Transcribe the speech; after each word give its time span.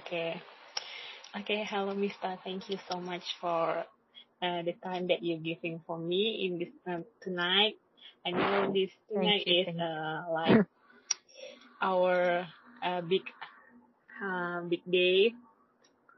Okay. 0.00 0.40
Okay. 1.36 1.64
Hello, 1.68 1.94
Mister. 1.94 2.36
Thank 2.44 2.68
you 2.70 2.78
so 2.88 3.00
much 3.00 3.24
for 3.40 3.84
uh, 4.42 4.62
the 4.62 4.74
time 4.82 5.08
that 5.08 5.22
you're 5.22 5.38
giving 5.42 5.80
for 5.86 5.98
me 5.98 6.46
in 6.46 6.58
this 6.58 6.72
um, 6.86 7.04
tonight. 7.22 7.74
I 8.26 8.30
know 8.30 8.72
this 8.72 8.90
tonight 9.12 9.44
you, 9.46 9.64
is 9.64 9.68
uh, 9.80 10.24
like 10.32 10.60
our 11.82 12.46
uh, 12.82 13.00
big 13.02 13.22
uh, 14.22 14.60
big 14.62 14.82
day. 14.90 15.32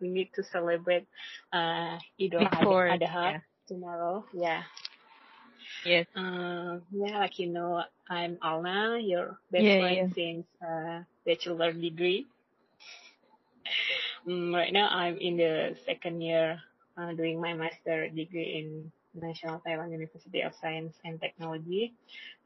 We 0.01 0.09
need 0.09 0.31
to 0.35 0.43
celebrate 0.43 1.07
uh, 1.53 1.99
Idul 2.21 2.49
Adha 2.89 3.35
yeah. 3.35 3.39
tomorrow. 3.69 4.25
Yeah. 4.35 4.63
Yes. 5.85 6.07
Uh, 6.17 6.79
yeah, 6.93 7.19
like 7.21 7.39
you 7.39 7.49
know, 7.49 7.83
I'm 8.11 8.37
Alna, 8.43 8.99
your 9.03 9.39
best 9.51 9.65
Yeah, 9.65 9.79
friend 9.79 10.13
since 10.15 10.47
uh, 10.63 11.03
bachelor 11.27 11.73
degree. 11.73 12.27
Mm, 14.27 14.55
right 14.55 14.73
now, 14.73 14.89
I'm 14.91 15.17
in 15.19 15.37
the 15.37 15.77
second 15.85 16.21
year 16.21 16.61
uh, 16.97 17.13
doing 17.13 17.41
my 17.41 17.55
master 17.55 18.09
degree 18.09 18.61
in 18.63 18.93
National 19.15 19.61
Taiwan 19.61 19.93
University 19.93 20.41
of 20.43 20.55
Science 20.55 20.97
and 21.05 21.21
Technology, 21.21 21.93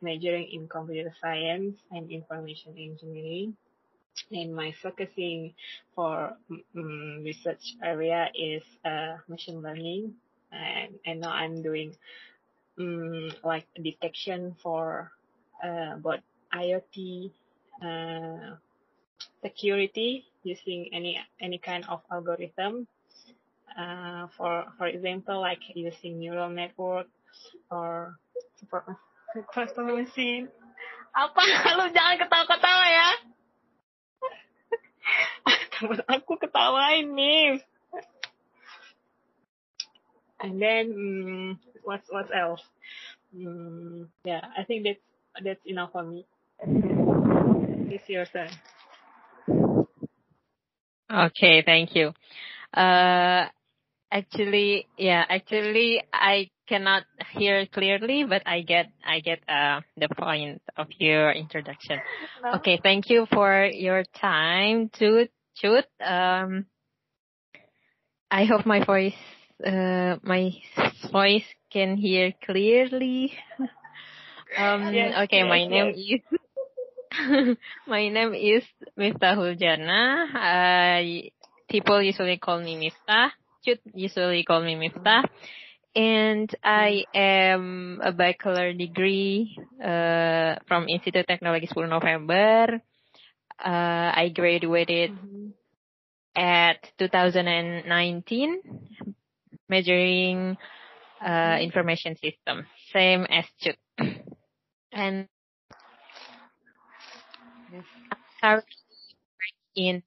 majoring 0.00 0.48
in 0.52 0.68
computer 0.68 1.14
science 1.20 1.76
and 1.90 2.10
information 2.10 2.74
engineering. 2.78 3.56
And 4.32 4.54
my 4.54 4.72
focusing 4.82 5.54
for 5.94 6.36
um, 6.76 7.22
research 7.24 7.76
area 7.82 8.28
is 8.34 8.62
uh, 8.84 9.18
machine 9.28 9.60
learning. 9.62 10.14
And, 10.52 10.98
and 11.04 11.20
now 11.20 11.30
I'm 11.32 11.62
doing 11.62 11.94
um, 12.78 13.30
like 13.44 13.66
detection 13.82 14.56
for 14.62 15.12
uh, 15.62 15.96
both 15.96 16.20
IoT 16.54 17.30
uh, 17.82 18.56
security 19.42 20.24
using 20.42 20.90
any 20.92 21.18
any 21.40 21.58
kind 21.58 21.84
of 21.88 22.00
algorithm. 22.10 22.86
Uh, 23.76 24.26
for 24.36 24.64
for 24.78 24.86
example, 24.86 25.40
like 25.40 25.60
using 25.74 26.18
neural 26.18 26.48
network 26.48 27.06
or 27.70 28.16
custom 29.54 29.92
machine. 29.92 30.48
Apa? 31.16 31.40
Lu 31.80 31.86
jangan 31.92 32.16
ketawa-ketawa 32.20 32.86
ya. 32.92 33.10
Temen 35.76 36.00
aku 36.08 36.36
ketawain 36.40 37.12
nih. 37.12 37.60
And 40.36 40.60
then, 40.60 40.84
mm, 40.92 41.50
what 41.80 42.04
what 42.12 42.28
else? 42.28 42.60
Mm, 43.32 44.12
yeah, 44.24 44.44
I 44.52 44.68
think 44.68 44.84
that's 44.84 45.04
that's 45.40 45.64
enough 45.64 45.96
for 45.96 46.04
me. 46.04 46.28
It's 47.88 48.04
your 48.08 48.28
turn. 48.28 48.52
Okay, 51.10 51.62
thank 51.64 51.94
you. 51.94 52.12
Uh, 52.74 53.46
actually, 54.10 54.86
yeah, 54.98 55.24
actually, 55.28 56.02
I 56.12 56.50
cannot 56.68 57.04
hear 57.32 57.66
clearly, 57.66 58.24
but 58.24 58.42
I 58.46 58.62
get, 58.62 58.86
I 59.04 59.20
get, 59.20 59.40
uh, 59.48 59.80
the 59.96 60.08
point 60.08 60.62
of 60.76 60.88
your 60.98 61.32
introduction. 61.32 62.00
Okay, 62.54 62.80
thank 62.82 63.08
you 63.08 63.26
for 63.32 63.66
your 63.66 64.04
time, 64.20 64.90
Chut. 64.98 65.30
Chut. 65.54 65.86
Um, 66.00 66.66
I 68.30 68.44
hope 68.44 68.66
my 68.66 68.84
voice, 68.84 69.14
uh, 69.64 70.16
my 70.22 70.50
voice 71.12 71.46
can 71.72 71.96
hear 71.96 72.32
clearly. 72.44 73.32
um, 74.58 74.92
Yes, 74.92 75.14
okay, 75.24 75.38
yes, 75.38 75.48
my 75.48 75.64
name 75.64 75.94
is 75.94 76.20
My 77.86 78.08
name 78.08 78.34
is 78.34 78.64
Miftahul 78.98 79.58
Jannah. 79.58 80.28
Uh, 80.34 81.00
people 81.70 82.02
usually 82.02 82.38
call 82.38 82.60
me 82.60 82.76
Miftah. 82.76 83.30
Chut 83.64 83.80
usually 83.94 84.44
call 84.44 84.62
me 84.62 84.76
Miftah. 84.76 85.24
And 85.94 86.48
I 86.62 87.04
am 87.14 88.00
a 88.02 88.12
bachelor 88.12 88.72
degree 88.74 89.56
uh, 89.82 90.56
from 90.68 90.88
Institute 90.88 91.26
Teknologi 91.26 91.66
10 91.68 91.88
November. 91.88 92.82
Uh, 93.58 94.12
I 94.12 94.30
graduated 94.34 95.10
Mhm. 95.16 95.52
at 96.36 96.84
2019, 96.98 98.60
majoring 99.68 100.56
uh, 101.24 101.58
information 101.60 102.14
system, 102.16 102.66
same 102.92 103.24
as 103.30 103.46
Chut. 103.58 103.76
And 104.92 105.28
currently 108.46 109.10
in 109.74 110.02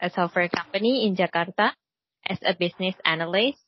a 0.00 0.10
software 0.10 0.48
company 0.48 1.06
in 1.06 1.16
Jakarta 1.16 1.72
as 2.28 2.38
a 2.46 2.54
business 2.54 2.94
analyst. 3.04 3.58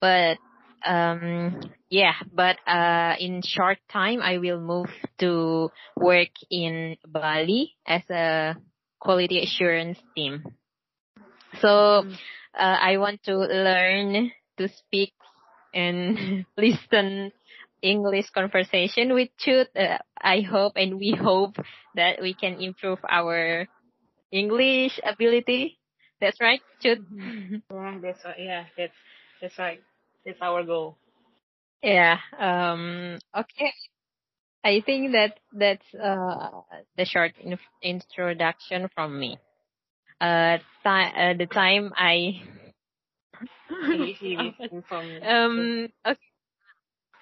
But 0.00 0.38
um 0.86 1.60
yeah, 1.90 2.14
but 2.32 2.56
uh 2.66 3.14
in 3.18 3.42
short 3.42 3.78
time 3.90 4.22
I 4.22 4.38
will 4.38 4.60
move 4.60 4.90
to 5.18 5.70
work 5.96 6.34
in 6.50 6.96
Bali 7.06 7.74
as 7.86 8.02
a 8.10 8.56
quality 9.00 9.42
assurance 9.42 9.98
team. 10.14 10.44
So 11.60 12.04
uh, 12.54 12.78
I 12.80 12.98
want 12.98 13.22
to 13.24 13.36
learn 13.38 14.30
to 14.58 14.68
speak 14.68 15.12
and 15.74 16.44
listen 16.56 17.32
English 17.82 18.30
conversation 18.30 19.14
with 19.14 19.28
Chut. 19.38 19.68
Uh, 19.76 19.98
I 20.20 20.40
hope 20.40 20.72
and 20.76 20.98
we 20.98 21.12
hope 21.18 21.56
that 21.94 22.20
we 22.20 22.34
can 22.34 22.60
improve 22.60 22.98
our 23.08 23.66
English 24.32 25.00
ability. 25.04 25.78
That's 26.20 26.40
right, 26.40 26.60
Chut. 26.82 26.98
Yeah, 27.70 27.98
that's 28.02 28.24
right. 28.24 28.36
Yeah, 28.38 28.64
that's 28.76 28.94
that's 29.40 29.58
right. 29.58 29.80
That's 30.24 30.40
our 30.40 30.64
goal. 30.64 30.96
Yeah. 31.82 32.18
Um. 32.38 33.18
Okay. 33.36 33.72
I 34.64 34.82
think 34.84 35.12
that 35.12 35.38
that's 35.52 35.86
uh 35.94 36.60
the 36.96 37.04
short 37.04 37.32
in- 37.40 37.58
introduction 37.82 38.88
from 38.94 39.18
me. 39.18 39.38
Uh, 40.20 40.58
ti- 40.82 41.12
uh 41.16 41.34
the 41.38 41.46
time 41.46 41.92
I 41.96 42.42
Easy 43.94 44.36
listening 44.36 44.82
from 44.88 45.06
you. 45.06 45.20
um 45.22 45.88
okay 46.06 46.18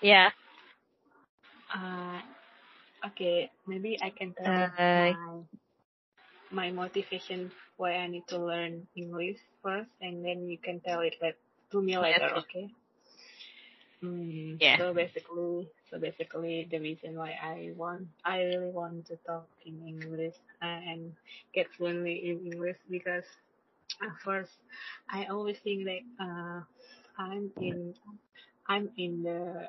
yeah 0.03 0.31
Uh, 1.75 2.21
okay, 3.07 3.51
maybe 3.67 3.99
I 4.03 4.11
can 4.11 4.33
tell 4.35 4.55
uh 4.55 4.71
my 4.93 5.13
my 6.51 6.71
motivation 6.71 7.51
why 7.77 7.93
I 7.95 8.07
need 8.09 8.27
to 8.29 8.39
learn 8.39 8.87
English 8.97 9.39
first, 9.63 9.91
and 10.01 10.25
then 10.25 10.49
you 10.49 10.59
can 10.59 10.81
tell 10.81 11.01
it 11.01 11.15
like 11.21 11.39
to 11.73 11.81
me 11.83 11.97
later. 11.99 12.31
Okay. 12.43 12.71
Mm, 14.03 14.59
Yeah. 14.61 14.77
So 14.79 14.93
basically, 14.95 15.69
so 15.91 15.99
basically, 15.99 16.67
the 16.71 16.79
reason 16.79 17.17
why 17.17 17.33
I 17.41 17.73
want, 17.77 18.09
I 18.25 18.43
really 18.45 18.71
want 18.71 19.07
to 19.07 19.17
talk 19.27 19.47
in 19.65 19.75
English 19.87 20.37
and 20.61 21.15
get 21.55 21.67
fluently 21.77 22.17
in 22.31 22.47
English 22.53 22.77
because 22.91 23.25
at 24.03 24.15
first, 24.25 24.53
I 25.11 25.27
always 25.27 25.59
think 25.61 25.85
that 25.85 26.03
uh, 26.21 26.61
I'm 27.19 27.53
in, 27.61 27.95
I'm 28.69 28.91
in 28.97 29.23
the 29.23 29.69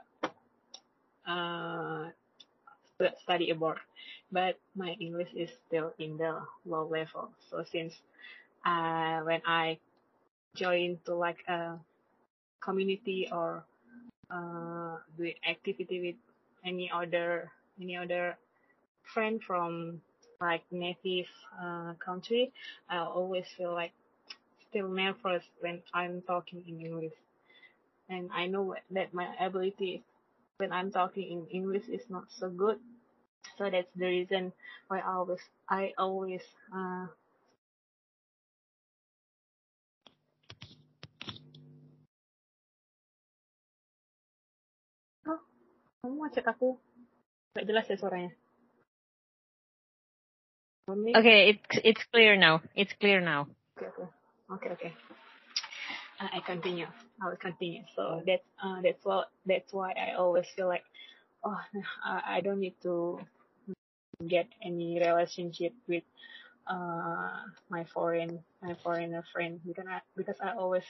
uh 1.27 2.09
study 3.23 3.51
abroad, 3.51 3.77
but 4.31 4.57
my 4.75 4.91
English 4.99 5.29
is 5.35 5.49
still 5.67 5.93
in 5.99 6.17
the 6.17 6.41
low 6.65 6.85
level. 6.87 7.29
So 7.49 7.63
since 7.71 7.93
uh 8.65 9.21
when 9.21 9.41
I 9.45 9.79
join 10.55 10.99
to 11.05 11.15
like 11.15 11.43
a 11.47 11.79
community 12.61 13.29
or 13.31 13.63
uh 14.31 14.97
doing 15.17 15.35
activity 15.47 16.01
with 16.01 16.19
any 16.65 16.91
other 16.91 17.51
any 17.81 17.95
other 17.97 18.37
friend 19.13 19.41
from 19.43 20.01
like 20.41 20.63
native 20.71 21.27
uh 21.61 21.93
country, 22.03 22.51
I 22.89 22.99
always 22.99 23.45
feel 23.57 23.73
like 23.73 23.93
still 24.69 24.89
nervous 24.89 25.43
when 25.61 25.81
I'm 25.93 26.21
talking 26.23 26.63
in 26.67 26.81
English. 26.81 27.13
And 28.09 28.29
I 28.33 28.47
know 28.47 28.75
that 28.91 29.13
my 29.13 29.27
ability 29.39 30.03
when 30.57 30.73
I'm 30.73 30.91
talking 30.91 31.29
in 31.29 31.47
English 31.53 31.87
is 31.87 32.01
not 32.09 32.25
so 32.29 32.49
good. 32.49 32.77
So 33.57 33.69
that's 33.69 33.89
the 33.95 34.05
reason 34.05 34.53
why 34.87 34.99
I 34.99 35.13
always 35.13 35.41
I 35.69 35.93
always 35.97 36.41
uh 36.73 37.05
oh, 45.29 45.39
kamu 46.01 46.13
mau 46.17 46.29
cek 46.33 46.45
aku 46.49 46.77
gak 47.53 47.65
jelas 47.65 47.85
ya 47.89 47.97
suaranya. 47.97 48.33
Okay 50.89 51.53
it's 51.53 51.75
it's 51.85 52.03
clear 52.09 52.33
now 52.37 52.61
it's 52.73 52.93
clear 52.97 53.21
now 53.21 53.45
okay 53.77 53.89
okay 53.93 54.09
okay 54.49 54.69
okay. 54.73 54.91
I 56.19 56.39
continue. 56.41 56.87
I 57.21 57.29
will 57.29 57.37
continue. 57.37 57.83
So 57.95 58.21
that's 58.25 58.43
uh 58.63 58.81
that's 58.81 59.03
what 59.05 59.29
that's 59.45 59.73
why 59.73 59.91
I 59.93 60.13
always 60.15 60.47
feel 60.55 60.67
like 60.67 60.83
oh 61.43 61.59
I, 62.05 62.37
I 62.37 62.41
don't 62.41 62.59
need 62.59 62.75
to 62.83 63.19
get 64.27 64.47
any 64.63 64.99
relationship 64.99 65.73
with 65.87 66.03
uh, 66.67 67.29
my 67.69 67.83
foreign 67.93 68.39
my 68.61 68.75
foreigner 68.83 69.23
friend 69.33 69.59
because 69.65 69.85
I 69.89 70.01
because 70.15 70.37
I 70.41 70.51
always 70.55 70.83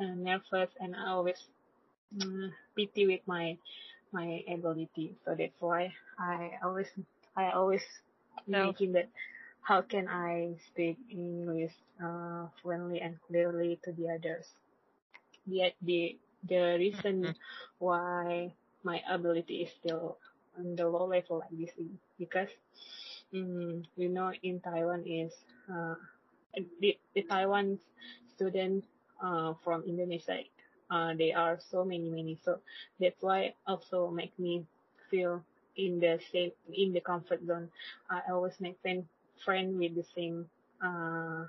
uh, 0.00 0.14
nervous 0.16 0.70
and 0.80 0.94
I 0.96 1.08
always 1.10 1.38
um, 2.20 2.52
pity 2.76 3.06
with 3.06 3.20
my 3.26 3.56
my 4.12 4.42
ability. 4.48 5.16
So 5.24 5.34
that's 5.38 5.60
why 5.60 5.92
I 6.18 6.52
always 6.64 6.88
I 7.36 7.52
always 7.52 7.82
No. 8.46 8.74
imagine 8.74 8.92
that 8.92 9.08
how 9.64 9.80
can 9.82 10.08
I 10.08 10.56
speak 10.68 10.98
English 11.10 11.72
uh, 12.02 12.46
fluently 12.62 13.00
and 13.00 13.18
clearly 13.26 13.80
to 13.84 13.92
the 13.92 14.10
others. 14.14 14.46
Yet 15.46 15.74
the 15.82 16.18
the 16.48 16.76
reason 16.78 17.34
why 17.78 18.52
my 18.84 19.00
ability 19.08 19.64
is 19.64 19.72
still 19.80 20.18
on 20.58 20.76
the 20.76 20.88
low 20.88 21.06
level 21.06 21.40
like 21.40 21.56
this 21.56 21.72
is 21.78 21.90
because 22.18 22.48
mm, 23.32 23.84
you 23.96 24.08
know 24.08 24.32
in 24.42 24.60
Taiwan 24.60 25.04
is 25.06 25.32
uh, 25.72 25.96
the, 26.80 26.98
the 27.14 27.22
Taiwan 27.22 27.78
students 28.34 28.86
uh, 29.22 29.54
from 29.64 29.84
Indonesia 29.84 30.44
uh, 30.90 31.14
they 31.14 31.32
are 31.32 31.58
so 31.60 31.84
many 31.84 32.08
many. 32.10 32.38
So 32.44 32.60
that's 33.00 33.22
why 33.22 33.54
also 33.66 34.10
make 34.10 34.36
me 34.38 34.64
feel 35.10 35.42
in 35.76 36.00
the 36.00 36.20
same 36.32 36.52
in 36.72 36.92
the 36.92 37.00
comfort 37.00 37.40
zone. 37.46 37.70
I 38.10 38.20
always 38.30 38.60
make 38.60 38.80
friend 38.82 39.04
friend 39.44 39.78
with 39.78 39.94
the 39.94 40.04
same 40.14 40.46
uh 40.82 41.44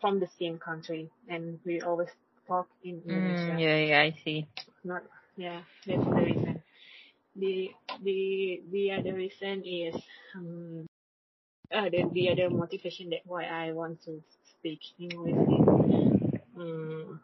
from 0.00 0.20
the 0.20 0.28
same 0.38 0.58
country 0.58 1.10
and 1.28 1.58
we 1.64 1.80
always 1.80 2.10
talk 2.46 2.68
in 2.84 3.00
Indonesia 3.06 3.56
Mm, 3.56 3.58
yeah, 3.58 3.76
yeah, 3.76 4.00
I 4.00 4.10
see. 4.24 4.46
not 4.84 5.02
yeah 5.36 5.60
that's 5.86 6.04
the 6.14 6.22
reason 6.22 6.62
the 7.36 7.70
the 8.02 8.62
the 8.70 8.90
other 8.92 9.14
reason 9.14 9.62
is 9.64 9.94
um 10.36 10.86
uh, 11.74 11.88
the, 11.90 12.04
the 12.12 12.30
other 12.30 12.50
motivation 12.50 13.10
that 13.10 13.20
why 13.26 13.44
I 13.44 13.72
want 13.72 14.02
to 14.04 14.22
speak 14.44 14.80
English 14.98 15.36
is 15.48 15.68
um, 16.56 17.20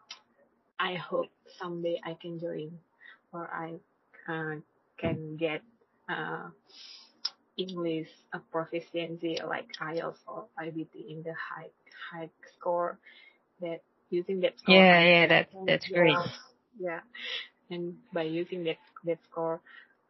I 0.79 0.95
hope 0.95 1.27
someday 1.59 1.99
I 2.03 2.13
can 2.21 2.39
join 2.39 2.71
or 3.33 3.47
I 3.51 3.73
uh, 4.31 4.55
can 4.99 5.37
get 5.37 5.61
uh, 6.09 6.49
English 7.63 8.09
a 8.33 8.39
proficiency 8.51 9.37
like 9.47 9.67
IELTS 9.81 10.19
or 10.27 10.45
IBT 10.59 10.95
in 11.09 11.23
the 11.23 11.33
high 11.33 11.69
high 12.11 12.29
score 12.57 12.97
that 13.61 13.81
using 14.09 14.39
that 14.41 14.59
score 14.59 14.75
Yeah, 14.75 15.01
yeah, 15.01 15.27
that's 15.27 15.51
can 15.51 15.65
that's 15.67 15.87
yeah, 15.87 15.97
great. 15.97 16.17
yeah 16.79 16.99
and 17.69 17.95
by 18.13 18.23
using 18.23 18.63
that 18.65 18.77
that 19.05 19.19
score 19.29 19.59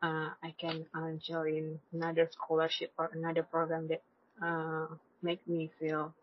uh, 0.03 0.29
I 0.43 0.53
can 0.59 0.85
uh, 0.95 1.11
join 1.21 1.79
another 1.93 2.29
scholarship 2.31 2.91
or 2.97 3.09
another 3.13 3.43
program 3.43 3.87
that 3.89 4.01
uh, 4.45 4.87
make 5.21 5.45
me 5.47 5.69
feel 5.79 6.13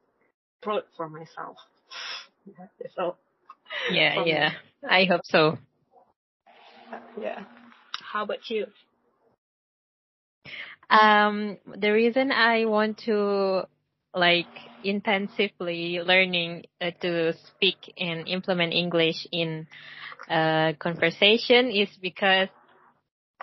proud 0.63 0.85
for 0.97 1.09
myself 1.09 1.57
yeah, 2.47 2.67
that's 2.81 2.95
all 2.99 3.17
Yeah, 3.93 4.25
yeah. 4.25 4.51
me 4.83 4.89
I 4.89 5.05
hope 5.05 5.23
so. 5.25 5.59
yeah 7.21 7.45
how 8.13 8.25
about 8.25 8.49
you 8.49 8.67
Um, 10.91 11.59
the 11.77 11.91
reason 11.91 12.33
I 12.33 12.65
want 12.65 12.99
to 13.05 13.67
like 14.15 14.47
intensively 14.85 16.01
learning 16.03 16.65
uh, 16.81 16.91
to 17.03 17.35
speak 17.35 17.93
and 17.99 18.27
implement 18.27 18.73
English 18.73 19.27
in 19.31 19.67
uh, 20.31 20.73
conversation 20.79 21.71
is 21.71 21.89
because 22.01 22.49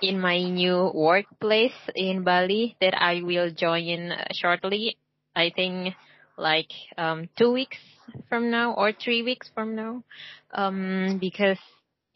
in 0.01 0.19
my 0.19 0.41
new 0.41 0.91
workplace 0.93 1.75
in 1.95 2.23
Bali 2.23 2.75
that 2.81 2.93
I 2.99 3.21
will 3.21 3.51
join 3.51 4.11
uh, 4.11 4.25
shortly. 4.33 4.97
I 5.35 5.51
think 5.55 5.93
like 6.37 6.71
um, 6.97 7.29
two 7.37 7.51
weeks 7.51 7.77
from 8.29 8.51
now 8.51 8.73
or 8.73 8.91
three 8.91 9.23
weeks 9.23 9.49
from 9.53 9.75
now, 9.75 10.03
um, 10.53 11.17
because 11.19 11.59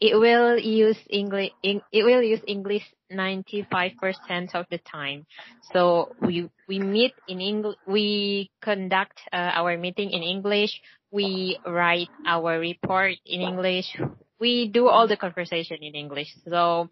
it 0.00 0.16
will 0.16 0.58
use 0.58 0.98
English. 1.08 1.52
It 1.62 2.04
will 2.04 2.22
use 2.22 2.40
English 2.46 2.84
ninety 3.10 3.66
five 3.70 3.92
percent 4.00 4.54
of 4.54 4.66
the 4.70 4.78
time. 4.78 5.26
So 5.72 6.14
we 6.20 6.48
we 6.68 6.78
meet 6.78 7.12
in 7.28 7.40
English. 7.40 7.76
We 7.86 8.50
conduct 8.62 9.20
uh, 9.32 9.50
our 9.54 9.76
meeting 9.76 10.10
in 10.10 10.22
English. 10.22 10.80
We 11.10 11.58
write 11.66 12.08
our 12.26 12.58
report 12.58 13.14
in 13.26 13.40
English. 13.40 13.96
We 14.40 14.68
do 14.68 14.88
all 14.88 15.08
the 15.08 15.16
conversation 15.16 15.78
in 15.82 15.94
English. 15.94 16.34
So 16.48 16.88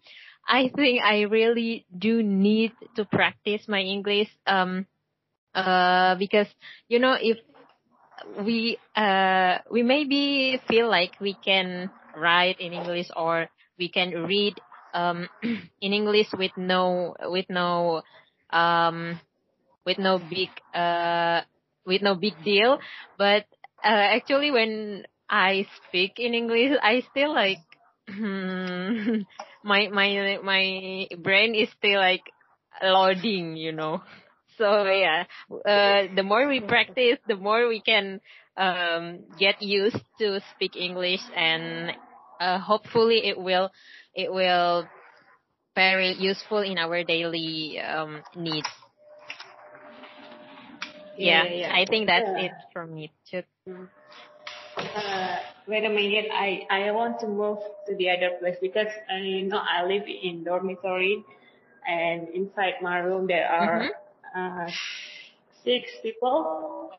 I 0.47 0.69
think 0.75 1.01
I 1.03 1.21
really 1.21 1.85
do 1.97 2.21
need 2.21 2.73
to 2.95 3.05
practice 3.05 3.67
my 3.67 3.81
English. 3.81 4.29
Um, 4.45 4.85
uh, 5.55 6.15
because 6.15 6.47
you 6.87 6.99
know 6.99 7.17
if 7.19 7.37
we 8.45 8.77
uh 8.95 9.57
we 9.71 9.83
maybe 9.83 10.61
feel 10.67 10.89
like 10.89 11.15
we 11.19 11.33
can 11.33 11.89
write 12.15 12.59
in 12.59 12.73
English 12.73 13.07
or 13.15 13.47
we 13.77 13.89
can 13.89 14.11
read 14.25 14.59
um 14.93 15.27
in 15.81 15.93
English 15.93 16.27
with 16.33 16.51
no 16.57 17.15
with 17.29 17.45
no 17.49 18.01
um 18.51 19.19
with 19.85 19.97
no 19.97 20.19
big 20.19 20.49
uh 20.73 21.41
with 21.85 22.01
no 22.01 22.15
big 22.15 22.33
deal. 22.43 22.79
But 23.17 23.45
uh, 23.83 24.15
actually 24.17 24.51
when 24.51 25.05
I 25.29 25.67
speak 25.87 26.19
in 26.19 26.33
English 26.33 26.77
I 26.81 27.01
still 27.11 27.33
like 27.33 27.59
my 29.63 29.87
my 29.89 30.37
my 30.43 31.07
brain 31.21 31.55
is 31.55 31.69
still 31.77 31.99
like 31.99 32.23
loading 32.81 33.55
you 33.55 33.71
know. 33.71 34.01
So 34.59 34.83
yeah 34.91 35.23
uh 35.49 36.11
the 36.13 36.23
more 36.23 36.45
we 36.45 36.59
practice 36.59 37.15
the 37.27 37.37
more 37.37 37.69
we 37.69 37.79
can 37.79 38.19
um 38.57 39.23
get 39.39 39.61
used 39.61 40.03
to 40.19 40.41
speak 40.51 40.75
english 40.75 41.21
and 41.33 41.93
uh 42.41 42.59
hopefully 42.59 43.23
it 43.23 43.39
will 43.39 43.71
it 44.13 44.31
will 44.31 44.87
very 45.75 46.13
useful 46.13 46.59
in 46.59 46.77
our 46.77 47.03
daily 47.03 47.79
um 47.79 48.23
needs. 48.35 48.69
Yeah 51.17 51.45
yeah 51.49 51.49
yeah 51.49 51.73
i 51.73 51.85
think 51.85 52.07
that's 52.07 52.29
yeah 52.35 52.35
it 52.35 52.53
from 52.73 52.93
me 52.93 53.11
too. 53.29 53.43
Uh, 54.77 55.35
wait 55.67 55.85
a 55.85 55.89
minute. 55.89 56.27
I, 56.33 56.65
I 56.69 56.91
want 56.91 57.19
to 57.21 57.27
move 57.27 57.59
to 57.87 57.95
the 57.95 58.09
other 58.09 58.31
place 58.39 58.57
because 58.61 58.87
uh, 59.11 59.17
you 59.17 59.43
know 59.47 59.59
I 59.61 59.83
live 59.85 60.03
in 60.07 60.43
dormitory, 60.43 61.23
and 61.87 62.27
inside 62.29 62.75
my 62.81 62.99
room 62.99 63.27
there 63.27 63.47
are 63.47 63.85
mhm 63.85 63.89
uh, 64.35 64.69
six 65.63 65.89
people. 66.03 66.91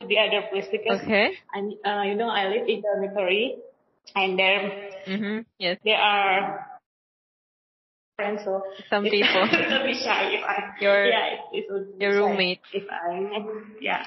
The 0.00 0.18
other 0.18 0.42
place 0.50 0.66
because 0.70 1.00
okay. 1.00 1.36
I 1.54 1.58
uh, 1.88 2.02
you 2.04 2.14
know 2.14 2.28
I 2.28 2.48
live 2.48 2.68
in 2.68 2.82
dormitory, 2.82 3.56
and 4.14 4.38
there 4.38 4.90
mhm 5.06 5.44
yes 5.58 5.78
there 5.84 5.96
are 5.98 6.66
friends 8.16 8.40
so 8.44 8.62
some 8.90 9.04
people 9.10 9.48
bit 9.50 9.96
shy 9.96 10.32
if 10.34 10.44
I 10.44 10.74
your 10.80 11.06
yeah 11.06 11.26
it, 11.26 11.40
it's 11.52 11.70
a 11.70 11.74
little 11.74 11.92
bit 11.92 12.00
your 12.02 12.14
roommate 12.26 12.60
if 12.72 12.84
I 12.90 13.20
make 13.20 13.46
yeah 13.80 14.02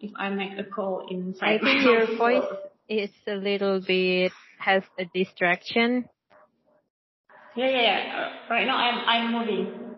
if 0.00 0.10
I 0.16 0.28
make 0.30 0.58
a 0.58 0.64
call 0.64 1.06
inside 1.10 1.60
I 1.60 1.64
think 1.64 1.82
your 1.92 2.16
voice 2.16 2.44
is 2.88 3.10
a 3.26 3.34
little 3.34 3.80
bit 3.80 4.32
has 4.58 4.82
a 4.98 5.04
distraction 5.14 6.08
Yeah, 7.54 7.68
yeah, 7.68 7.82
yeah. 7.82 8.00
Uh, 8.16 8.30
right 8.48 8.66
now 8.66 8.76
I'm 8.76 8.98
I'm 9.04 9.32
moving. 9.32 9.96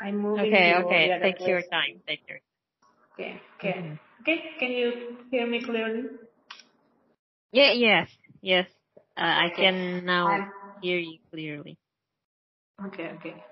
I'm 0.00 0.16
moving 0.18 0.46
okay 0.46 0.74
okay 0.74 1.18
take 1.22 1.46
your 1.46 1.62
time 1.62 2.02
take 2.06 2.22
your 2.28 2.38
Okay, 3.14 3.40
okay, 3.58 3.72
mhm 3.78 3.98
okay. 4.22 4.38
Can 4.58 4.70
you 4.70 5.16
hear 5.30 5.46
me 5.46 5.62
clearly? 5.62 6.04
Yeah, 7.52 7.72
yes, 7.72 8.10
yes. 8.40 8.66
Uh, 9.16 9.20
I 9.46 9.50
can 9.54 10.04
now 10.04 10.28
I'm 10.30 10.52
hear 10.80 10.98
you 10.98 11.18
clearly. 11.30 11.78
okay, 12.86 13.10
okay. 13.18 13.44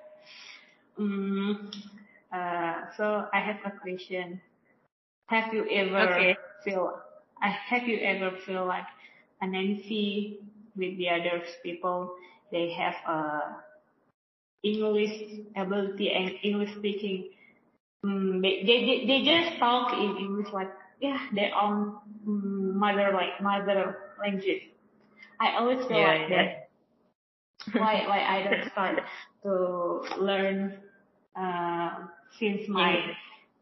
Um, 0.99 1.71
uh, 2.33 2.75
so 2.97 3.27
I 3.33 3.41
have 3.41 3.61
a 3.65 3.79
question. 3.81 4.41
Have 5.27 5.53
you 5.55 5.67
ever 5.71 6.07
Okay. 6.11 6.37
feel? 6.65 7.01
I 7.43 7.49
have 7.51 7.85
you 7.89 7.99
ever 8.01 8.37
feel 8.47 8.67
like 8.67 8.87
an 9.41 9.53
Nancy 9.53 10.39
with 10.77 10.97
the 10.99 11.11
other 11.11 11.43
people? 11.63 12.15
They 12.53 12.71
have 12.73 12.95
a 13.09 13.57
English 14.63 15.45
ability 15.57 16.11
and 16.13 16.33
English 16.43 16.75
speaking 16.77 17.31
Mm, 18.05 18.43
they, 18.43 18.63
they, 18.65 18.87
they, 18.87 19.07
they 19.07 19.25
just 19.25 19.59
talk 19.59 19.93
in 19.95 20.17
English 20.19 20.53
like, 20.53 20.71
yeah, 21.01 21.19
their 21.35 21.51
own 21.55 21.97
mm, 22.27 22.75
mother, 22.75 23.13
like, 23.13 23.41
mother 23.41 23.97
language. 24.21 24.63
I 25.41 25.57
always 25.59 25.85
feel 25.87 26.03
Yeah, 26.03 26.05
like 26.05 26.29
yeah. 26.29 26.31
that. 26.31 26.69
Why, 27.77 28.05
why 28.07 28.21
I 28.23 28.43
don't 28.43 28.65
start 28.73 29.01
to 29.43 30.03
learn, 30.21 30.75
uh, 31.37 32.07
since 32.39 32.69
my 32.69 33.01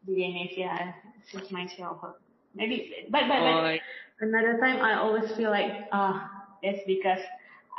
beginning, 0.05 0.49
yeah, 0.55 0.93
since 1.31 1.51
my 1.51 1.65
childhood. 1.65 2.13
Maybe, 2.55 2.93
but, 3.09 3.23
but, 3.27 3.39
Oh, 3.39 3.75
but 4.19 4.27
another 4.27 4.57
time 4.59 4.81
I 4.81 4.95
always 4.95 5.29
feel 5.31 5.49
like, 5.51 5.71
ah, 5.91 6.29
that's 6.63 6.79
because, 6.87 7.19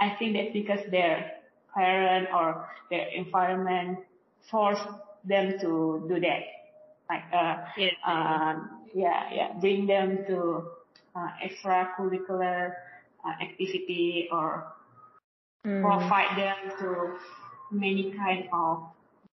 I 0.00 0.10
think 0.18 0.34
that's 0.36 0.52
because 0.52 0.80
their 0.90 1.30
parent 1.74 2.28
or 2.34 2.68
their 2.90 3.06
environment 3.08 3.98
forced 4.50 4.86
them 5.24 5.58
to 5.60 6.04
do 6.08 6.20
that. 6.20 6.42
like 7.10 7.24
uh, 7.32 7.56
Yes. 7.76 7.94
uh, 8.06 8.54
yeah, 8.96 9.22
yeah, 9.32 9.52
bring 9.60 9.86
them 9.86 10.24
to 10.28 10.70
uh, 11.16 11.28
extracurricular 11.44 12.72
uh, 13.24 13.42
activity 13.42 14.28
or 14.32 14.66
Mm. 15.64 15.82
provide 15.82 16.36
them 16.38 16.56
to 16.80 17.16
many 17.70 18.12
kind 18.16 18.48
of 18.52 18.84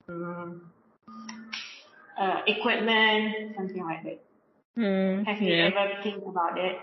um, 0.09 0.73
uh, 2.19 2.41
equipment, 2.47 3.55
something 3.57 3.85
like 3.85 4.03
that. 4.05 4.21
Mm, 4.79 5.27
Have 5.27 5.43
you 5.43 5.55
yeah. 5.55 5.69
ever 5.71 6.03
think 6.03 6.25
about 6.27 6.59
it? 6.59 6.79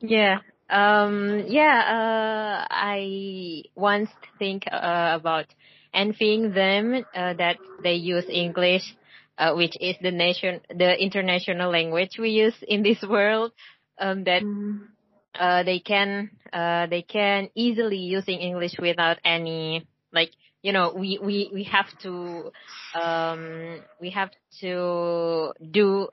Yeah. 0.00 0.38
Um, 0.70 1.44
yeah, 1.46 1.78
uh, 1.86 2.66
I 2.70 3.64
once 3.74 4.10
think 4.38 4.64
uh, 4.70 5.12
about 5.20 5.46
envying 5.94 6.52
them 6.52 7.04
uh, 7.14 7.34
that 7.34 7.58
they 7.78 7.94
use 7.94 8.24
English, 8.28 8.96
uh, 9.38 9.54
which 9.54 9.76
is 9.80 9.96
the 10.02 10.10
nation, 10.10 10.60
the 10.70 10.94
international 11.00 11.70
language 11.70 12.18
we 12.18 12.30
use 12.30 12.54
in 12.66 12.82
this 12.82 13.02
world. 13.02 13.52
Um, 13.98 14.24
that 14.24 14.42
Mm. 14.42 14.88
uh, 15.38 15.62
they 15.62 15.78
can 15.80 16.30
uh, 16.52 16.86
they 16.86 17.02
can 17.02 17.48
easily 17.54 17.96
using 17.98 18.38
English 18.40 18.74
without 18.80 19.18
any 19.24 19.86
like 20.12 20.30
you 20.62 20.72
know 20.72 20.92
we 20.96 21.18
we 21.22 21.50
we 21.52 21.64
have 21.64 21.86
to 22.02 22.50
um, 23.00 23.80
we 24.00 24.10
have 24.10 24.30
to 24.60 25.52
do 25.70 26.08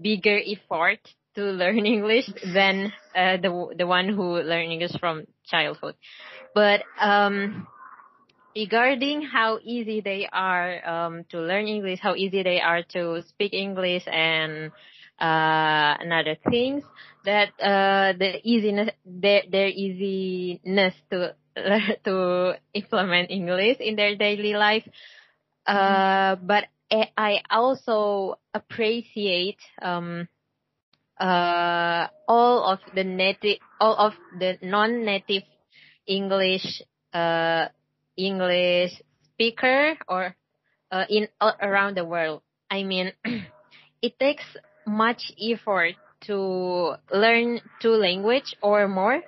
bigger 0.00 0.38
effort 0.46 0.98
to 1.34 1.42
learn 1.42 1.84
English 1.86 2.26
than 2.54 2.92
uh, 3.14 3.36
the 3.36 3.74
the 3.78 3.86
one 3.86 4.08
who 4.08 4.36
learn 4.40 4.70
English 4.70 4.92
from 5.00 5.24
childhood. 5.46 5.94
But 6.54 6.82
um, 7.00 7.66
regarding 8.54 9.22
how 9.22 9.58
easy 9.62 10.00
they 10.00 10.28
are 10.32 10.86
um, 10.86 11.24
to 11.30 11.38
learn 11.38 11.66
English, 11.66 12.00
how 12.00 12.14
easy 12.14 12.42
they 12.42 12.60
are 12.60 12.82
to 12.94 13.22
speak 13.28 13.52
English, 13.52 14.04
and 14.06 14.72
uh, 15.20 15.96
another 16.00 16.36
things 16.50 16.84
that 17.24 17.48
uh, 17.60 18.12
the 18.18 18.40
easiness 18.42 18.90
their 19.04 19.42
their 19.50 19.68
easiness 19.68 20.94
to 21.10 21.34
to 22.04 22.54
implement 22.74 23.30
English 23.30 23.78
in 23.80 23.96
their 23.96 24.16
daily 24.16 24.54
life. 24.54 24.88
Uh, 25.66 26.36
but 26.36 26.64
I 26.90 27.10
I 27.16 27.32
also 27.50 28.38
appreciate 28.52 29.60
um, 29.80 30.28
uh, 31.20 32.08
all 32.26 32.64
of 32.64 32.80
the 32.94 33.04
native, 33.04 33.58
all 33.80 33.94
of 33.94 34.12
the 34.38 34.58
non-native 34.62 35.44
English, 36.06 36.82
uh, 37.14 37.68
English 38.26 39.00
speaker 39.34 39.96
or, 40.08 40.34
uh, 40.90 41.04
in, 41.08 41.28
uh, 41.40 41.52
around 41.60 41.96
the 41.96 42.04
world. 42.04 42.42
I 42.70 42.82
mean, 42.84 43.12
it 44.02 44.18
takes 44.18 44.44
much 44.86 45.32
effort 45.40 45.94
to 46.22 46.94
learn 47.12 47.60
two 47.80 47.92
language 47.92 48.54
or 48.62 48.88
more. 48.88 49.22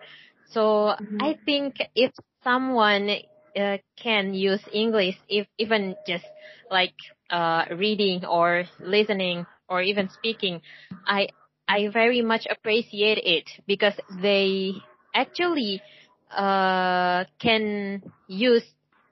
So 0.50 0.94
Mhm. 1.00 1.20
I 1.20 1.38
think 1.44 1.76
if 1.94 2.12
someone 2.42 3.10
uh, 3.56 3.78
can 3.96 4.34
use 4.34 4.60
English, 4.72 5.16
if 5.28 5.46
even 5.58 5.96
just 6.06 6.24
like 6.70 6.94
uh, 7.30 7.64
reading 7.76 8.24
or 8.24 8.64
listening 8.80 9.46
or 9.68 9.82
even 9.82 10.08
speaking, 10.08 10.60
I 11.06 11.28
I 11.68 11.88
very 11.88 12.22
much 12.22 12.46
appreciate 12.50 13.18
it 13.18 13.50
because 13.66 13.94
they 14.22 14.72
actually 15.14 15.82
uh, 16.30 17.24
can 17.38 18.02
use 18.26 18.64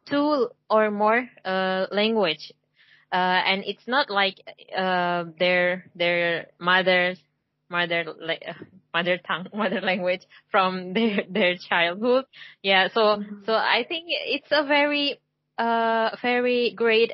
two 0.06 0.49
or 0.71 0.90
more 0.90 1.28
uh, 1.44 1.87
language, 1.90 2.52
uh, 3.12 3.40
and 3.47 3.64
it's 3.64 3.87
not 3.87 4.11
like 4.11 4.37
uh, 4.76 5.25
their 5.38 5.87
their 5.94 6.47
mother 6.59 7.14
mother 7.68 8.04
like 8.21 8.44
mother 8.94 9.18
tongue 9.26 9.47
mother 9.54 9.80
language 9.80 10.23
from 10.50 10.92
their 10.97 11.25
their 11.28 11.54
childhood. 11.56 12.25
Yeah, 12.62 12.88
so 12.92 13.00
Mhm. 13.18 13.47
so 13.47 13.54
I 13.54 13.85
think 13.88 14.04
it's 14.09 14.50
a 14.50 14.64
very 14.66 15.18
uh 15.59 16.16
very 16.23 16.73
great 16.76 17.12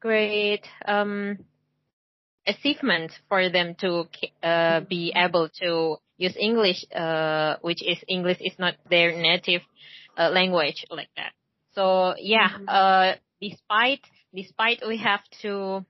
great 0.00 0.64
um 0.86 1.38
achievement 2.46 3.12
for 3.28 3.48
them 3.50 3.74
to 3.80 4.04
uh, 4.42 4.80
be 4.80 5.12
able 5.14 5.48
to 5.60 5.96
use 6.18 6.36
English, 6.38 6.84
uh, 6.94 7.56
which 7.62 7.82
is 7.82 7.98
English 8.08 8.38
is 8.40 8.58
not 8.58 8.74
their 8.88 9.12
native 9.12 9.62
uh, 10.18 10.28
language 10.30 10.84
like 10.90 11.08
that. 11.16 11.32
So 11.74 12.14
yeah, 12.18 12.50
Mhm. 12.50 12.68
uh, 12.68 13.14
despite 13.40 14.04
despite 14.34 14.80
we 14.86 14.98
have 14.98 15.22
to 15.42 15.84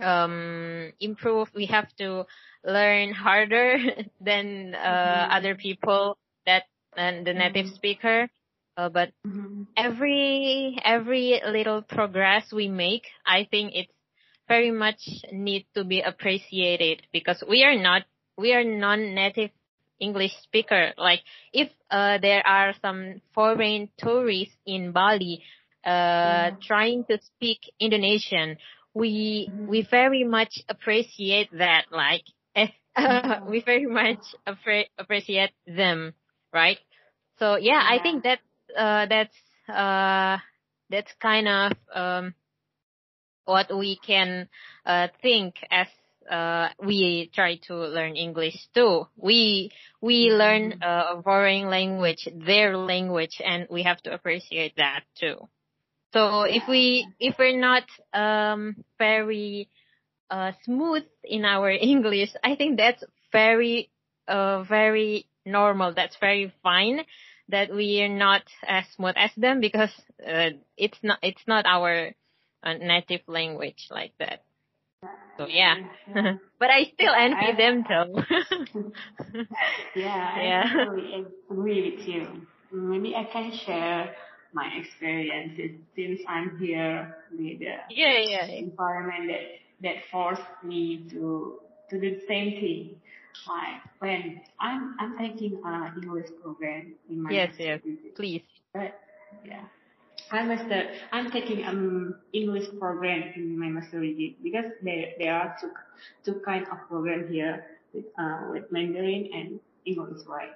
um, 0.00 0.92
improve, 1.00 1.48
we 1.54 1.66
have 1.66 1.88
to 1.96 2.26
learn 2.64 3.12
harder 3.12 3.76
than 4.20 4.74
uh, 4.74 5.26
Mhm. 5.28 5.30
other 5.30 5.54
people 5.54 6.18
that 6.46 6.64
and 6.96 7.26
the 7.26 7.34
native 7.34 7.66
Mhm. 7.66 7.74
speaker. 7.74 8.28
Uh, 8.76 8.88
but 8.88 9.10
Mhm. 9.24 9.66
every 9.76 10.78
every 10.84 11.40
little 11.46 11.82
progress 11.82 12.52
we 12.52 12.68
make, 12.68 13.06
I 13.26 13.46
think 13.50 13.72
it's 13.74 13.92
very 14.48 14.70
much 14.70 15.00
need 15.32 15.66
to 15.74 15.84
be 15.84 16.00
appreciated 16.00 17.02
because 17.12 17.42
we 17.48 17.64
are 17.64 17.76
not 17.76 18.02
we 18.36 18.52
are 18.54 18.64
non-native 18.64 19.50
English 20.00 20.32
speaker. 20.42 20.92
Like 20.96 21.20
if 21.52 21.68
uh, 21.90 22.18
there 22.18 22.46
are 22.46 22.74
some 22.80 23.20
foreign 23.34 23.88
tourists 23.98 24.56
in 24.66 24.92
Bali 24.92 25.42
uh, 25.84 26.50
Yeah. 26.50 26.56
trying 26.62 27.04
to 27.06 27.18
speak 27.22 27.58
Indonesian, 27.80 28.56
we 28.94 29.52
Mhm. 29.52 29.66
we 29.66 29.82
very 29.90 30.24
much 30.24 30.60
appreciate 30.68 31.50
that. 31.58 31.86
Like 31.90 32.24
eh, 32.56 32.68
Yeah. 32.98 33.40
we 33.46 33.60
very 33.62 33.86
much 33.86 34.34
appre- 34.46 34.88
appreciate 34.98 35.52
them, 35.66 36.14
right? 36.52 36.78
So 37.38 37.56
yeah, 37.56 37.82
I 37.84 37.98
think 37.98 38.24
that 38.24 38.40
uh, 38.76 39.06
that's 39.06 39.36
uh, 39.68 40.38
that's 40.90 41.12
kind 41.20 41.48
of 41.48 41.72
um, 41.94 42.34
what 43.44 43.74
we 43.76 43.96
can 43.96 44.48
uh, 44.86 45.08
think 45.22 45.54
as 45.70 45.86
uh, 46.30 46.68
we 46.84 47.30
try 47.34 47.56
to 47.68 47.74
learn 47.74 48.16
English 48.16 48.56
too. 48.74 49.06
We 49.16 49.70
we 50.00 50.30
learn 50.30 50.72
Mhm. 50.72 50.82
uh, 50.82 51.18
a 51.18 51.22
foreign 51.22 51.70
language, 51.70 52.28
their 52.32 52.76
language, 52.76 53.40
and 53.44 53.66
we 53.70 53.82
have 53.84 54.00
to 54.02 54.12
appreciate 54.14 54.76
that 54.76 55.04
too. 55.18 55.48
So 56.12 56.42
if 56.42 56.66
we 56.68 57.06
if 57.20 57.38
we're 57.38 57.58
not 57.58 57.84
um, 58.12 58.84
very 58.98 59.68
uh, 60.30 60.52
smooth 60.64 61.04
in 61.24 61.44
our 61.44 61.70
English, 61.92 62.30
I 62.42 62.56
think 62.56 62.76
that's 62.78 63.02
very 63.32 63.90
uh, 64.28 64.62
very 64.64 65.26
normal. 65.44 65.94
That's 65.94 66.16
very 66.20 66.52
fine 66.62 67.04
that 67.48 67.70
we 67.74 68.02
are 68.02 68.08
not 68.08 68.42
as 68.66 68.84
smooth 68.96 69.14
as 69.16 69.30
them 69.36 69.60
because 69.60 69.92
uh, 70.26 70.50
it's 70.76 70.98
not 71.02 71.18
it's 71.22 71.46
not 71.46 71.66
our 71.66 72.12
uh, 72.62 72.74
native 72.74 73.22
language 73.26 73.86
like 73.90 74.12
that. 74.18 74.42
So 75.38 75.46
yeah, 75.46 75.76
Yeah. 76.14 76.34
but 76.58 76.70
I 76.70 76.84
still 76.94 77.14
envy 77.14 77.52
I- 77.52 77.56
them 77.56 77.84
though. 77.88 78.22
Yeah, 79.94 80.42
Yeah. 80.42 80.64
I 80.66 80.84
totally 80.84 81.26
agree 81.50 81.96
with 81.96 82.08
you. 82.08 82.46
Maybe 82.72 83.14
I 83.14 83.24
can 83.32 83.52
share 83.64 84.14
my 84.52 84.68
experiences 84.80 85.78
since 85.94 86.20
I'm 86.28 86.58
here 86.58 87.16
with 87.30 87.60
the 87.60 87.76
yeah, 87.90 88.18
yeah, 88.18 88.46
environment 88.46 89.28
that 89.28 89.44
that 89.82 89.96
forced 90.10 90.42
me 90.64 91.06
to 91.10 91.60
to 91.90 92.00
do 92.00 92.16
the 92.16 92.20
same 92.26 92.50
thing. 92.60 93.00
Like 93.46 93.80
when 94.00 94.40
I'm 94.60 94.96
I'm 94.98 95.16
taking 95.18 95.60
an 95.64 95.92
English 96.02 96.30
program 96.42 96.94
in 97.08 97.22
my 97.22 97.30
yes, 97.30 97.54
yes. 97.58 97.80
Please. 98.16 98.42
But 98.74 98.98
yeah, 99.44 99.64
I 100.30 100.42
master. 100.44 100.90
I'm 101.12 101.30
taking 101.30 101.64
um 101.64 102.14
English 102.32 102.68
program 102.78 103.32
in 103.36 103.58
my 103.58 103.68
master 103.68 104.00
degree 104.00 104.36
because 104.42 104.66
there 104.82 105.12
there 105.18 105.34
are 105.34 105.56
two 105.60 105.70
two 106.24 106.40
kind 106.44 106.66
of 106.70 106.78
program 106.88 107.28
here 107.32 107.64
with 107.92 108.06
uh 108.18 108.48
with 108.52 108.70
Mandarin 108.72 109.28
and 109.32 109.60
English, 109.86 110.26
right? 110.26 110.52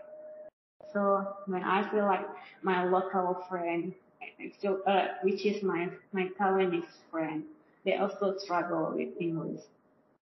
So 0.93 1.27
when 1.47 1.63
I 1.65 1.89
feel 1.91 2.05
like 2.07 2.27
my 2.63 2.85
local 2.85 3.45
friend, 3.49 3.95
still 4.59 4.79
uh 4.87 5.09
which 5.23 5.45
is 5.47 5.63
my 5.63 5.89
my 6.13 6.29
Taiwanese 6.39 6.93
friend, 7.11 7.45
they 7.85 7.97
also 7.97 8.37
struggle 8.39 8.93
with 8.95 9.11
English. 9.21 9.63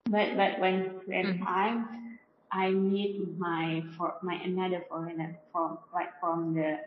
But 0.09 0.37
but 0.37 0.59
when 0.61 1.01
when 1.07 1.27
Mhm. 1.27 1.47
I'm 1.47 2.19
I 2.53 2.71
meet 2.71 3.39
my 3.39 3.85
for 3.97 4.15
my 4.23 4.35
another 4.35 4.83
foreigner 4.89 5.39
from 5.53 5.79
like 5.95 6.19
from 6.21 6.55
the 6.55 6.79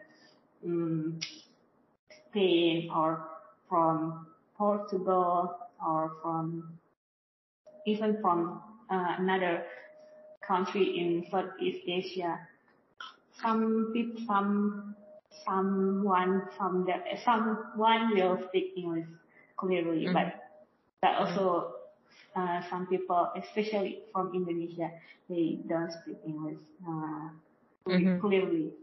um, 0.65 1.20
Spain 2.31 2.89
or 2.95 3.27
from 3.69 4.27
Portugal 4.57 5.55
or 5.85 6.11
from 6.21 6.79
even 7.85 8.17
from 8.21 8.61
uh, 8.89 9.15
another 9.19 9.65
country 10.47 10.97
in 11.00 11.25
Southeast 11.31 11.81
Asia. 11.88 12.39
Some 13.41 13.91
people, 13.93 14.21
some 14.27 14.95
someone 15.45 16.43
from 16.57 16.85
the 16.85 16.95
someone 17.23 18.13
will 18.15 18.38
speak 18.50 18.73
English 18.77 19.07
clearly, 19.57 20.07
Mhm. 20.07 20.31
but 21.01 21.15
also 21.17 21.75
uh, 22.35 22.61
some 22.69 22.88
people, 22.88 23.29
especially 23.35 24.03
from 24.13 24.33
Indonesia, 24.33 24.91
they 25.29 25.59
don't 25.67 25.91
speak 25.91 26.17
English 26.25 26.59
uh, 26.88 27.29
Mhm. 27.88 28.19
clearly. 28.19 28.73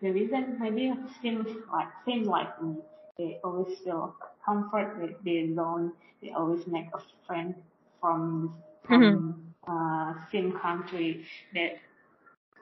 The 0.00 0.10
reason 0.10 0.58
maybe 0.60 0.92
seems 1.20 1.46
like 1.72 1.88
seems 2.04 2.26
like 2.26 2.62
me. 2.62 2.76
They 3.18 3.38
always 3.44 3.78
feel 3.78 4.14
comfort. 4.44 4.96
They, 5.00 5.16
they 5.24 5.46
don't. 5.54 5.92
They 6.22 6.30
always 6.32 6.66
make 6.66 6.86
a 6.94 7.00
friend 7.26 7.54
from 8.00 8.54
from 8.86 9.34
uh, 9.68 10.14
same 10.32 10.52
country 10.52 11.24
that 11.54 11.72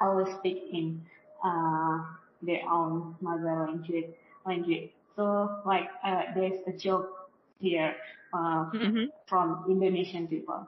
always 0.00 0.28
speak 0.36 0.58
in 0.72 1.00
uh, 1.44 1.98
their 2.42 2.62
own 2.70 3.16
mother 3.20 3.66
language. 3.66 4.06
language. 4.46 4.90
So 5.16 5.60
like 5.64 5.88
uh, 6.04 6.22
there's 6.34 6.60
a 6.66 6.72
joke 6.72 7.08
here 7.60 7.94
uh, 8.32 8.66
Mhm. 8.72 9.10
from 9.26 9.64
Indonesian 9.68 10.26
people, 10.28 10.66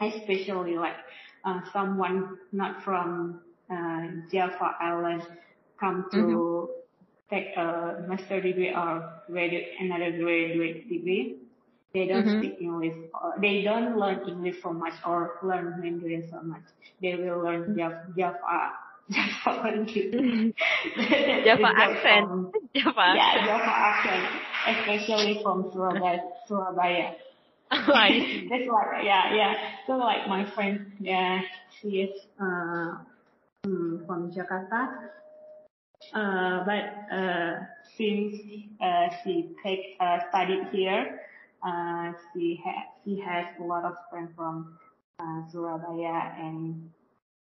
especially 0.00 0.76
like 0.76 0.96
uh, 1.44 1.60
someone 1.72 2.38
not 2.52 2.82
from 2.82 3.40
uh, 3.70 4.02
Java 4.30 4.74
Island 4.80 5.22
come 5.80 6.06
to 6.12 6.70
take 7.30 7.56
a 7.56 8.04
master 8.08 8.40
degree 8.40 8.70
or 8.74 9.04
graduate 9.30 9.68
another 9.80 10.10
graduate 10.12 10.88
degree. 10.88 11.36
They 11.94 12.06
don't 12.06 12.24
Mhm. 12.26 12.38
speak 12.38 12.56
English. 12.60 12.96
Or 13.14 13.34
they 13.40 13.62
don't 13.62 13.96
learn 13.96 14.20
English 14.28 14.60
so 14.62 14.72
much 14.72 14.94
or 15.06 15.38
learn 15.42 15.80
Mandarin 15.80 16.28
so 16.30 16.40
much. 16.42 16.64
They 17.00 17.16
will 17.16 17.40
learn 17.42 17.76
Java, 17.76 18.04
Java, 18.16 18.72
Java 19.08 19.50
language. 19.64 20.52
Java 21.44 21.70
accent. 21.76 22.26
from- 22.28 22.52
Java 22.74 23.06
yeah. 23.16 23.46
Java 23.46 23.72
accent, 23.88 24.24
especially 24.68 25.40
from 25.42 25.70
Surabaya. 25.72 26.20
Surabaya. 26.46 27.14
I. 27.70 28.46
That's 28.50 28.64
why, 28.68 29.00
yeah, 29.04 29.34
yeah. 29.34 29.52
So 29.86 29.96
like 29.96 30.28
my 30.28 30.44
friend, 30.56 30.92
yeah, 31.00 31.40
she 31.80 32.08
is 32.08 32.14
uh, 32.40 33.00
mm, 33.64 34.06
from 34.06 34.32
Jakarta. 34.32 35.08
Uh, 36.14 36.64
but 36.64 37.14
uh, 37.14 37.60
since 37.96 38.36
uh, 38.80 39.08
she 39.22 39.50
take 39.62 39.96
uh, 40.00 40.18
studied 40.30 40.68
here, 40.72 41.20
uh, 41.62 42.12
she 42.32 42.60
ha- 42.64 42.86
she 43.04 43.18
has 43.20 43.46
a 43.60 43.64
lot 43.64 43.84
of 43.84 43.94
friends 44.10 44.30
from 44.36 44.78
uh, 45.18 45.42
Surabaya 45.50 46.32
and 46.38 46.90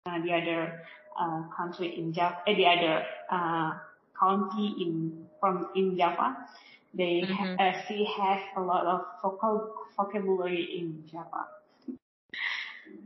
uh, 0.06 0.20
the 0.24 0.34
other 0.34 0.82
uh, 1.20 1.44
country 1.56 1.98
in 1.98 2.12
Java, 2.12 2.38
uh, 2.48 2.54
the 2.56 2.66
other 2.66 3.06
uh, 3.32 3.72
county 4.20 4.76
in 4.82 5.28
from 5.40 5.70
in 5.76 5.96
Java. 5.98 6.36
They 6.94 7.22
ha- 7.22 7.54
Mhm. 7.56 7.60
uh, 7.60 7.74
she 7.88 8.04
has 8.06 8.42
a 8.58 8.62
lot 8.62 8.86
of 8.86 9.06
vocal 9.22 9.74
vocabulary 9.96 10.64
in 10.80 11.04
Java. 11.12 11.48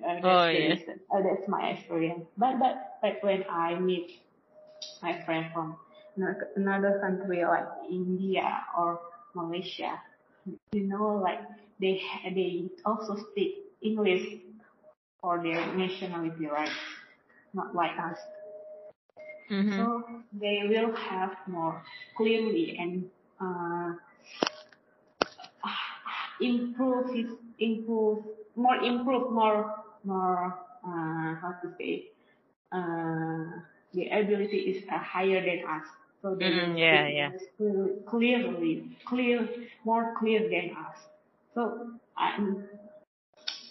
Uh, 0.04 0.20
that's 0.22 0.26
Oh, 0.26 0.48
yeah. 0.50 0.70
reason. 0.76 1.00
Uh, 1.12 1.22
that's 1.22 1.48
my 1.48 1.70
experience. 1.72 2.26
But 2.38 2.60
but 2.60 2.98
but 3.02 3.22
when 3.24 3.44
I 3.50 3.76
meet 3.80 4.20
my 5.02 5.22
friend 5.26 5.46
from 5.54 5.78
another 6.56 7.00
country 7.02 7.44
like 7.46 7.68
India 7.90 8.64
or 8.78 9.00
Malaysia, 9.36 10.00
you 10.72 10.88
know, 10.88 11.16
like 11.24 11.40
they 11.80 12.02
they 12.34 12.70
also 12.86 13.16
speak 13.32 13.56
English 13.82 14.26
for 15.22 15.42
their 15.44 15.62
nationality, 15.76 16.48
right? 16.48 16.72
Not 17.54 17.76
like 17.76 17.98
us. 18.00 18.18
Mhm. 19.50 19.72
So 19.76 20.04
they 20.34 20.62
will 20.68 20.94
have 20.96 21.36
more 21.48 21.84
clearly 22.16 22.78
and 22.80 23.10
uh, 23.40 23.94
improve 26.42 27.14
his 27.14 27.28
improve 27.60 28.24
more 28.56 28.76
improve 28.78 29.32
more 29.32 29.76
more 30.04 30.60
uh, 30.86 31.30
how 31.42 31.54
to 31.62 31.68
say 31.78 32.06
uh, 32.72 33.44
the 33.94 34.10
ability 34.10 34.58
is 34.58 34.84
uh, 34.92 34.98
higher 34.98 35.42
than 35.42 35.64
us. 35.70 35.86
So 36.22 36.36
they 36.36 36.46
Mm, 36.46 36.78
yeah, 36.78 37.08
yeah. 37.08 37.30
Clearly, 38.08 38.98
clear, 39.06 39.48
more 39.86 40.14
clear 40.20 40.42
than 40.50 40.76
us. 40.78 40.98
So 41.54 41.92
I'm, 42.18 42.66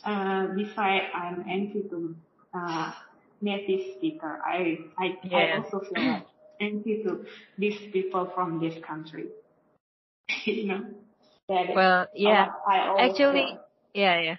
uh, 0.05 0.47
besides 0.55 1.07
I'm 1.15 1.45
anti 1.49 1.83
to 1.89 2.15
uh, 2.55 2.93
native 3.41 3.97
speaker, 3.97 4.41
I 4.45 4.79
I, 4.99 5.19
I 5.33 5.57
also 5.57 5.81
feel 5.81 6.05
like 6.13 6.27
anti 6.61 7.03
to 7.05 7.25
these 7.59 7.81
people 7.93 8.31
from 8.35 8.61
this 8.61 8.75
country. 8.85 9.27
you 10.45 10.67
know, 10.67 10.85
that 11.49 11.75
Well, 11.75 12.07
yeah. 12.15 12.47
uh, 12.67 12.71
I 12.71 12.89
always 12.89 13.11
Actually, 13.13 13.59
yeah, 13.95 14.21
yeah, 14.21 14.37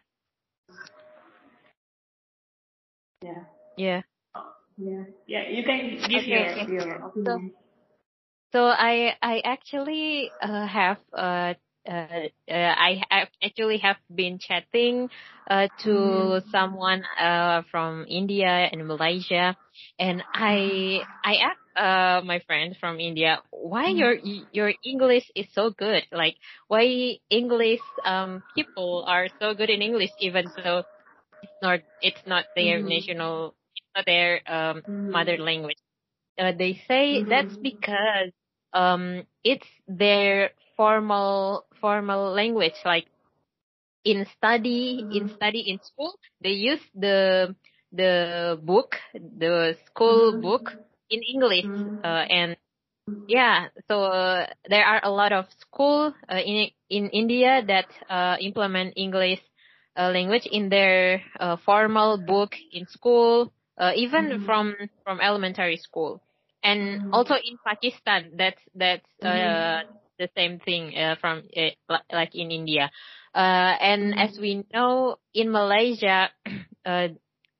yeah, 3.22 3.44
yeah. 3.78 4.02
Yeah, 4.78 5.04
yeah. 5.28 5.50
You 5.50 5.64
can 5.64 5.98
give 6.10 6.24
Okay, 6.24 6.28
your 6.28 6.64
your 6.68 6.92
opinion. 7.08 7.54
So 8.52 8.66
I 8.66 9.16
I 9.22 9.42
actually 9.44 10.34
uh, 10.42 10.66
have 10.68 10.98
uh, 11.14 11.54
uh, 11.88 11.92
uh 12.50 12.74
I 12.78 13.02
have 13.10 13.30
actually 13.44 13.78
have 13.80 13.98
been 14.14 14.40
chatting 14.40 15.10
uh 15.50 15.68
to 15.84 16.42
Mhm. 16.42 16.52
someone 16.52 17.04
uh 17.20 17.64
from 17.72 18.06
India 18.08 18.48
and 18.72 18.88
Malaysia, 18.88 19.56
and 20.00 20.24
I 20.34 21.08
I 21.24 21.36
asked 21.50 21.70
uh 21.76 22.22
my 22.26 22.40
friend 22.48 22.76
from 22.80 23.00
India 23.00 23.42
why 23.52 23.90
Mhm. 23.90 23.96
your 23.96 24.16
your 24.52 24.74
English 24.84 25.30
is 25.36 25.48
so 25.54 25.72
good, 25.72 26.04
like 26.12 26.38
why 26.68 27.20
English 27.30 27.84
um 28.06 28.44
people 28.56 29.04
are 29.08 29.28
so 29.42 29.54
good 29.56 29.70
in 29.70 29.82
English 29.82 30.14
even 30.20 30.52
though 30.56 30.84
it's 31.42 31.54
not 31.62 31.80
it's 32.02 32.26
not 32.26 32.46
their 32.56 32.82
Mhm. 32.82 32.84
national 32.84 33.56
their 34.06 34.42
um 34.48 34.82
mother 35.08 35.38
language 35.38 35.78
uh, 36.40 36.52
they 36.58 36.82
say 36.88 37.24
that's 37.28 37.56
Mhm. 37.56 37.62
because 37.62 38.32
um 38.74 39.24
it's 39.44 39.68
their 39.88 40.52
formal 40.76 41.66
formal 41.82 42.32
language 42.34 42.76
like 42.86 43.06
in 44.04 44.26
study 44.38 45.06
in 45.10 45.28
Mhm. 45.28 45.36
study 45.36 45.60
in 45.62 45.80
school 45.82 46.14
they 46.42 46.52
use 46.52 46.82
the 46.96 47.56
the 47.92 48.60
book 48.64 48.96
the 49.14 49.76
school 49.86 50.34
Mhm. 50.34 50.42
book 50.42 50.76
in 51.10 51.22
english 51.24 51.68
uh, 52.04 52.26
and 52.30 52.58
yeah 53.28 53.68
so 53.88 54.04
uh, 54.04 54.48
there 54.70 54.86
are 54.86 55.02
a 55.04 55.12
lot 55.12 55.32
of 55.32 55.46
school 55.60 56.14
uh, 56.30 56.36
in 56.46 56.70
in 56.90 57.10
india 57.10 57.62
that 57.66 57.88
uh, 58.10 58.36
implement 58.40 58.94
english 58.96 59.42
uh, 59.98 60.10
language 60.10 60.46
in 60.52 60.70
their 60.70 61.22
uh, 61.40 61.56
formal 61.66 62.18
book 62.18 62.56
in 62.72 62.86
school 62.88 63.52
uh, 63.78 63.92
even 63.96 64.40
Mhm. 64.40 64.46
from 64.46 64.76
from 65.04 65.20
elementary 65.22 65.78
school 65.78 66.22
and 66.64 67.00
Mhm. 67.00 67.08
also 67.12 67.36
in 67.36 67.58
pakistan 67.66 68.32
that's 68.38 68.62
that's 68.76 69.10
uh, 69.24 69.80
Mhm. 69.80 70.00
the 70.20 70.30
same 70.36 70.60
thing 70.60 70.96
uh, 70.98 71.16
from 71.20 71.44
uh, 71.58 71.98
like 72.12 72.36
in 72.36 72.52
india 72.52 72.92
uh, 73.36 73.74
and 73.82 74.14
as 74.18 74.38
we 74.40 74.64
know 74.74 75.18
in 75.34 75.52
malaysia 75.52 76.30
uh, 76.86 77.08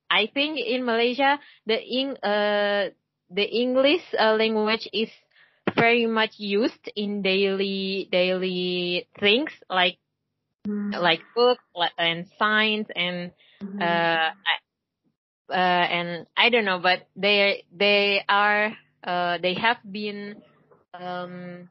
I 0.10 0.28
think 0.34 0.60
in 0.60 0.86
Malaysia 0.86 1.40
the 1.66 1.78
uh 2.22 2.94
the 3.30 3.46
English 3.50 4.04
uh, 4.18 4.36
language 4.38 4.88
is 4.94 5.10
very 5.76 6.06
much 6.06 6.38
used 6.38 6.86
in 6.96 7.22
daily 7.22 8.08
daily 8.12 9.08
things 9.20 9.52
like 9.70 9.98
Mhm. 10.68 11.00
like 11.00 11.22
books 11.36 11.64
and 11.98 12.28
science 12.40 12.88
and 12.96 13.32
uh 13.82 14.30
I- 14.32 14.63
uh 15.54 15.86
and 15.92 16.28
I 16.38 16.50
don't 16.50 16.66
know 16.66 16.80
but 16.80 17.08
they 17.16 17.66
they 17.76 18.24
are 18.30 18.74
uh 19.06 19.38
they 19.40 19.56
have 19.56 19.78
been 19.86 20.42
um 20.94 21.70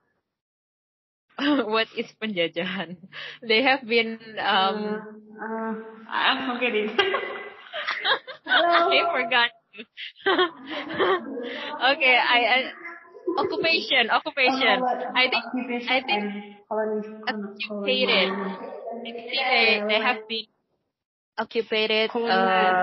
what 1.73 1.89
is 1.97 2.07
penjajahan 2.21 2.97
they 3.49 3.63
have 3.63 3.83
been 3.87 4.19
um 4.39 5.05
Uh, 5.41 5.45
uh, 5.45 5.75
I'm 6.11 6.55
forgetting. 6.55 6.91
I 8.91 9.03
forgot. 9.13 9.51
okay, 11.93 12.17
I, 12.19 12.39
I 12.45 12.73
occupation, 13.37 14.11
occupation. 14.11 14.87
I 15.15 15.29
think 15.29 15.45
I 15.89 16.01
think 16.03 16.25
colony. 17.73 18.33
I 19.07 19.13
think 19.13 19.29
they 19.51 19.85
they 19.89 20.01
have 20.01 20.19
been 20.29 20.47
occupied 21.39 22.13
uh 22.29 22.75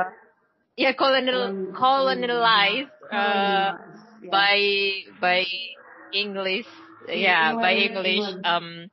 yeah 0.79 0.93
colonial 0.95 1.43
colonialized 1.75 2.93
uh 3.11 3.75
by 4.31 4.57
by 5.19 5.39
English 6.13 6.67
yeah 7.07 7.53
by 7.55 7.73
English 7.87 8.23
um 8.43 8.87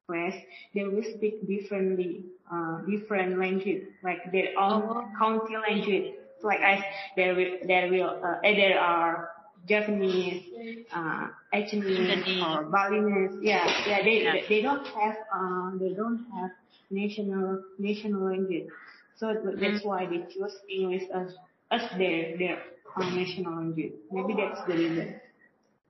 west, 0.09 0.38
they 0.75 0.85
will 0.85 1.03
speak 1.03 1.46
differently, 1.48 2.25
uh, 2.53 2.81
different 2.90 3.38
language, 3.38 3.83
like 4.05 4.33
their 4.33 4.51
own 4.59 4.83
Oh. 4.83 5.18
county 5.18 5.57
language. 5.57 6.14
Like 6.42 6.61
I, 6.61 6.85
there 7.16 7.35
will 7.35 7.59
there 7.66 7.90
will 7.90 8.20
uh, 8.22 8.38
there 8.42 8.81
are 8.81 9.32
Japanese, 9.68 10.44
uh, 10.92 11.29
Chinese 11.53 12.42
or 12.42 12.64
Balinese. 12.64 13.38
Yeah, 13.42 13.66
yeah. 13.87 14.03
They 14.03 14.22
Yeah. 14.22 14.37
they, 14.48 14.62
don't 14.62 14.87
have 14.88 15.16
uh 15.35 15.70
they 15.79 15.92
don't 15.94 16.25
have 16.35 16.51
national 16.90 17.62
national 17.79 18.22
language. 18.31 18.68
So 19.16 19.35
th- 19.35 19.59
that's 19.61 19.85
why 19.85 20.07
they 20.07 20.22
choose 20.33 20.55
English 20.68 21.05
as 21.14 21.35
as 21.70 21.83
their 21.98 22.37
their 22.38 22.59
uh, 22.96 23.11
national 23.11 23.57
language. 23.57 23.92
Maybe 24.11 24.35
that's 24.35 24.62
the 24.66 24.75
reason. 24.75 25.20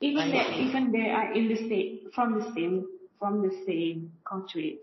Even 0.01 0.31
that, 0.33 0.51
even 0.59 0.93
they 0.93 1.11
are 1.11 1.33
in 1.33 1.49
the 1.49 1.57
same 1.69 2.11
from 2.15 2.39
the 2.39 2.45
same 2.55 2.87
from 3.19 3.43
the 3.43 3.55
same 3.67 4.13
country. 4.29 4.81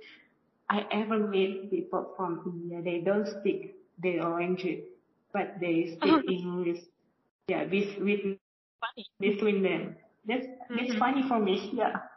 I 0.69 0.85
ever 0.91 1.19
met 1.19 1.69
people 1.69 2.13
from 2.15 2.41
India. 2.45 2.81
They 2.81 3.01
don't 3.03 3.27
speak 3.27 3.75
their 4.01 4.23
language, 4.23 4.83
but 5.33 5.59
they 5.59 5.97
speak 5.97 6.23
English. 6.29 6.81
Yeah, 7.49 7.63
with 7.65 7.97
with 7.99 8.37
Funny. 8.79 9.05
between 9.19 9.63
them. 9.63 9.95
That's 10.27 10.45
that's 10.69 10.95
funny 10.95 11.23
for 11.27 11.39
me. 11.39 11.71
Yeah. 11.73 11.95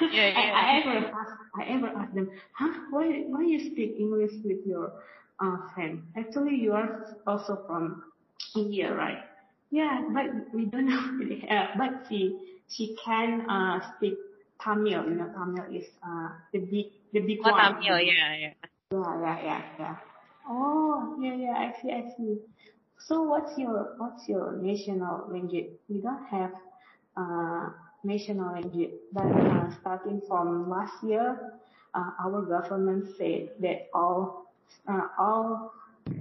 Yeah, 0.00 0.32
I, 0.32 0.40
yeah. 0.40 0.54
I 0.56 0.80
ever 0.80 1.06
ask 1.12 1.32
I 1.54 1.62
ever 1.76 1.88
ask 1.92 2.14
them, 2.14 2.30
huh? 2.56 2.72
Why 2.88 3.28
why 3.28 3.44
you 3.44 3.60
speak 3.70 4.00
English 4.00 4.32
with 4.42 4.64
your 4.64 4.96
uh, 5.38 5.56
friend? 5.74 6.02
Actually, 6.16 6.56
you 6.56 6.72
are 6.72 7.04
also 7.26 7.62
from 7.68 8.04
India, 8.56 8.94
right? 8.94 9.20
Yeah, 9.70 10.00
but 10.08 10.32
we 10.56 10.64
don't 10.72 10.88
know. 10.88 11.04
really. 11.20 11.44
Uh, 11.44 11.76
but 11.76 12.08
she 12.08 12.32
she 12.68 12.96
can 12.96 13.44
uh, 13.44 13.84
speak 13.92 14.16
Tamil. 14.56 15.04
You 15.04 15.20
know, 15.20 15.28
Tamil 15.36 15.68
is 15.68 15.86
uh, 16.00 16.32
the 16.52 16.64
big 16.64 16.96
the 17.12 17.20
big 17.20 17.44
Oh, 17.44 17.52
one. 17.52 17.76
Tamil, 17.76 18.00
yeah, 18.00 18.32
yeah. 18.40 18.54
Yeah, 18.90 19.20
yeah, 19.20 19.38
yeah, 19.44 19.62
yeah. 19.78 19.96
Oh, 20.48 21.14
yeah, 21.20 21.34
yeah. 21.36 21.54
I 21.60 21.68
see, 21.80 21.92
I 21.92 22.08
see. 22.16 22.40
So, 23.06 23.22
what's 23.22 23.56
your 23.58 23.94
what's 23.96 24.28
your 24.28 24.52
national 24.60 25.28
language? 25.32 25.72
We 25.88 26.00
don't 26.00 26.24
have 26.26 26.52
uh, 27.16 27.70
national 28.04 28.52
language, 28.52 28.90
but 29.12 29.24
uh, 29.24 29.70
starting 29.80 30.20
from 30.28 30.68
last 30.68 31.02
year, 31.02 31.56
uh, 31.94 32.10
our 32.20 32.42
government 32.42 33.16
said 33.16 33.50
that 33.60 33.88
all 33.94 34.52
uh, 34.88 35.08
all 35.18 35.72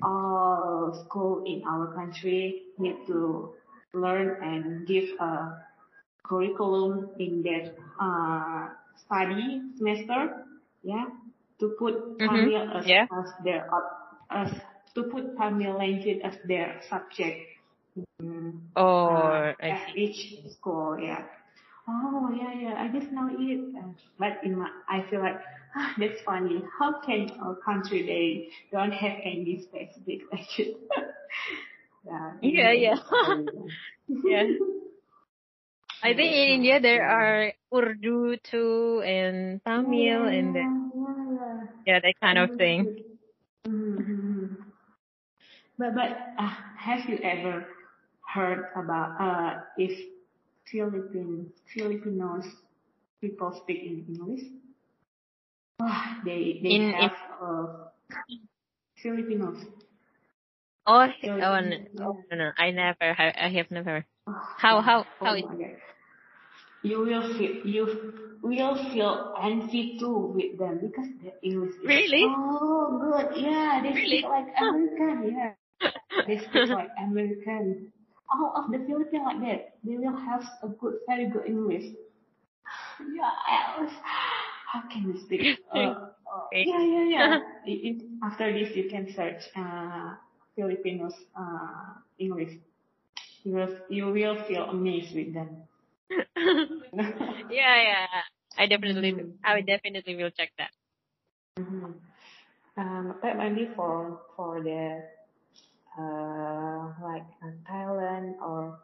all 0.01 0.93
school 1.05 1.43
in 1.45 1.63
our 1.67 1.93
country 1.93 2.63
need 2.77 2.95
to 3.07 3.53
learn 3.93 4.37
and 4.41 4.87
give 4.87 5.09
a 5.19 5.63
curriculum 6.23 7.09
in 7.19 7.41
their 7.43 7.73
uh, 7.99 8.69
study 8.95 9.61
semester, 9.77 10.45
yeah, 10.83 11.05
to 11.59 11.75
put 11.79 12.19
Tamil 12.19 12.55
as, 12.55 12.87
yeah. 12.87 13.05
as 13.11 13.31
their 13.43 13.67
as 14.31 14.51
to 14.99 15.07
put 15.07 15.38
Tamil 15.38 15.77
language 15.79 16.19
as 16.23 16.35
their 16.45 16.81
subject 16.89 17.39
mm, 18.21 18.59
Or, 18.75 19.49
uh, 19.49 19.63
I 19.63 19.69
at 19.69 19.95
each 19.95 20.43
school, 20.51 20.99
yeah. 20.99 21.23
Oh 21.88 22.29
yeah, 22.35 22.53
yeah. 22.53 22.75
I 22.83 22.88
just 22.99 23.12
know 23.12 23.29
it, 23.31 23.75
uh, 23.77 23.88
but 24.19 24.43
in 24.43 24.57
my, 24.59 24.69
I 24.89 25.05
feel 25.09 25.21
like 25.21 25.39
ah, 25.75 25.95
that's 25.97 26.21
funny. 26.25 26.62
How 26.77 27.01
can 27.01 27.31
a 27.41 27.55
country 27.63 28.03
they 28.05 28.49
don't 28.71 28.91
have 28.91 29.17
any 29.23 29.62
specific 29.63 30.21
language? 30.31 30.75
yeah, 32.05 32.31
Yeah, 32.41 32.71
yeah. 32.71 32.95
that's 32.95 33.09
the 33.09 33.33
reason. 33.33 33.77
Yeah. 34.25 34.43
I 36.03 36.13
think 36.13 36.33
in 36.35 36.49
India 36.62 36.79
there 36.79 37.07
are 37.07 37.53
Urdu 37.73 38.38
too 38.43 39.01
and 39.05 39.62
yeah. 39.65 39.75
Tamil 39.75 40.25
and 40.25 40.55
the, 40.55 40.59
Yeah, 40.59 40.88
yeah, 40.95 41.65
yeah, 41.85 41.99
that 41.99 42.15
kind 42.21 42.38
of 42.38 42.51
thing. 42.57 42.88
Mm-hmm. 43.67 44.18
But 45.79 45.95
but 45.95 46.11
uh, 46.37 46.53
have 46.77 47.09
you 47.09 47.17
ever 47.23 47.65
heard 48.35 48.65
about 48.75 49.15
uh 49.19 49.61
if 49.77 49.97
Philippine 50.69 51.51
Filipinos 51.73 52.45
people 53.21 53.51
speak 53.63 53.81
in 53.83 54.05
English? 54.09 54.43
Oh, 55.81 56.03
they 56.25 56.59
they 56.61 56.75
In, 56.75 56.81
in, 56.81 56.93
have 57.01 57.17
uh 57.41 57.65
Filipinos. 59.01 59.57
oh, 60.85 61.07
oh, 61.07 61.09
Filipino, 61.21 61.61
no, 61.61 62.03
oh, 62.05 62.25
no, 62.31 62.37
no, 62.37 62.51
I 62.57 62.71
never, 62.71 62.97
I, 63.17 63.33
I 63.45 63.49
have 63.49 63.71
never. 63.71 64.05
Oh, 64.27 64.33
How, 64.57 64.81
how, 64.81 65.05
how 65.21 65.33
Oh 65.33 65.41
God. 65.41 65.57
You 66.83 66.99
will 67.01 67.23
feel 67.37 67.55
you 67.67 68.13
will 68.41 68.75
feel 68.91 69.35
envy 69.41 69.97
too 69.99 70.31
with 70.35 70.57
them 70.59 70.79
because 70.81 71.07
their 71.21 71.33
English 71.43 71.75
is 71.75 71.87
Really? 71.87 72.23
so 72.23 72.99
good. 73.03 73.27
Yeah, 73.43 73.81
they 73.83 73.93
Really? 73.93 74.19
speak 74.19 74.23
like 74.29 74.47
American. 74.57 75.35
Yeah, 75.35 75.53
they 76.27 76.37
speak 76.37 76.69
like 76.69 76.89
American. 76.97 77.91
All 78.31 78.53
of 78.55 78.71
the 78.71 78.77
Philippines 78.85 79.23
like 79.25 79.41
that. 79.41 79.61
They 79.83 79.97
will 79.97 80.15
have 80.15 80.43
a 80.63 80.67
good, 80.69 80.99
very 81.07 81.27
good 81.29 81.45
English. 81.47 81.95
Yeah, 82.99 83.31
I 83.31 83.81
was, 83.81 83.91
how 84.71 84.81
can 84.91 85.13
you 85.13 85.19
speak? 85.25 85.41
Uh, 85.73 85.77
uh, 86.29 86.49
yeah, 86.53 86.81
yeah, 86.81 87.05
yeah. 87.09 87.39
It, 87.65 87.79
it, 87.85 88.05
after 88.23 88.51
this, 88.53 88.75
you 88.75 88.89
can 88.89 89.07
search 89.15 89.41
uh, 89.55 90.15
Filipinos 90.55 91.13
uh, 91.37 92.01
English. 92.19 92.57
You 93.43 93.53
will, 93.55 93.77
you 93.89 94.05
will 94.11 94.37
feel 94.47 94.63
amazed 94.69 95.15
with 95.15 95.33
them. 95.33 95.65
yeah, 97.49 97.75
yeah. 97.81 98.07
I 98.57 98.65
definitely, 98.67 99.13
Mhm. 99.13 99.33
I 99.43 99.61
definitely 99.61 100.15
will 100.17 100.31
check 100.31 100.51
that. 100.57 100.71
Mhm. 101.59 101.93
Um, 102.77 103.15
but 103.21 103.37
maybe 103.37 103.69
for 103.75 104.21
for 104.35 104.61
the 104.63 105.03
like 107.01 107.27
uh, 107.43 107.51
Thailand 107.69 108.35
or 108.41 108.79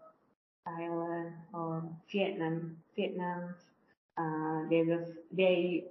Thailand 0.68 1.34
or 1.54 1.84
Vietnam, 2.12 2.78
Vietnam, 2.96 3.56
uh, 4.18 4.70
they 4.70 4.84
will 4.84 5.06
they 5.32 5.86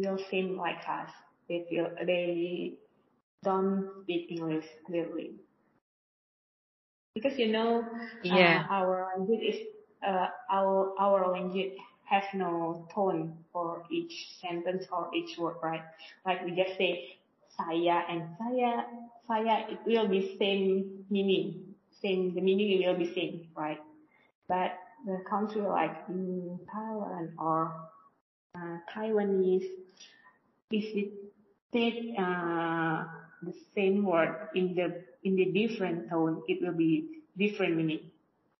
will 0.00 0.18
seem 0.30 0.56
like 0.56 0.82
us. 0.88 1.10
They 1.48 1.66
feel 1.68 1.90
they 2.06 2.74
don't 3.44 3.90
speak 4.02 4.30
English 4.30 4.66
clearly 4.86 5.32
because 7.14 7.38
you 7.38 7.48
know 7.48 7.84
Yeah. 8.22 8.64
uh, 8.68 8.72
our 8.72 9.08
language 9.16 9.42
is 9.42 9.58
uh, 10.06 10.28
our 10.50 10.92
our 10.98 11.30
language 11.32 11.72
has 12.04 12.24
no 12.34 12.86
tone 12.94 13.34
for 13.52 13.82
each 13.90 14.28
sentence 14.40 14.86
or 14.92 15.10
each 15.14 15.38
word, 15.38 15.56
right? 15.62 15.82
Like 16.24 16.44
we 16.44 16.52
just 16.52 16.76
say 16.76 17.18
saya 17.56 18.04
and 18.08 18.22
saya, 18.38 18.84
saya 19.28 19.68
it 19.68 19.78
will 19.84 20.08
be 20.08 20.34
same 20.40 21.04
meaning, 21.12 21.76
same 22.00 22.32
the 22.34 22.40
meaning 22.40 22.80
will 22.80 22.96
be 22.96 23.12
same, 23.12 23.52
right? 23.54 23.78
But 24.48 24.72
the 25.04 25.20
country 25.28 25.60
like 25.62 26.08
in 26.08 26.58
Thailand 26.66 27.36
or 27.38 27.70
uh, 28.56 28.76
Taiwanese, 28.88 29.68
if 30.72 31.12
take 31.72 32.16
uh, 32.18 33.04
the 33.44 33.52
same 33.76 34.04
word 34.04 34.48
in 34.54 34.74
the 34.74 35.04
in 35.22 35.36
the 35.36 35.52
different 35.52 36.08
tone, 36.08 36.42
it 36.48 36.64
will 36.64 36.76
be 36.76 37.22
different 37.36 37.76
meaning. 37.76 38.10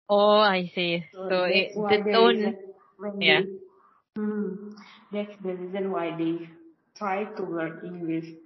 Oh, 0.08 0.38
I 0.38 0.70
see. 0.74 1.04
So 1.12 1.28
So 1.28 1.42
that's 1.42 1.52
it, 1.52 1.72
the 1.74 2.12
tone, 2.12 2.56
when 2.98 3.20
yeah. 3.20 3.40
they, 3.40 4.20
hmm, 4.20 4.72
that's 5.12 5.32
the 5.42 5.54
reason 5.54 5.90
why 5.92 6.16
they 6.16 6.48
try 6.96 7.24
to 7.24 7.42
learn 7.42 7.80
English. 7.84 8.36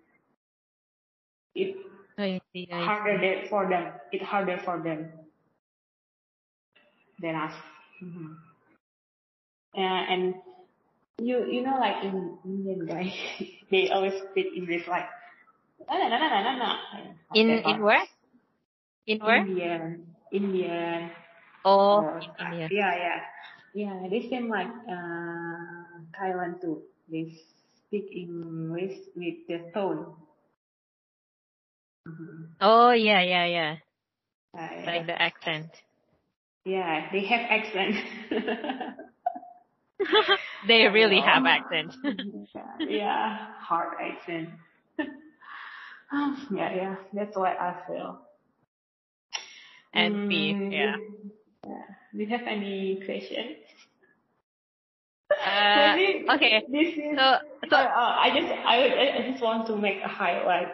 It 1.54 1.76
I 2.54 2.64
harder 2.68 3.18
for 3.50 3.68
them. 3.68 3.92
It 4.12 4.22
harder 4.22 4.58
for 4.64 4.80
them 4.82 5.12
than 7.20 7.34
us. 7.36 7.54
hmm 8.00 8.34
Uh, 9.76 9.80
and 10.12 10.34
you 11.18 11.46
you 11.50 11.62
know 11.62 11.78
like 11.80 12.04
in 12.04 12.38
Indian 12.44 12.86
guys, 12.86 13.14
they 13.72 13.90
always 13.90 14.14
speak 14.30 14.48
English 14.56 14.88
like 14.88 15.06
no 15.88 15.94
no 15.98 16.08
no 16.08 16.18
no 16.18 16.52
no 16.58 16.70
In, 17.34 17.58
in 17.64 17.82
where? 17.82 18.04
In 19.06 19.20
where? 19.20 19.46
Indian 19.46 20.06
Indian 20.32 21.10
Oh, 21.64 22.06
or 22.06 22.20
in 22.20 22.32
India. 22.38 22.70
yeah 22.70 22.94
yeah 22.96 23.20
yeah 23.74 23.96
they 24.10 24.22
seem 24.28 24.48
like 24.48 24.70
uh 24.88 26.00
Thailand 26.16 26.60
too. 26.62 26.82
They 27.10 27.34
speak 27.86 28.08
English 28.12 28.98
with 29.16 29.38
the 29.48 29.70
tone. 29.74 30.16
Hmm 32.06 32.44
Oh, 32.60 32.90
yeah, 32.92 33.22
yeah, 33.22 33.46
yeah. 33.46 33.76
Uh, 34.56 34.86
Like 34.86 35.06
the 35.06 35.20
accent. 35.20 35.70
yeah, 36.64 37.08
they 37.12 37.24
have 37.26 37.40
accent. 37.50 37.96
they 40.68 40.86
really 40.88 41.20
have 41.20 41.44
accent. 41.46 41.94
yeah, 42.54 42.86
yeah, 42.88 43.36
hard 43.58 43.94
accent. 44.00 44.50
yeah, 46.50 46.74
yeah, 46.74 46.94
that's 47.12 47.36
what 47.36 47.58
I 47.60 47.76
feel. 47.86 48.20
And 49.94 50.28
me, 50.28 50.54
Mm, 50.54 50.72
yeah. 50.72 50.96
yeah. 51.66 51.82
Do 52.12 52.18
you 52.18 52.26
have 52.28 52.46
any 52.46 53.02
questions? 53.04 53.56
Uh, 55.30 55.94
Maybe 55.96 56.26
okay. 56.30 56.62
This 56.70 56.94
is. 56.94 57.18
So, 57.18 57.36
so 57.70 57.76
uh, 57.76 57.80
uh, 57.80 58.16
I 58.20 58.30
just 58.34 58.52
I 58.52 59.18
I 59.18 59.30
just 59.30 59.42
want 59.42 59.66
to 59.68 59.76
make 59.76 59.98
a 60.04 60.08
highlight. 60.08 60.68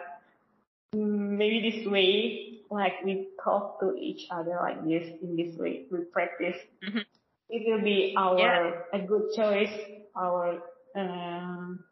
Maybe 1.39 1.57
this 1.71 1.87
way, 1.87 2.59
like 2.69 2.99
we 3.05 3.29
talk 3.43 3.79
to 3.79 3.95
each 3.95 4.27
other 4.29 4.59
like 4.61 4.83
this 4.83 5.07
in 5.23 5.37
this 5.39 5.55
way, 5.57 5.85
we 5.91 5.99
practice. 6.11 6.59
Mhm. 6.83 7.05
It 7.49 7.61
will 7.67 7.81
be 7.81 8.13
our 8.17 8.37
Yeah. 8.37 8.81
a 8.93 8.99
good 9.11 9.25
choice, 9.39 9.73
our 10.15 10.61
um, 10.95 11.83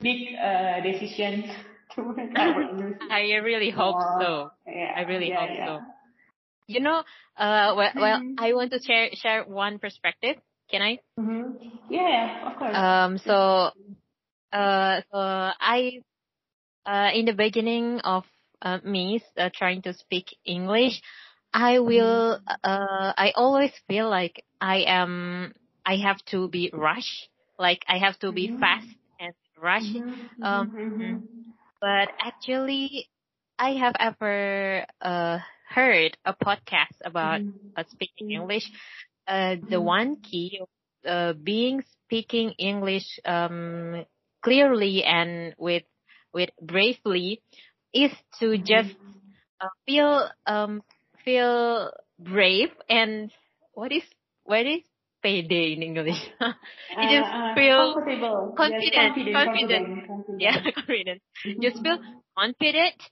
big 0.00 0.34
uh, 0.38 0.80
decision 0.80 1.50
to 1.94 2.02
make 2.16 2.38
our. 2.38 2.94
I 3.10 3.34
really 3.42 3.70
hope 3.70 3.96
more- 3.98 4.18
so. 4.20 4.50
Yeah, 4.66 4.92
I 4.96 5.02
really 5.02 5.28
yeah, 5.30 5.66
hope 5.66 5.82
so. 5.82 5.86
You 6.68 6.80
know, 6.80 6.98
uh, 7.38 7.74
well, 7.76 7.92
well, 7.94 8.18
Mhm. 8.20 8.34
I 8.38 8.52
want 8.54 8.70
to 8.72 8.80
share 8.82 9.10
share 9.14 9.44
one 9.44 9.78
perspective. 9.78 10.36
Can 10.70 10.82
I? 10.82 10.98
hmm 11.18 11.58
Yeah, 11.90 12.46
of 12.46 12.58
course. 12.58 12.74
Um, 12.74 13.18
so, 13.18 13.70
uh, 14.52 14.94
so 15.10 15.18
I, 15.60 16.02
uh, 16.86 17.10
in 17.14 17.26
the 17.26 17.34
beginning 17.34 18.00
of 18.02 18.24
uh, 18.62 18.78
me 18.84 19.20
uh, 19.38 19.50
trying 19.54 19.82
to 19.82 19.92
speak 19.94 20.36
English, 20.44 21.00
I 21.52 21.78
will, 21.80 22.40
uh, 22.48 23.12
I 23.16 23.32
always 23.36 23.72
feel 23.88 24.08
like 24.08 24.44
I 24.60 24.84
am, 24.86 25.54
I 25.84 25.96
have 25.96 26.22
to 26.26 26.48
be 26.48 26.70
rush, 26.72 27.28
like 27.58 27.84
I 27.88 27.98
have 27.98 28.18
to 28.20 28.32
be 28.32 28.48
Mhm. 28.48 28.58
fast 28.60 28.88
and 29.18 29.34
rush. 29.60 30.00
Mhm, 30.38 30.40
um, 30.42 30.68
mhm, 30.74 31.22
But 31.80 32.10
actually, 32.20 33.08
I 33.58 33.70
have 33.72 33.94
ever 33.98 34.86
uh, 35.00 35.38
heard 35.68 36.16
a 36.24 36.34
podcast 36.34 36.96
about 37.04 37.40
uh, 37.76 37.84
speaking. 37.88 38.30
English. 38.30 38.70
Uh, 39.26 39.56
the 39.68 39.80
one 39.80 40.16
key 40.22 40.60
of 40.60 40.68
uh, 41.06 41.32
being 41.34 41.82
speaking 42.04 42.50
English 42.58 43.18
um, 43.24 44.04
clearly 44.42 45.02
and 45.04 45.54
with 45.58 45.84
with 46.32 46.50
bravely 46.60 47.42
is 47.92 48.10
to 48.40 48.58
just 48.58 48.94
uh, 49.60 49.68
feel 49.86 50.28
um, 50.46 50.82
feel 51.24 51.90
brave 52.18 52.70
and 52.88 53.30
what 53.72 53.92
is 53.92 54.02
what 54.44 54.66
is 54.66 54.82
payday 55.22 55.72
in 55.74 55.82
English? 55.82 56.20
you 57.00 57.08
just 57.08 57.30
Uh, 57.30 57.54
uh, 57.54 57.54
feel 57.54 57.94
comfortable. 57.94 58.56
confident, 58.56 58.92
Yes, 58.92 58.92
confident, 58.94 59.44
confident. 59.44 59.88
confident, 59.94 60.38
yeah 60.38 60.56
confident. 60.74 61.22
Mhm. 61.46 61.62
Just 61.62 61.82
feel 61.82 61.98
confident 62.38 63.02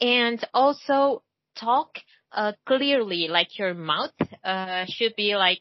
and 0.00 0.42
also 0.54 1.22
talk 1.56 1.98
uh, 2.32 2.52
clearly 2.66 3.28
like 3.28 3.58
your 3.58 3.74
mouth 3.74 4.12
uh, 4.44 4.84
should 4.88 5.14
be 5.16 5.36
like 5.36 5.60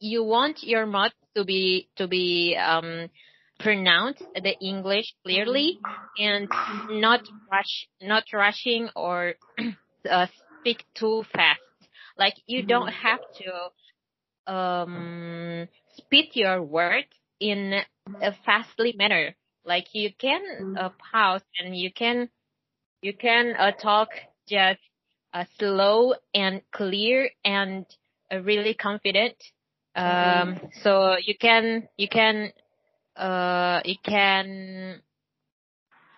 you 0.00 0.24
want 0.24 0.62
your 0.62 0.86
mouth 0.86 1.12
to 1.36 1.44
be 1.44 1.88
to 1.96 2.06
be 2.08 2.56
um 2.56 3.08
pronounce 3.60 4.20
the 4.34 4.56
english 4.60 5.14
clearly 5.24 5.80
and 6.18 6.48
not 6.88 7.20
rush 7.50 7.88
not 8.02 8.24
rushing 8.32 8.88
or 8.96 9.34
uh, 10.10 10.26
speak 10.60 10.84
too 10.94 11.24
fast. 11.32 11.60
Like 12.18 12.34
you 12.46 12.62
don't 12.62 12.90
have 12.92 13.20
to 13.38 14.52
um 14.52 15.68
speed 15.96 16.30
your 16.34 16.62
words 16.62 17.08
in 17.40 17.80
a 18.20 18.32
fastly 18.44 18.94
manner. 18.96 19.34
Like 19.64 19.88
you 19.94 20.10
can 20.18 20.42
uh, 20.76 20.90
pause 21.12 21.42
and 21.58 21.76
you 21.76 21.92
can 21.92 22.28
you 23.02 23.14
can 23.14 23.54
uh, 23.58 23.72
talk 23.72 24.08
just 24.48 24.80
uh, 25.32 25.44
slow 25.58 26.14
and 26.34 26.62
clear 26.72 27.30
and 27.44 27.86
uh, 28.32 28.40
really 28.40 28.74
confident. 28.74 29.36
Um, 29.94 30.60
so 30.82 31.16
you 31.24 31.34
can 31.38 31.88
you 31.96 32.08
can 32.08 32.52
uh, 33.20 33.80
you 33.84 33.96
can 34.04 35.02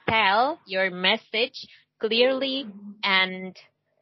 tell 0.09 0.61
your 0.65 0.91
message 0.91 1.67
clearly 2.01 2.69
and 3.03 3.57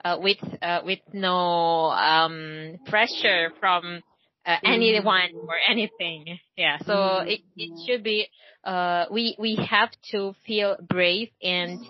uh, 0.04 0.18
with 0.20 0.38
uh, 0.62 0.80
with 0.84 1.00
no 1.12 1.90
um, 1.90 2.78
pressure 2.86 3.52
from 3.60 4.02
uh, 4.46 4.56
anyone 4.64 5.30
or 5.48 5.56
anything. 5.68 6.38
Yeah. 6.56 6.78
So 6.86 7.18
Mhm. 7.18 7.26
it 7.26 7.40
it 7.56 7.70
should 7.86 8.02
be 8.04 8.28
uh, 8.64 9.06
we 9.10 9.36
we 9.38 9.56
have 9.70 9.90
to 10.12 10.34
feel 10.46 10.76
brave 10.80 11.30
and 11.42 11.80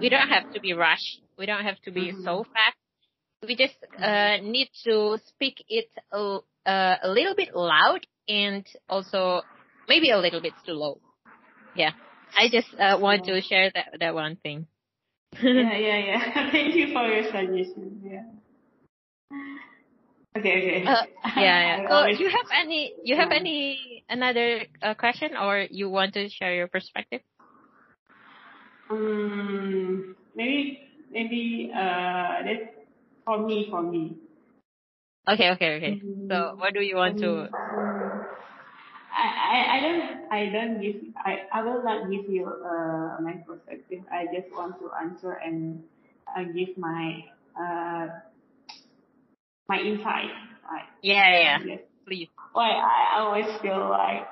we 0.00 0.08
don't 0.08 0.28
have 0.28 0.48
to 0.52 0.60
be 0.60 0.72
rushed. 0.72 1.22
We 1.38 1.46
don't 1.46 1.64
have 1.64 1.80
to 1.82 1.92
be 1.92 2.14
so 2.24 2.44
fast. 2.52 2.76
We 3.46 3.56
just 3.56 3.76
uh, 4.02 4.38
need 4.42 4.70
to 4.84 5.18
speak 5.28 5.64
it 5.68 5.88
a, 6.12 6.38
uh, 6.66 6.96
a 7.02 7.08
little 7.08 7.34
bit 7.34 7.54
loud 7.54 8.06
and 8.28 8.66
also 8.88 9.42
maybe 9.88 10.10
a 10.10 10.18
little 10.18 10.40
bit 10.40 10.54
slow. 10.64 11.00
Yeah. 11.76 11.92
I 12.36 12.48
just 12.48 12.68
uh, 12.78 12.98
want 13.00 13.24
to 13.26 13.40
share 13.40 13.70
that 13.74 13.98
that 14.00 14.14
one 14.14 14.36
thing. 14.36 14.66
yeah, 15.42 15.76
yeah, 15.78 15.98
yeah. 15.98 16.50
Thank 16.52 16.74
you 16.74 16.92
for 16.92 17.06
your 17.06 17.24
suggestion. 17.24 18.00
Yeah. 18.04 18.22
Okay, 20.36 20.50
okay. 20.50 20.84
Uh, 20.86 21.02
yeah, 21.40 21.58
yeah. 21.62 21.88
So 21.88 22.06
you 22.06 22.28
have 22.28 22.48
any 22.52 22.92
you 23.04 23.16
have 23.16 23.30
Yeah. 23.30 23.38
any 23.38 24.04
another 24.08 24.66
uh, 24.82 24.94
question 24.94 25.36
or 25.36 25.66
you 25.70 25.88
want 25.88 26.14
to 26.14 26.28
share 26.28 26.54
your 26.54 26.66
perspective? 26.66 27.20
Um, 28.90 30.14
maybe, 30.34 30.78
maybe, 31.10 31.70
uh, 31.74 32.42
that's 32.44 32.68
for 33.24 33.38
me, 33.46 33.68
for 33.70 33.82
me. 33.82 34.16
Okay, 35.26 35.50
okay, 35.52 35.76
okay. 35.76 36.00
Mm. 36.04 36.28
So 36.28 36.56
what 36.58 36.74
do 36.74 36.80
you 36.80 36.96
want 36.96 37.18
to? 37.20 37.48
I, 39.24 39.28
I, 39.56 39.76
I 39.76 39.80
don't, 39.80 40.32
I 40.32 40.40
don't 40.52 40.80
give, 40.82 40.96
I, 41.16 41.32
I 41.52 41.62
will 41.62 41.82
not 41.82 42.10
give 42.10 42.28
you, 42.28 42.46
uh, 42.46 43.20
my 43.20 43.34
perspective. 43.46 44.00
I 44.12 44.26
just 44.34 44.52
want 44.52 44.78
to 44.80 44.90
answer 45.00 45.32
and 45.32 45.82
uh, 46.36 46.44
give 46.54 46.76
my, 46.76 47.24
uh, 47.58 48.08
my 49.68 49.78
insight. 49.80 50.30
Right. 50.70 50.84
Yeah, 51.02 51.30
yeah, 51.30 51.40
yeah. 51.40 51.58
Yes. 51.64 51.80
Please. 52.06 52.28
Why 52.52 52.70
I 52.70 53.18
always 53.20 53.46
feel 53.60 53.88
like 53.90 54.26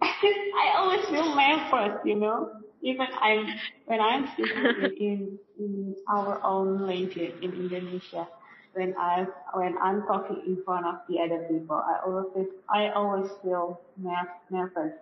I 0.02 0.74
always 0.76 1.04
feel 1.06 1.34
man 1.34 1.70
first, 1.70 2.06
you 2.06 2.16
know. 2.16 2.50
Even 2.82 3.06
I'm 3.20 3.46
when 3.86 4.00
I'm 4.00 4.26
speaking 4.32 4.96
in, 4.98 5.38
in 5.58 5.94
our 6.08 6.40
own 6.42 6.86
language 6.86 7.36
in 7.42 7.52
Indonesia, 7.52 8.26
when 8.74 8.94
I 8.98 9.26
when 9.54 9.76
I'm 9.78 10.02
talking 10.06 10.42
in 10.46 10.62
front 10.64 10.86
of 10.86 10.96
the 11.08 11.20
other 11.20 11.46
people, 11.48 11.76
I 11.76 12.00
always 12.06 12.48
I 12.68 12.90
always 12.94 13.30
feel 13.42 13.80
ner- 13.96 14.34
nervous. 14.50 14.92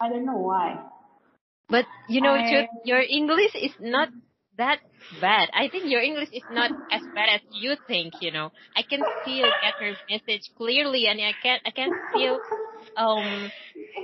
I 0.00 0.08
don't 0.08 0.26
know 0.26 0.38
why. 0.38 0.78
But 1.68 1.86
you 2.08 2.20
know, 2.20 2.34
I- 2.34 2.48
Chut, 2.50 2.66
your 2.84 3.00
English 3.00 3.54
is 3.54 3.72
not 3.80 4.08
that 4.56 4.80
bad. 5.20 5.50
I 5.54 5.68
think 5.68 5.84
your 5.90 6.00
English 6.02 6.30
is 6.32 6.44
not 6.50 6.72
as 6.90 7.02
bad 7.14 7.28
as 7.34 7.40
you 7.50 7.76
think. 7.86 8.20
You 8.20 8.30
know, 8.32 8.52
I 8.76 8.82
can 8.82 9.04
still 9.20 9.50
get 9.60 9.74
your 9.80 9.94
message 10.08 10.50
clearly, 10.56 11.06
and 11.06 11.20
I 11.20 11.34
can 11.42 11.60
I 11.66 11.70
can 11.70 11.94
feel 12.12 12.40
um 12.96 13.52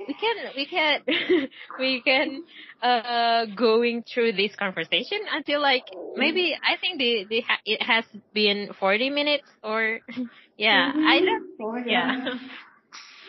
we 0.07 0.15
can 0.15 0.37
we 0.57 0.67
can 0.67 1.01
we 1.79 2.03
can 2.03 2.43
uh 2.83 3.47
going 3.55 4.03
through 4.13 4.33
this 4.33 4.55
conversation 4.57 5.19
until 5.33 5.61
like 5.61 5.85
maybe 6.15 6.57
I 6.63 6.77
think 6.81 6.99
the 6.99 7.27
the 7.29 7.41
ha- 7.43 7.61
it 7.65 7.83
has 7.83 8.05
been 8.33 8.71
forty 8.79 9.11
minutes 9.11 9.49
or 9.63 10.01
yeah 10.57 10.93
I 11.07 11.21
don't 11.21 11.43
Oh, 11.61 11.77
yeah 11.77 12.13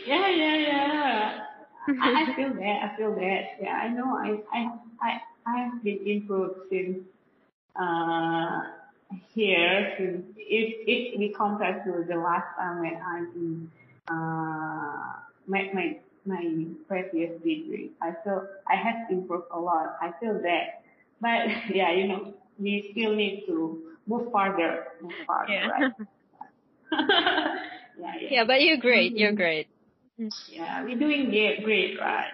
Yeah, 0.05 0.29
yeah, 0.29 0.55
yeah. 0.57 1.39
I, 1.99 2.23
I 2.23 2.35
feel 2.35 2.53
that. 2.53 2.77
I 2.83 2.97
feel 2.97 3.15
that. 3.15 3.41
Yeah, 3.61 3.73
I 3.73 3.87
know. 3.89 4.17
I, 4.17 4.39
I, 4.53 4.71
I, 5.01 5.21
I 5.45 5.63
have 5.65 5.83
been 5.83 5.99
improved 6.05 6.59
since 6.69 6.99
uh 7.79 8.61
here. 9.33 9.93
Since 9.97 10.25
if 10.37 10.73
if 10.87 11.19
we 11.19 11.33
compare 11.35 11.83
to 11.85 12.05
the 12.07 12.15
last 12.17 12.55
time 12.57 12.79
when 12.81 12.97
I'm 13.01 13.27
in 13.35 13.71
uh 14.09 15.13
my 15.47 15.69
my 15.73 15.97
my 16.25 16.65
previous 16.87 17.31
degree, 17.41 17.91
I 18.01 18.13
feel 18.23 18.47
I 18.67 18.75
have 18.75 19.09
improved 19.09 19.47
a 19.51 19.59
lot. 19.59 19.97
I 20.01 20.11
feel 20.19 20.35
that. 20.43 20.83
But 21.21 21.47
yeah, 21.75 21.91
you 21.93 22.07
know, 22.07 22.33
we 22.59 22.89
still 22.91 23.15
need 23.15 23.45
to 23.47 23.83
move 24.07 24.31
farther, 24.31 24.85
move 25.01 25.15
farther. 25.25 25.53
Yeah. 25.53 25.67
Right? 25.67 25.91
yeah, 27.99 28.13
yeah. 28.21 28.29
yeah 28.29 28.43
but 28.45 28.61
you're 28.61 28.77
great 28.77 29.15
you're 29.17 29.31
Mhm. 29.31 29.35
great 29.35 29.67
Yeah, 30.47 30.83
we're 30.83 30.97
doing 30.99 31.29
great, 31.29 31.63
great, 31.63 31.99
right? 31.99 32.31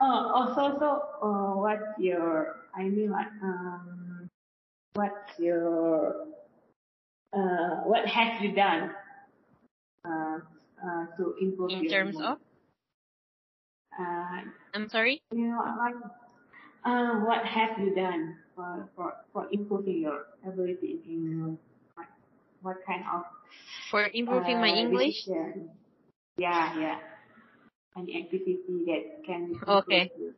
oh, 0.00 0.32
also, 0.34 0.78
so, 0.78 1.02
uh, 1.22 1.54
what's 1.56 1.98
your, 1.98 2.56
I 2.74 2.84
mean, 2.84 3.10
like, 3.10 3.28
um, 3.42 4.28
what's 4.94 5.38
your, 5.38 6.26
uh, 7.32 7.82
what 7.84 8.06
have 8.06 8.42
you 8.42 8.52
done, 8.52 8.90
uh, 10.04 10.38
uh, 10.84 11.06
to 11.16 11.34
improve 11.40 11.70
In 11.72 11.88
terms 11.88 12.16
of, 12.16 12.38
Uh, 13.98 14.46
I'm 14.74 14.88
sorry. 14.88 15.20
you 15.32 15.48
know, 15.48 15.58
like, 15.78 15.94
uh, 16.84 17.14
what 17.26 17.44
have 17.44 17.78
you 17.78 17.94
done 17.94 18.36
for, 18.54 18.88
for, 18.94 19.14
for 19.32 19.48
improving 19.50 20.02
your 20.02 20.26
ability 20.46 21.00
in 21.06 21.58
Like, 21.96 22.06
what 22.62 22.76
kind 22.86 23.02
of 23.12 23.24
For 23.90 24.06
improving 24.06 24.60
my 24.60 24.68
uh, 24.70 24.76
English. 24.86 25.26
decision? 25.26 25.70
Yeah, 26.38 26.78
yeah. 26.78 26.98
Any 27.96 28.22
activity 28.22 28.84
that 28.86 29.24
can 29.26 29.58
Okay. 29.66 30.10
you? 30.18 30.34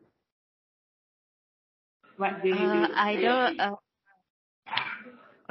What 2.16 2.42
do 2.42 2.48
you 2.48 2.55
Uh, 2.57 2.87
do? 2.87 2.92
I 2.96 3.16
don't. 3.16 3.61
Uh, 3.61 3.76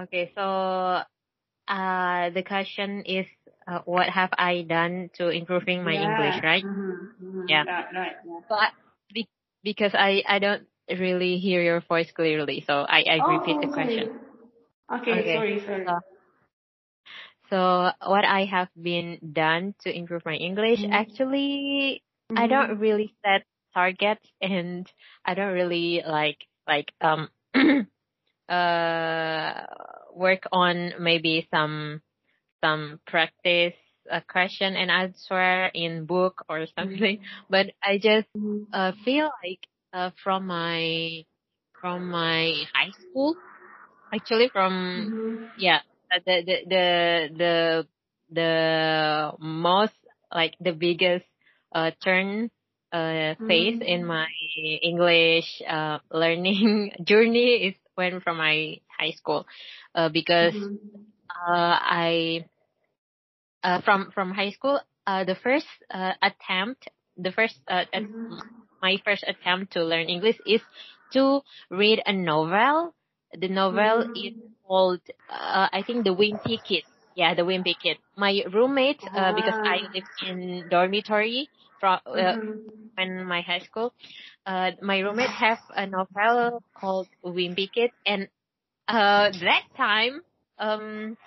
okay, 0.01 0.31
so 0.35 0.41
uh, 1.67 2.29
the 2.31 2.43
question 2.43 3.03
is, 3.05 3.25
uh, 3.69 3.81
what 3.85 4.09
have 4.09 4.31
I 4.37 4.63
done 4.63 5.11
to 5.15 5.29
improving 5.29 5.83
my 5.83 5.95
English, 5.95 6.41
right? 6.43 6.65
Mm-hmm, 6.65 7.25
mm-hmm. 7.25 7.47
Yeah. 7.47 7.65
Right, 7.67 7.85
right. 7.95 8.15
Yeah. 8.25 8.39
But 8.49 8.71
be- 9.13 9.29
because 9.63 9.93
I 9.95 10.23
I 10.27 10.39
don't 10.39 10.67
really 10.89 11.37
hear 11.39 11.61
your 11.63 11.81
voice 11.81 12.11
clearly, 12.11 12.63
so 12.67 12.73
I 12.87 13.03
I 13.09 13.23
repeat 13.27 13.57
Oh, 13.57 13.61
the 13.61 13.67
question. 13.67 14.09
Okay, 14.93 15.21
Okay. 15.21 15.33
sorry, 15.33 15.61
sorry. 15.65 15.85
So, 15.85 15.99
so 17.49 17.91
what 18.05 18.25
I 18.25 18.45
have 18.45 18.69
been 18.81 19.19
done 19.33 19.75
to 19.83 19.91
improve 19.95 20.23
my 20.25 20.35
English, 20.35 20.83
Mhm. 20.83 20.89
actually, 20.91 22.03
I 22.35 22.47
Mhm. 22.47 22.47
don't 22.47 22.79
really 22.79 23.13
set 23.23 23.43
targets 23.73 24.25
and 24.41 24.87
I 25.25 25.33
don't 25.35 25.53
really 25.53 26.03
like 26.05 26.37
like 26.67 26.91
um 27.01 27.29
uh 28.49 29.65
work 30.13 30.43
on 30.51 30.93
maybe 30.99 31.47
some 31.51 32.01
some 32.63 32.99
practice 33.07 33.73
a 34.11 34.21
question 34.21 34.75
and 34.75 34.89
answer 34.91 35.65
in 35.73 36.05
book 36.05 36.43
or 36.49 36.65
something 36.77 37.19
but 37.49 37.67
i 37.83 37.97
just 37.97 38.27
uh 38.73 38.91
feel 39.05 39.29
like 39.43 39.59
uh 39.93 40.11
from 40.23 40.47
my 40.47 41.23
from 41.79 42.09
my 42.09 42.63
high 42.73 42.91
school 43.09 43.35
actually 44.13 44.49
from 44.49 45.11
Mhm. 45.11 45.49
yeah 45.57 45.79
the 46.25 46.43
the 46.45 46.57
the 46.67 46.85
the 47.37 47.87
the 48.31 49.33
most 49.39 49.93
like 50.33 50.55
the 50.59 50.71
biggest 50.73 51.25
uh 51.73 51.91
turn 52.03 52.49
uh 52.91 53.35
phase 53.47 53.77
Mhm. 53.77 53.83
in 53.85 54.05
my 54.05 54.27
english 54.81 55.61
uh 55.67 55.99
learning 56.11 56.91
journey 57.03 57.67
is 57.69 57.75
when 57.95 58.19
from 58.21 58.37
my 58.37 58.77
high 58.99 59.11
school 59.11 59.45
uh 59.95 60.09
because 60.09 60.55
Mhm. 60.55 61.08
Uh 61.47 61.77
i 61.81 62.45
uh 63.63 63.81
from 63.81 64.11
from 64.11 64.31
high 64.31 64.49
school 64.51 64.79
uh 65.07 65.23
the 65.23 65.35
first 65.35 65.67
uh 65.91 66.13
attempt 66.21 66.87
the 67.17 67.31
first 67.31 67.59
uh, 67.67 67.83
Mhm. 67.95 68.39
my 68.81 68.97
first 69.03 69.23
attempt 69.27 69.73
to 69.73 69.83
learn 69.83 70.07
english 70.09 70.37
is 70.45 70.61
to 71.11 71.41
read 71.69 72.01
a 72.05 72.13
novel 72.13 72.93
the 73.39 73.47
novel 73.47 74.03
Mhm. 74.03 74.13
is 74.15 74.33
called 74.67 75.01
uh, 75.29 75.67
I 75.71 75.83
think 75.85 76.03
the 76.05 76.13
Wimpy 76.15 76.63
Kid. 76.63 76.83
Yeah, 77.15 77.33
the 77.35 77.41
Wimpy 77.43 77.73
Kid. 77.79 77.97
My 78.15 78.43
roommate, 78.53 79.01
uh, 79.13 79.33
because 79.33 79.55
I 79.63 79.77
Ah. 79.77 79.89
lived 79.93 80.09
in 80.21 80.67
dormitory 80.69 81.49
from 81.79 81.99
uh, 82.05 82.35
Mhm. 82.35 82.89
in 82.97 83.25
my 83.25 83.41
high 83.41 83.59
school, 83.59 83.93
uh, 84.45 84.71
my 84.81 84.99
roommate 84.99 85.29
have 85.29 85.59
a 85.75 85.85
novel 85.87 86.63
called 86.75 87.07
Wimpy 87.23 87.71
Kid, 87.71 87.91
and 88.05 88.27
uh, 88.87 89.29
that 89.31 89.63
time, 89.77 90.21
um, 90.59 91.17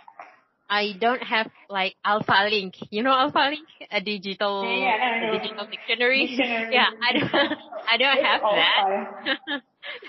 I 0.73 0.95
don't 1.01 1.23
have 1.23 1.51
like 1.71 1.97
Alfalink. 2.07 2.75
You 2.91 3.03
know 3.03 3.13
Alfalink, 3.13 3.69
a 3.91 4.01
digital, 4.01 4.95
Yeah, 4.95 4.97
I 5.03 5.21
a 5.23 5.27
digital 5.27 5.67
dictionary. 5.71 6.33
Dictionary. 6.37 6.67
Yeah, 6.71 6.89
I 7.09 7.13
don't, 7.19 7.53
I 7.89 7.99
don't 7.99 8.19
It's 8.19 8.31
have 8.31 8.43
that. 8.55 9.63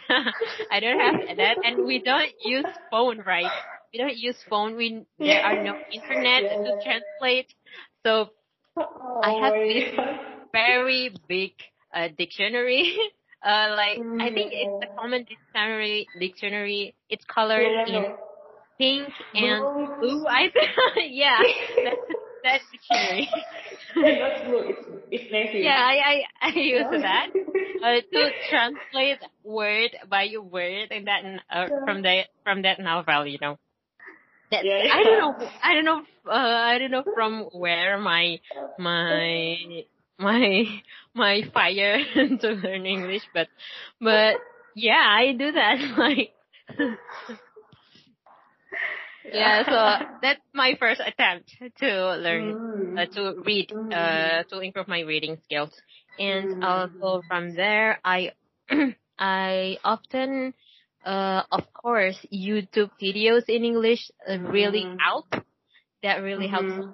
I 0.71 0.79
don't 0.79 0.99
have 0.99 1.15
that, 1.37 1.57
and 1.63 1.85
we 1.85 2.01
don't 2.01 2.31
use 2.43 2.67
phone, 2.91 3.19
right? 3.25 3.53
We 3.93 3.99
don't 3.99 4.17
use 4.17 4.37
phone. 4.49 4.75
We 4.75 5.05
there 5.23 5.41
are 5.43 5.57
no 5.57 5.75
internet 5.91 6.43
Yeah, 6.43 6.57
to 6.65 6.73
translate, 6.81 7.53
so 8.05 8.29
Oh 8.77 9.21
I 9.21 9.31
have 9.33 9.53
this 9.67 9.85
God. 9.95 10.19
very 10.53 11.11
big 11.27 11.53
uh, 11.93 12.09
dictionary. 12.17 12.95
Uh, 13.43 13.73
like 13.77 14.03
I 14.19 14.29
Mm, 14.29 14.31
think 14.31 14.51
it's 14.53 14.73
a 14.81 14.87
common 14.99 15.23
dictionary. 15.25 16.09
Dictionary. 16.19 16.95
It's 17.09 17.25
colored 17.25 17.73
in. 17.85 18.05
Pink 18.77 19.09
and 19.33 19.61
Blue. 19.61 19.95
blue. 19.99 20.27
I 20.27 20.49
think. 20.51 20.69
yeah, 21.11 21.37
that 21.83 21.97
that 22.43 22.61
dictionary. 22.71 23.29
Yeah, 23.95 24.19
not 24.19 24.45
blue. 24.45 24.59
It's 24.69 24.81
it's 25.11 25.31
navy. 25.31 25.59
yeah, 25.63 25.77
I 25.77 26.23
I, 26.41 26.47
I 26.47 26.59
use 26.59 26.85
that 26.91 27.27
uh, 27.83 28.01
to 28.01 28.29
translate 28.49 29.19
word 29.43 29.91
by 30.09 30.27
word 30.41 30.89
and 30.91 31.07
that 31.07 31.23
uh, 31.49 31.67
from 31.85 32.01
the 32.01 32.23
from 32.43 32.61
that 32.63 32.79
novel. 32.79 33.27
You 33.27 33.37
know. 33.41 33.59
That's, 34.51 34.65
Yeah, 34.65 34.83
I 34.91 35.03
don't 35.03 35.19
know. 35.19 35.47
I 35.63 35.73
don't 35.73 35.85
know. 35.85 36.01
Uh, 36.27 36.31
I 36.31 36.77
don't 36.77 36.91
know 36.91 37.03
from 37.15 37.49
where 37.53 37.97
my 37.97 38.39
my 38.77 39.85
my 40.19 40.81
my 41.13 41.41
fire 41.53 41.99
to 42.13 42.47
learn 42.49 42.85
English, 42.85 43.23
but 43.33 43.47
but 43.99 44.37
yeah, 44.75 45.01
I 45.01 45.33
do 45.33 45.51
that. 45.51 45.77
Like 45.97 46.33
yeah, 49.33 49.63
so 49.69 50.05
that's 50.21 50.41
my 50.53 50.75
first 50.79 51.01
attempt 51.05 51.51
to 51.79 52.15
learn 52.17 52.55
Mm. 52.75 52.97
uh, 52.97 53.07
to 53.13 53.35
read 53.45 53.71
Mm. 53.71 53.89
uh 53.91 54.43
to 54.49 54.59
improve 54.59 54.87
my 54.87 55.01
reading 55.01 55.37
skills, 55.43 55.71
and 56.19 56.49
Mm. 56.49 56.61
also 56.61 57.23
from 57.27 57.55
there 57.55 57.99
I 58.05 58.31
I 59.19 59.77
often 59.83 60.53
uh 61.05 61.43
of 61.51 61.63
course 61.73 62.17
YouTube 62.33 62.91
videos 63.01 63.43
in 63.49 63.65
English 63.65 64.11
uh, 64.29 64.39
really 64.39 64.87
Mm. 64.87 64.97
help. 64.99 65.27
That 66.03 66.17
really 66.23 66.47
helps 66.47 66.73
Mhm. 66.73 66.93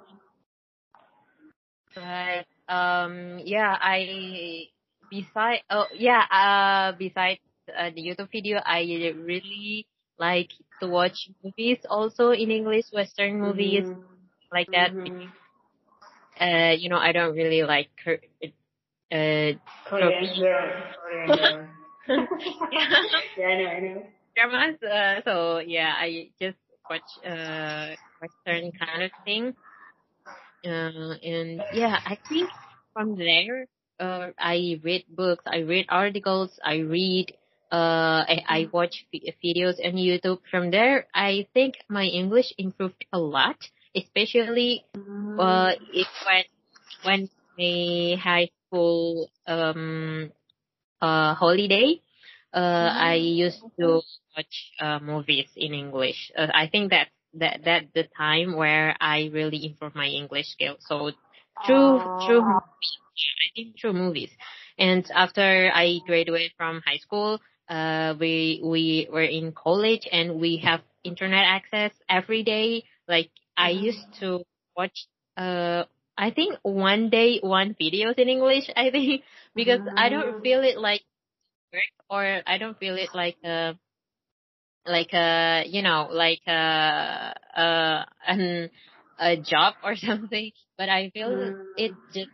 But 1.96 2.46
um, 2.74 3.40
yeah, 3.44 3.76
I 3.80 4.68
beside 5.10 5.62
oh 5.70 5.88
yeah 5.96 6.24
uh 6.32 6.98
besides 6.98 7.40
uh, 7.76 7.90
the 7.96 8.02
YouTube 8.02 8.32
video, 8.32 8.60
I 8.64 8.82
really 9.16 9.88
like 10.20 10.52
to 10.82 10.88
watch 10.88 11.30
movies 11.44 11.80
also 11.90 12.32
in 12.32 12.52
English, 12.52 12.86
Western 12.94 13.40
movies 13.42 13.86
Mhm. 13.86 14.04
like 14.52 14.70
that. 14.72 14.94
Mhm. 14.94 15.32
Uh, 16.40 16.74
you 16.78 16.90
know, 16.90 16.98
I 16.98 17.12
don't 17.12 17.36
really 17.36 17.64
like 17.64 17.90
Kor- 18.04 18.22
uh 19.12 19.54
Korean 19.86 20.36
girl. 20.40 20.72
Korean 21.02 21.36
yeah, 21.36 21.68
yeah, 23.38 23.48
I 23.48 23.56
know, 23.58 23.68
I 23.68 23.80
know. 23.80 24.04
dramas. 24.36 24.82
Uh, 24.84 25.22
so 25.26 25.60
yeah, 25.60 25.94
I 25.98 26.30
just 26.42 26.58
watch 26.90 27.20
uh 27.26 27.96
Western 28.22 28.72
kind 28.80 29.04
of 29.04 29.12
thing. 29.26 29.56
Uh, 30.66 31.14
and 31.24 31.64
yeah, 31.72 32.00
I 32.06 32.18
think 32.28 32.50
from 32.94 33.16
there, 33.16 33.66
uh, 34.00 34.30
I 34.38 34.80
read 34.84 35.06
books, 35.10 35.44
I 35.48 35.60
read 35.60 35.86
articles, 35.90 36.60
I 36.64 36.78
read, 36.78 37.34
uh, 37.72 38.26
I, 38.28 38.44
I 38.48 38.70
watch 38.72 39.06
vi- 39.12 39.34
videos 39.44 39.76
on 39.86 39.94
YouTube. 39.94 40.40
From 40.50 40.72
there, 40.72 41.08
I 41.14 41.48
think 41.54 41.76
my 41.90 42.06
English 42.06 42.54
improved 42.58 43.06
a 43.14 43.20
lot, 43.20 43.58
especially, 43.96 44.86
Mhm. 44.96 45.40
uh, 45.40 45.74
it 45.94 46.08
when, 46.26 46.44
when 47.04 47.30
my 47.58 48.16
high 48.22 48.50
school, 48.68 49.30
um, 49.48 50.32
uh, 51.02 51.34
holiday, 51.36 52.02
uh, 52.54 52.92
I 52.94 53.16
used 53.16 53.64
to 53.80 54.02
watch, 54.36 54.72
uh, 54.80 55.00
movies 55.00 55.50
in 55.56 55.74
English. 55.74 56.32
Uh, 56.38 56.48
I 56.54 56.68
think 56.68 56.92
that, 56.92 57.10
that, 57.36 57.64
that 57.66 57.84
the 57.94 58.04
time 58.18 58.56
where 58.56 58.96
I 59.00 59.30
really 59.34 59.66
improved 59.66 59.96
my 59.96 60.08
English 60.08 60.48
skills. 60.50 60.80
So 60.88 61.12
through, 61.66 62.02
through 62.26 62.42
Oh. 62.42 62.72
I 63.22 63.48
think 63.56 63.80
through 63.80 63.94
movies. 63.94 64.32
And 64.78 65.10
after 65.14 65.72
I 65.74 66.00
graduated 66.06 66.52
from 66.58 66.82
high 66.86 66.98
school, 66.98 67.40
uh, 67.70 68.16
we 68.20 68.62
we 68.64 69.08
were 69.12 69.24
in 69.24 69.52
college 69.54 70.08
and 70.12 70.40
we 70.40 70.58
have 70.66 70.82
internet 71.04 71.46
access 71.46 71.92
every 72.10 72.44
day. 72.44 72.84
Like 73.08 73.32
I 73.58 73.72
Mhm. 73.72 73.84
used 73.84 74.08
to 74.20 74.44
watch, 74.78 75.08
uh, 75.38 75.86
I 76.18 76.32
think 76.32 76.58
one 76.64 77.10
day 77.10 77.40
one 77.42 77.76
videos 77.80 78.18
in 78.20 78.30
English. 78.30 78.70
I 78.76 78.92
think 78.92 79.24
because 79.56 79.82
I 79.98 80.10
don't 80.10 80.42
feel 80.42 80.62
it 80.64 80.78
like 80.78 81.02
work 81.74 81.94
or 82.10 82.42
I 82.48 82.58
don't 82.58 82.78
feel 82.80 82.96
it 82.96 83.10
like 83.14 83.38
uh 83.46 83.74
like 84.86 85.14
a 85.14 85.64
you 85.68 85.82
know 85.82 86.10
like 86.12 86.42
a 86.48 87.34
uh 87.56 88.06
an 88.28 88.70
a 89.20 89.38
job 89.38 89.76
or 89.84 89.96
something. 89.96 90.52
But 90.78 90.90
I 90.90 91.10
feel 91.14 91.32
Mhm. 91.32 91.66
it 91.78 91.92
just 92.14 92.30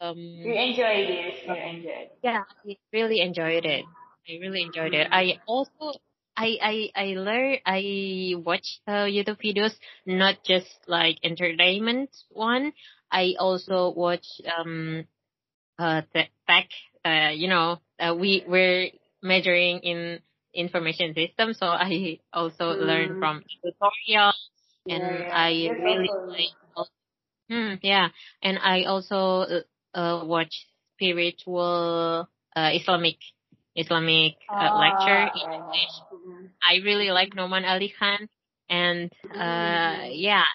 You 0.00 0.08
um 0.08 0.18
enjoy 0.54 1.06
this. 1.06 1.36
You 1.46 1.54
enjoy. 1.54 2.08
yeah, 2.22 2.42
I 2.66 2.76
really 2.92 3.20
enjoyed 3.20 3.64
it. 3.64 3.84
I 4.28 4.38
really 4.40 4.62
enjoyed 4.62 4.94
it. 4.94 5.08
I 5.10 5.40
also 5.46 5.98
I 6.36 6.58
I 6.62 6.90
I 6.94 7.06
learn 7.16 7.56
I 7.64 8.34
watch 8.36 8.80
uh, 8.86 9.08
YouTube 9.08 9.40
videos 9.42 9.72
not 10.06 10.44
just 10.44 10.68
like 10.86 11.18
entertainment 11.22 12.10
one. 12.30 12.72
I 13.10 13.34
also 13.38 13.90
watch 13.90 14.26
um 14.56 15.04
uh 15.78 16.02
tech. 16.12 16.68
Uh, 17.04 17.30
you 17.32 17.48
know, 17.48 17.78
uh, 17.98 18.14
we 18.14 18.44
we're 18.46 18.90
majoring 19.22 19.78
in 19.80 20.18
information 20.52 21.14
systems, 21.14 21.58
so 21.58 21.66
I 21.66 22.18
also 22.32 22.74
mm. 22.74 22.80
learn 22.80 23.18
from 23.18 23.42
tutorials, 23.64 24.34
and 24.88 25.02
yeah. 25.02 25.30
I 25.32 25.50
really 25.72 26.10
like. 26.26 26.86
Mm, 27.50 27.78
yeah, 27.82 28.08
and 28.42 28.58
I 28.58 28.84
also 28.84 29.16
uh, 29.96 29.98
uh 29.98 30.24
watch 30.26 30.66
spiritual 30.96 32.28
uh, 32.54 32.70
Islamic 32.74 33.16
Islamic 33.78 34.34
uh, 34.50 34.74
lecture 34.74 35.30
in 35.38 35.46
English. 35.54 35.94
Mm-hmm. 36.10 36.46
I 36.58 36.82
really 36.82 37.10
like 37.14 37.30
Nouman 37.34 37.62
Ali 37.62 37.94
Khan, 37.94 38.26
and 38.68 39.10
uh, 39.30 40.10
yeah, 40.10 40.50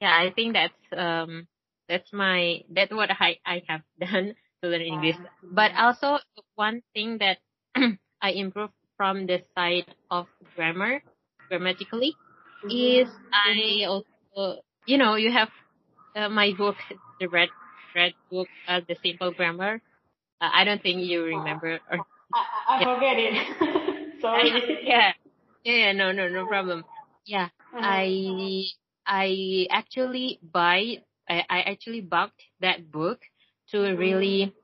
yeah, 0.00 0.12
I 0.16 0.32
think 0.32 0.56
that's 0.56 0.84
um 0.96 1.46
that's 1.88 2.08
my 2.12 2.64
that's 2.72 2.92
what 2.92 3.10
I 3.12 3.36
I 3.44 3.62
have 3.68 3.84
done 4.00 4.34
to 4.62 4.64
learn 4.68 4.80
English. 4.80 5.16
But 5.44 5.72
also 5.76 6.18
one 6.56 6.80
thing 6.94 7.18
that 7.20 7.38
I 8.22 8.30
improved 8.32 8.72
from 8.96 9.26
the 9.26 9.44
side 9.54 9.92
of 10.10 10.26
grammar, 10.56 11.02
grammatically, 11.48 12.16
mm-hmm. 12.64 13.04
is 13.04 13.08
I 13.32 13.84
also 13.84 14.64
you 14.86 14.96
know 14.96 15.16
you 15.16 15.30
have 15.30 15.52
uh, 16.16 16.28
my 16.28 16.52
book, 16.56 16.76
the 17.20 17.28
red 17.28 17.48
red 17.94 18.14
book, 18.30 18.48
uh, 18.66 18.80
the 18.88 18.96
simple 19.04 19.32
grammar. 19.32 19.80
Uh, 20.40 20.50
I 20.52 20.64
don't 20.64 20.82
think 20.82 21.04
you 21.04 21.24
remember. 21.24 21.78
Or, 21.90 21.98
I, 22.34 22.76
I 22.76 22.80
yeah. 22.80 22.94
forget 22.94 23.16
it. 23.18 24.20
Sorry. 24.20 24.80
yeah. 24.84 25.12
Yeah. 25.64 25.92
No. 25.92 26.12
No. 26.12 26.28
No 26.28 26.46
problem. 26.46 26.84
Yeah. 27.26 27.48
Uh-huh. 27.72 27.80
I 27.82 28.64
I 29.06 29.66
actually 29.70 30.40
buy 30.42 31.02
I, 31.28 31.44
I 31.48 31.60
actually 31.60 32.00
bought 32.00 32.32
that 32.60 32.90
book 32.90 33.20
to 33.70 33.80
really 33.96 34.54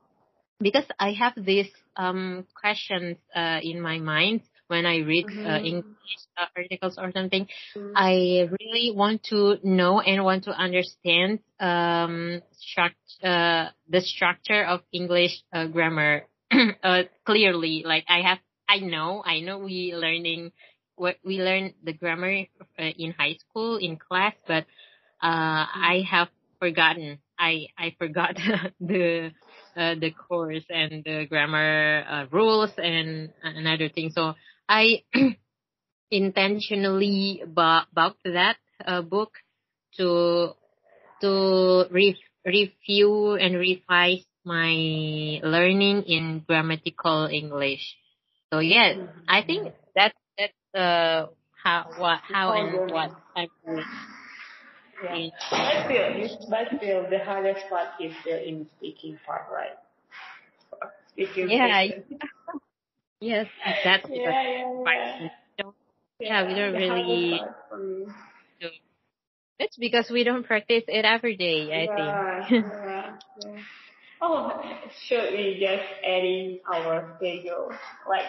because 0.59 0.85
I 0.99 1.13
have 1.13 1.33
these 1.35 1.69
um 1.97 2.45
questions 2.59 3.17
uh 3.35 3.59
in 3.61 3.81
my 3.81 3.99
mind 3.99 4.41
when 4.67 4.85
I 4.85 4.99
read 4.99 5.25
uh, 5.25 5.29
mm-hmm. 5.29 5.47
uh, 5.47 5.59
English 5.59 6.15
uh, 6.37 6.45
articles 6.55 6.97
or 6.97 7.11
something. 7.11 7.47
Mm-hmm. 7.75 7.91
I 7.95 8.47
really 8.59 8.93
want 8.95 9.23
to 9.23 9.57
know 9.63 9.99
and 9.99 10.23
want 10.23 10.45
to 10.45 10.51
understand 10.51 11.39
um 11.59 12.41
struct- 12.55 13.19
uh 13.23 13.69
the 13.89 14.01
structure 14.01 14.63
of 14.63 14.81
English 14.93 15.43
uh, 15.53 15.67
grammar 15.67 16.27
uh 16.83 17.03
clearly. 17.25 17.83
Like 17.85 18.05
I 18.09 18.21
have 18.21 18.39
I 18.69 18.79
know 18.79 19.23
I 19.25 19.41
know 19.41 19.59
we 19.59 19.93
learning 19.95 20.51
what 20.95 21.17
we 21.25 21.39
learn 21.41 21.73
the 21.83 21.93
grammar 21.93 22.45
uh, 22.79 22.83
in 22.97 23.11
high 23.17 23.35
school 23.35 23.77
in 23.77 23.97
class, 23.97 24.35
but 24.47 24.65
uh, 25.23 25.65
I 25.67 26.03
have 26.09 26.29
forgotten. 26.59 27.19
I 27.39 27.67
I 27.77 27.95
forgot 27.99 28.35
the 28.81 29.31
uh, 29.77 29.95
the 29.95 30.11
course 30.11 30.65
and 30.69 31.03
the 31.03 31.25
grammar 31.29 32.05
uh, 32.09 32.25
rules 32.31 32.71
and 32.77 33.31
another 33.43 33.89
thing. 33.89 34.11
So 34.11 34.35
I 34.69 35.03
intentionally 36.11 37.43
bought, 37.47 37.87
bought 37.93 38.17
that 38.25 38.57
uh, 38.85 39.01
book 39.01 39.31
to 39.97 40.51
to 41.21 41.85
re- 41.91 42.19
review 42.45 43.35
and 43.35 43.55
revise 43.55 44.25
my 44.43 45.39
learning 45.43 46.03
in 46.03 46.43
grammatical 46.47 47.27
English. 47.31 47.97
So 48.51 48.59
yeah, 48.59 48.93
I 49.27 49.43
think 49.43 49.73
that 49.95 50.13
uh 50.73 51.27
how 51.63 51.85
what 51.97 52.19
how 52.21 52.51
and 52.53 52.91
what 52.91 53.11
I 53.35 53.47
yeah. 55.03 55.29
But 55.49 55.85
still, 55.85 56.47
but 56.49 56.67
still, 56.77 57.09
the 57.09 57.19
hardest 57.19 57.67
part 57.69 57.89
is 57.99 58.13
still 58.21 58.37
in 58.37 58.67
speaking 58.77 59.17
part, 59.25 59.43
right? 59.51 59.77
Speaking. 61.11 61.49
Yeah. 61.49 61.83
yes, 63.19 63.47
that's 63.83 64.07
yeah, 64.09 64.31
yeah, 64.31 64.83
yeah. 64.85 65.29
Don't, 65.57 65.75
yeah, 66.19 66.47
we 66.47 66.53
don't 66.53 66.73
really. 66.73 67.41
It's 69.59 69.77
because 69.77 70.09
we 70.11 70.23
don't 70.23 70.43
practice 70.43 70.83
it 70.87 71.05
every 71.05 71.37
day. 71.37 71.69
I 71.71 71.83
yeah, 71.83 72.49
think. 72.49 72.65
yeah, 72.65 73.11
yeah. 73.45 73.61
Oh, 74.21 74.51
should 75.07 75.33
we 75.33 75.57
just 75.59 75.83
adding 76.05 76.59
our 76.71 77.15
schedule 77.17 77.71
like 78.07 78.25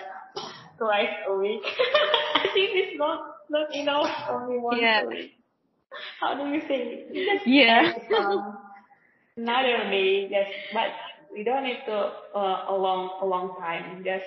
twice 0.78 1.14
a 1.28 1.36
week? 1.36 1.62
I 2.34 2.46
think 2.54 2.70
it's 2.74 2.98
not 2.98 3.36
not 3.50 3.74
enough. 3.74 4.10
Only 4.30 4.58
once 4.58 4.78
yeah. 4.80 5.02
a 5.02 5.06
week. 5.06 5.32
How 6.20 6.34
do 6.34 6.48
you 6.50 6.62
think? 6.66 7.12
Just 7.12 7.46
yeah. 7.46 7.92
Um, 8.16 8.56
another 9.36 9.90
day, 9.90 10.28
just 10.28 10.50
but 10.72 10.90
we 11.32 11.44
don't 11.44 11.64
need 11.64 11.80
to 11.86 12.12
uh, 12.34 12.64
a 12.68 12.74
long 12.74 13.18
a 13.20 13.26
long 13.26 13.54
time. 13.60 14.02
Just 14.04 14.24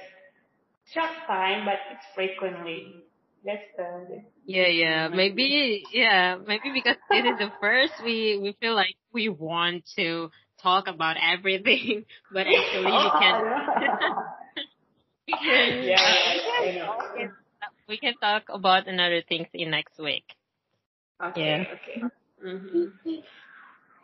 short 0.93 1.09
time, 1.27 1.65
but 1.65 1.79
it's 1.91 2.05
frequently. 2.13 3.03
That's 3.43 3.61
the. 3.77 4.23
Yeah, 4.45 4.67
yeah. 4.67 5.07
Maybe, 5.07 5.83
yeah. 5.91 6.37
Maybe 6.47 6.71
because 6.73 6.97
it 7.11 7.25
is 7.25 7.37
the 7.37 7.51
first, 7.61 7.93
we 8.03 8.39
we 8.41 8.55
feel 8.59 8.75
like 8.75 8.95
we 9.13 9.29
want 9.29 9.83
to 9.97 10.29
talk 10.61 10.87
about 10.87 11.17
everything, 11.21 12.05
but 12.31 12.47
actually 12.47 12.91
we 12.91 13.11
can. 13.19 13.35
we 15.27 15.33
can 15.33 15.83
yeah, 15.83 16.33
we 17.87 17.97
can 17.97 18.13
talk 18.21 18.43
about 18.49 18.87
another 18.87 19.21
things 19.27 19.47
in 19.53 19.71
next 19.71 19.97
week. 19.99 20.25
Okay. 21.23 21.41
Yeah. 21.41 21.63
Okay. 21.73 22.03
Mm-hmm. 22.45 22.85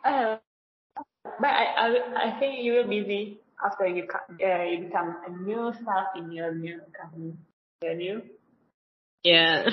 Uh, 0.04 0.36
but 1.40 1.46
I, 1.50 1.64
I 1.76 1.86
I 2.16 2.40
think 2.40 2.64
you 2.64 2.72
will 2.74 2.88
be 2.88 3.00
busy 3.00 3.38
after 3.64 3.86
you 3.86 4.06
uh, 4.10 4.62
you 4.64 4.86
become 4.86 5.16
a 5.26 5.30
new 5.30 5.72
staff 5.72 6.06
in 6.16 6.32
your 6.32 6.54
new 6.54 6.80
company. 7.00 7.34
Will 7.82 8.00
you? 8.00 8.22
Yeah. 9.22 9.64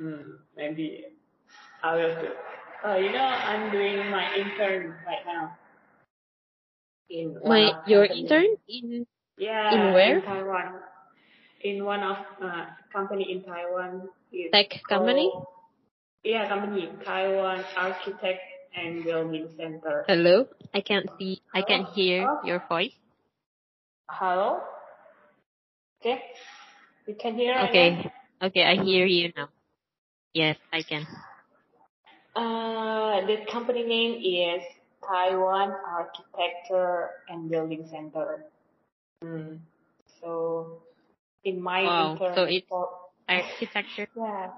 mm, 0.00 0.24
maybe 0.56 1.04
I 1.82 1.94
will 1.94 2.14
too. 2.16 2.34
Uh, 2.80 2.96
you 2.96 3.12
know, 3.12 3.18
I'm 3.20 3.70
doing 3.70 4.10
my 4.10 4.34
intern 4.36 4.94
right 5.06 5.24
now. 5.26 5.56
In 7.10 7.36
my 7.44 7.72
your 7.86 8.06
company. 8.06 8.22
intern 8.22 8.46
in 8.68 9.06
yeah 9.36 9.74
in 9.74 9.92
where 9.92 10.18
in 10.18 10.22
Taiwan 10.22 10.80
in 11.62 11.84
one 11.84 12.02
of 12.02 12.16
uh, 12.42 12.66
company 12.92 13.32
in 13.32 13.42
Taiwan. 13.42 14.08
Tech 14.52 14.80
company. 14.88 15.30
Yeah, 16.22 16.48
company 16.48 16.88
Taiwan 17.04 17.64
Architect 17.76 18.40
and 18.76 19.04
Building 19.04 19.48
Center. 19.56 20.04
Hello, 20.06 20.46
I 20.72 20.80
can't 20.80 21.10
see. 21.18 21.42
I 21.52 21.62
can't 21.62 21.88
hear 21.88 22.28
oh. 22.28 22.46
your 22.46 22.62
voice. 22.68 22.94
Hello. 24.08 24.60
Okay, 26.00 26.22
you 27.06 27.14
can 27.20 27.34
hear. 27.34 27.58
Okay, 27.68 27.88
again? 27.88 28.10
okay, 28.42 28.64
I 28.64 28.82
hear 28.82 29.04
you 29.04 29.32
now. 29.36 29.48
Yes, 30.32 30.56
I 30.72 30.82
can. 30.82 31.06
Uh, 32.36 33.26
the 33.26 33.38
company 33.50 33.82
name 33.82 34.20
is 34.22 34.62
Taiwan 35.06 35.72
Architecture 35.86 37.10
and 37.28 37.50
Building 37.50 37.86
Center. 37.90 38.44
Mm. 39.24 39.58
So, 40.20 40.82
in 41.44 41.60
my 41.60 41.82
wow. 41.82 42.12
intern, 42.12 42.34
so 42.34 42.44
it's 42.44 42.66
architecture. 43.28 44.08
Yeah, 44.16 44.50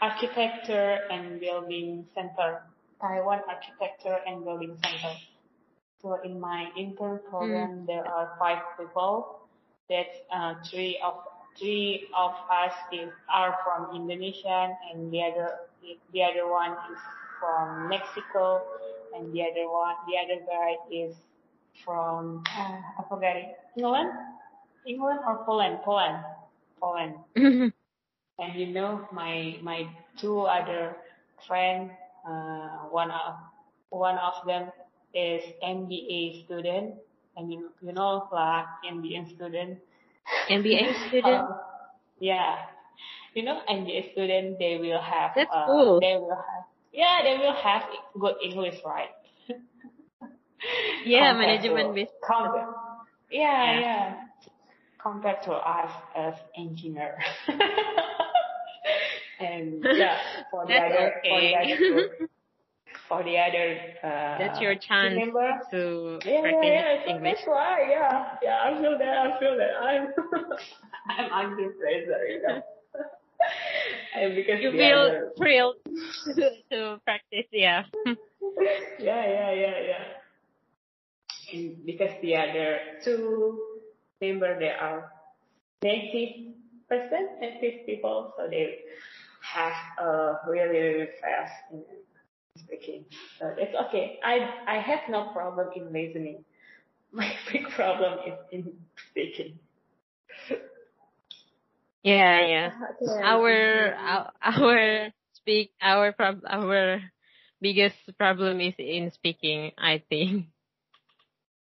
architecture 0.00 0.98
and 1.10 1.40
building 1.40 2.06
center. 2.14 2.62
Taiwan 3.00 3.40
Architecture 3.48 4.18
and 4.26 4.44
Building 4.44 4.76
Center. 4.82 5.14
So 6.02 6.18
in 6.24 6.40
my 6.40 6.68
intern 6.76 7.20
program, 7.28 7.84
mm. 7.84 7.86
there 7.86 8.06
are 8.06 8.36
five 8.38 8.62
people. 8.78 9.40
That's 9.88 10.16
uh, 10.32 10.54
three 10.70 11.00
of 11.04 11.14
three 11.58 12.08
of 12.16 12.32
us 12.50 12.72
is 12.92 13.10
are 13.28 13.56
from 13.64 13.96
Indonesia, 13.96 14.76
and 14.92 15.12
the 15.12 15.22
other 15.22 15.50
the 16.12 16.22
other 16.22 16.50
one 16.50 16.72
is 16.92 16.98
from 17.40 17.88
Mexico, 17.88 18.62
and 19.16 19.32
the 19.32 19.42
other 19.42 19.70
one, 19.70 19.94
the 20.06 20.16
other 20.18 20.40
guy 20.46 20.76
is 20.90 21.16
from, 21.84 22.42
uh, 22.56 22.78
I 22.98 23.08
forget 23.08 23.36
it, 23.36 23.58
England? 23.76 24.10
England 24.86 25.20
or 25.26 25.44
Poland? 25.44 25.78
Poland. 25.84 26.24
Poland. 26.80 27.14
and 27.36 28.54
you 28.54 28.66
know, 28.68 29.08
my, 29.12 29.58
my 29.62 29.88
two 30.18 30.40
other 30.40 30.96
friends, 31.46 31.90
uh, 32.28 32.88
one 32.90 33.10
of, 33.10 33.34
one 33.90 34.18
of 34.18 34.46
them 34.46 34.70
is 35.14 35.42
MBA 35.62 36.44
student, 36.44 36.94
and 37.36 37.52
you, 37.52 37.70
you 37.82 37.92
know, 37.92 38.28
like 38.32 38.66
MBA 38.86 39.34
student. 39.34 39.78
MBA 40.48 40.94
student? 41.08 41.26
uh, 41.26 41.56
yeah, 42.20 42.69
you 43.40 43.46
know, 43.46 43.60
MBA 43.70 44.12
student, 44.12 44.58
they 44.58 44.76
will 44.78 45.00
have, 45.00 45.32
That's 45.34 45.50
uh, 45.50 45.64
cool. 45.66 45.98
they 46.00 46.16
will 46.20 46.36
have, 46.36 46.64
yeah, 46.92 47.20
they 47.22 47.38
will 47.38 47.54
have 47.54 47.82
good 48.20 48.34
English, 48.44 48.76
right? 48.84 49.08
yeah, 51.06 51.32
management. 51.32 51.96
Compared, 52.26 52.68
yeah, 53.30 53.40
yeah, 53.40 53.80
yeah. 53.80 54.14
Compared 55.02 55.42
to 55.44 55.52
us 55.52 55.90
as 56.14 56.34
engineer. 56.54 57.16
and 59.40 59.82
yeah, 59.82 60.18
for 60.50 60.66
the 60.66 60.74
other, 60.74 61.14
okay. 61.24 61.30
for 61.30 61.40
the 61.40 61.56
other 61.56 62.28
for 63.08 63.24
the 63.24 63.38
other. 63.38 63.76
Uh, 64.04 64.38
That's 64.38 64.60
your 64.60 64.74
chance 64.74 65.14
member. 65.16 65.60
to 65.70 66.18
Yeah, 66.24 66.40
practice 66.42 66.60
yeah, 66.62 66.94
yeah. 66.94 67.04
So 67.04 67.10
English. 67.10 67.34
that's 67.38 67.46
why, 67.48 67.86
yeah, 67.88 68.26
yeah. 68.42 68.58
I 68.64 68.80
feel 68.80 68.98
that. 68.98 69.16
I 69.16 69.38
feel 69.40 69.56
that. 69.56 69.72
I'm, 69.80 70.08
I'm 71.32 71.32
under 71.48 71.70
pressure, 71.70 72.24
you 72.28 72.42
know. 72.46 72.62
and 74.16 74.34
because 74.34 74.60
You 74.60 74.72
feel 74.72 74.98
other- 74.98 75.32
thrilled 75.36 75.76
to, 76.36 76.50
to 76.70 77.00
practice, 77.04 77.46
yeah. 77.52 77.84
yeah, 78.06 78.14
yeah, 78.98 79.52
yeah, 79.52 79.78
yeah. 79.88 80.04
And 81.52 81.84
because 81.84 82.10
the 82.22 82.36
other 82.36 82.78
two 83.02 83.58
member 84.20 84.58
they 84.58 84.70
are 84.70 85.10
native 85.82 86.54
person, 86.88 87.28
native 87.40 87.86
people, 87.86 88.32
so 88.36 88.46
they 88.48 88.78
have 89.42 89.74
a 89.98 90.38
really, 90.46 90.78
really 90.78 91.08
fast 91.20 91.52
speaking. 92.58 93.04
So 93.38 93.54
it's 93.58 93.74
okay. 93.88 94.18
I 94.22 94.48
I 94.66 94.78
have 94.78 95.00
no 95.08 95.30
problem 95.32 95.68
in 95.74 95.92
listening. 95.92 96.44
My 97.12 97.32
big 97.50 97.68
problem 97.70 98.18
is 98.26 98.38
in 98.52 98.72
speaking. 99.10 99.58
Yeah, 102.02 102.46
yeah. 102.46 102.70
Our 103.22 103.94
our, 103.94 104.32
our 104.42 105.08
speak 105.34 105.72
our 105.80 106.12
prob 106.12 106.40
our 106.48 107.00
biggest 107.60 107.96
problem 108.18 108.60
is 108.60 108.74
in 108.78 109.10
speaking, 109.12 109.72
I 109.78 110.02
think. 110.08 110.46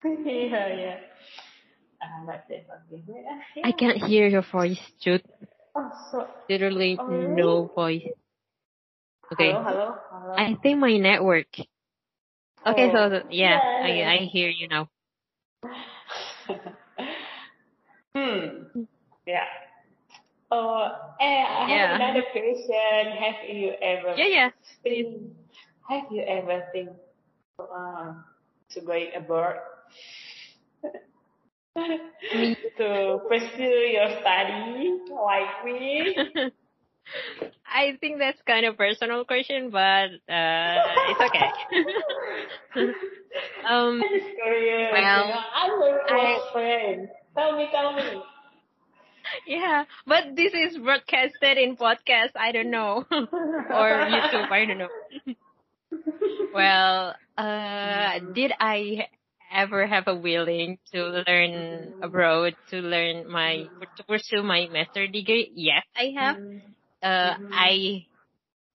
yeah, 0.05 0.68
yeah. 0.68 0.97
Uh, 2.03 2.26
that's 2.26 2.51
it. 2.51 2.66
Yeah. 2.91 3.64
I 3.64 3.72
can't 3.72 3.99
hear 4.05 4.28
your 4.28 4.45
voice, 4.53 4.78
Jude. 5.03 5.24
Oh, 5.74 5.91
so 6.11 6.26
Literally 6.49 6.97
Oh, 7.01 7.07
really? 7.07 7.34
no 7.34 7.70
voice. 7.74 8.03
Okay. 9.32 9.51
hello, 9.51 9.64
hello, 9.64 9.95
hello. 10.11 10.34
I 10.37 10.55
think 10.62 10.78
my 10.78 10.97
network. 10.99 11.49
Okay, 12.66 12.91
so, 12.93 12.99
Oh, 12.99 13.09
so 13.11 13.22
yeah, 13.30 13.59
yeah. 13.87 14.11
I 14.11 14.14
I 14.14 14.18
hear 14.30 14.49
you 14.49 14.68
now. 14.68 14.89
hmm. 18.14 18.84
Yeah. 19.26 19.45
Oh, 20.51 20.89
eh, 21.21 21.25
I 21.25 21.67
have 21.69 21.69
Yeah. 21.69 21.95
another 21.97 22.23
question. 22.33 23.13
Have 23.19 23.49
you 23.49 23.73
ever 23.83 24.15
Yeah, 24.17 24.27
yeah. 24.27 24.51
think, 24.83 25.33
have 25.89 26.05
you 26.11 26.23
ever 26.23 26.65
think 26.73 26.91
uh, 27.59 28.15
to 28.71 28.81
going 28.81 29.11
abroad? 29.17 29.57
to 31.77 33.21
pursue 33.29 33.63
your 33.63 34.09
study 34.21 34.99
like 35.11 35.65
me? 35.65 36.17
I 37.67 37.97
think 38.01 38.19
that's 38.19 38.41
kind 38.47 38.65
of 38.67 38.77
personal 38.77 39.25
question, 39.25 39.71
but 39.71 40.11
uh, 40.29 40.77
it's 41.11 41.21
okay. 41.21 41.51
um, 43.69 44.03
I'm 44.03 44.19
just 44.19 44.31
curious. 44.43 44.93
Well, 44.93 45.27
you 45.27 45.33
know, 45.33 45.41
I'm 45.55 45.71
your 45.81 46.01
I- 46.09 46.53
friend. 46.53 47.09
Tell 47.37 47.57
me, 47.57 47.69
tell 47.71 47.93
me. 47.93 48.23
Yeah, 49.47 49.84
but 50.07 50.34
this 50.34 50.53
is 50.55 50.76
broadcasted 50.78 51.59
in 51.59 51.76
podcast. 51.76 52.32
I 52.37 52.53
don't 52.53 52.70
know, 52.70 53.05
or 53.11 54.03
YouTube. 54.05 54.51
I 54.51 54.64
don't 54.64 54.78
know. 54.78 54.89
well, 56.53 57.14
uh, 57.37 58.18
did 58.32 58.53
I 58.59 59.09
ever 59.53 59.87
have 59.87 60.07
a 60.09 60.14
willing 60.14 60.78
to 60.93 61.22
learn 61.26 61.95
abroad 62.03 62.57
to 62.68 62.76
learn 62.78 63.28
my 63.30 63.68
to 63.97 64.05
pursue 64.05 64.43
my 64.43 64.68
master 64.70 65.07
degree? 65.07 65.51
Yes, 65.55 65.84
I 65.97 66.12
have. 66.18 66.37
Uh. 67.03 67.34
I 67.53 68.07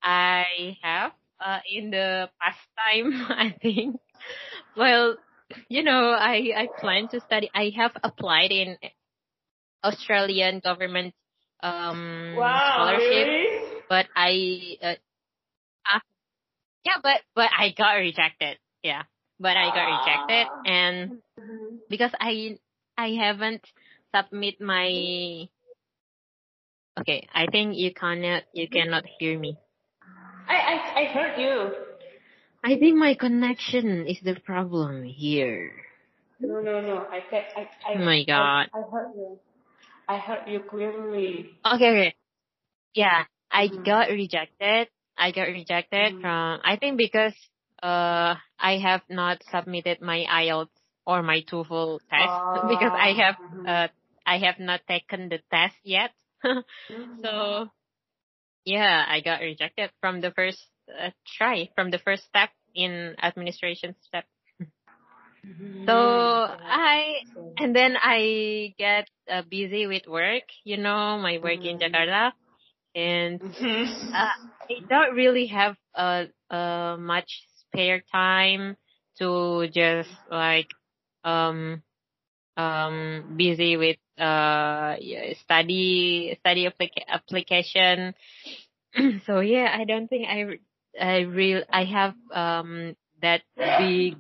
I 0.04 0.78
have 0.82 1.12
uh, 1.40 1.60
in 1.70 1.92
the 1.92 2.30
past 2.42 2.60
time. 2.78 3.26
I 3.30 3.56
think. 3.62 4.00
Well, 4.76 5.18
you 5.70 5.84
know, 5.84 6.12
I 6.12 6.54
I 6.56 6.68
plan 6.80 7.08
to 7.10 7.20
study. 7.22 7.50
I 7.54 7.72
have 7.76 7.92
applied 8.04 8.52
in 8.52 8.78
Australian 9.84 10.60
government 10.60 11.14
um 11.64 12.34
Wow, 12.38 12.58
scholarship, 12.74 13.28
really? 13.28 13.82
but 13.90 14.06
I 14.16 14.78
uh, 14.82 14.98
uh, 15.86 16.00
yeah, 16.86 16.98
but 17.04 17.22
but 17.36 17.50
I 17.52 17.74
got 17.78 17.94
rejected. 18.02 18.58
Yeah, 18.84 19.04
but 19.40 19.58
I 19.58 19.70
got 19.70 19.86
rejected, 19.86 20.46
Ah. 20.50 20.62
and 20.66 20.98
because 21.90 22.12
I 22.20 22.58
I 22.98 23.14
haven't 23.20 23.62
submit 24.16 24.62
my 24.62 25.48
okay. 27.00 27.28
I 27.34 27.46
think 27.52 27.78
you 27.78 27.94
cannot 27.94 28.44
you 28.54 28.68
cannot 28.70 29.06
hear 29.20 29.38
me. 29.38 29.58
I, 30.48 30.56
I, 30.56 31.02
I 31.02 31.06
heard 31.14 31.40
you. 31.40 31.72
I 32.64 32.78
think 32.78 32.98
my 32.98 33.16
connection 33.16 34.06
is 34.06 34.20
the 34.24 34.36
problem 34.36 35.04
here. 35.04 35.72
No, 36.40 36.60
no, 36.62 36.82
no. 36.82 37.06
I 37.10 37.24
said, 37.30 37.46
I, 37.56 37.62
I, 37.62 37.96
Oh 37.96 38.00
my 38.06 38.24
God. 38.26 38.68
I, 38.74 38.80
I 38.80 38.82
heard 38.92 39.14
you. 39.16 39.40
I 40.12 40.18
heard 40.18 40.48
you 40.48 40.60
clearly. 40.70 41.50
Okay, 41.66 41.90
okay. 41.90 42.16
Yeah, 42.96 43.26
I 43.52 43.68
Mhm. 43.68 43.84
got 43.86 44.10
rejected. 44.10 44.90
I 45.18 45.32
got 45.32 45.48
rejected 45.48 46.14
Mhm. 46.14 46.22
from 46.22 46.60
I 46.64 46.76
think 46.78 46.98
because 46.98 47.36
uh 47.84 48.36
I 48.60 48.78
have 48.78 49.02
not 49.10 49.44
submitted 49.52 50.02
my 50.02 50.26
IELTS 50.30 50.72
or 51.06 51.22
my 51.24 51.42
TOEFL 51.42 52.00
test 52.10 52.42
because 52.68 52.94
I 52.94 53.14
have 53.14 53.38
Mhm. 53.56 53.66
uh 53.66 53.88
I 54.26 54.38
have 54.40 54.60
not 54.60 54.82
taken 54.88 55.30
the 55.30 55.40
test 55.52 55.76
yet. 55.84 56.12
Mhm. 56.90 57.16
so 57.24 57.70
yeah, 58.66 59.06
I 59.08 59.22
got 59.22 59.42
rejected 59.42 59.92
from 60.02 60.22
the 60.22 60.32
first 60.32 60.62
uh, 60.90 61.12
try, 61.38 61.70
from 61.76 61.92
the 61.92 62.00
first 62.00 62.24
step 62.26 62.50
in 62.76 63.16
administration 63.22 63.96
step. 64.02 64.26
So 65.88 65.94
I 65.96 67.20
and 67.58 67.76
then 67.76 67.96
I 68.02 68.74
get 68.78 69.08
uh, 69.30 69.42
busy 69.50 69.88
with 69.88 70.08
work, 70.08 70.44
you 70.64 70.78
know, 70.78 71.18
my 71.20 71.40
work 71.40 71.66
in 71.66 71.78
Mhm. 71.78 71.80
Jakarta, 71.80 72.32
and 72.96 73.42
Mhm. 73.42 73.88
uh, 74.14 74.36
I 74.70 74.74
don't 74.90 75.16
really 75.16 75.48
have 75.48 75.76
uh, 75.96 76.26
uh 76.50 76.98
much 77.00 77.44
spare 77.62 78.02
time 78.12 78.78
to 79.20 79.68
just 79.74 80.10
like 80.30 80.70
um 81.24 81.82
um 82.58 83.36
busy 83.38 83.78
with 83.78 83.98
uh 84.20 84.96
study 85.44 86.36
study 86.40 86.68
applica- 86.70 87.08
application. 87.08 88.14
so 89.26 89.40
yeah, 89.40 89.74
I 89.78 89.86
don't 89.86 90.08
think 90.08 90.28
I 90.28 90.60
I 91.00 91.20
real 91.22 91.64
I 91.72 91.84
have 91.86 92.16
um 92.34 92.96
that 93.22 93.42
big 93.78 94.18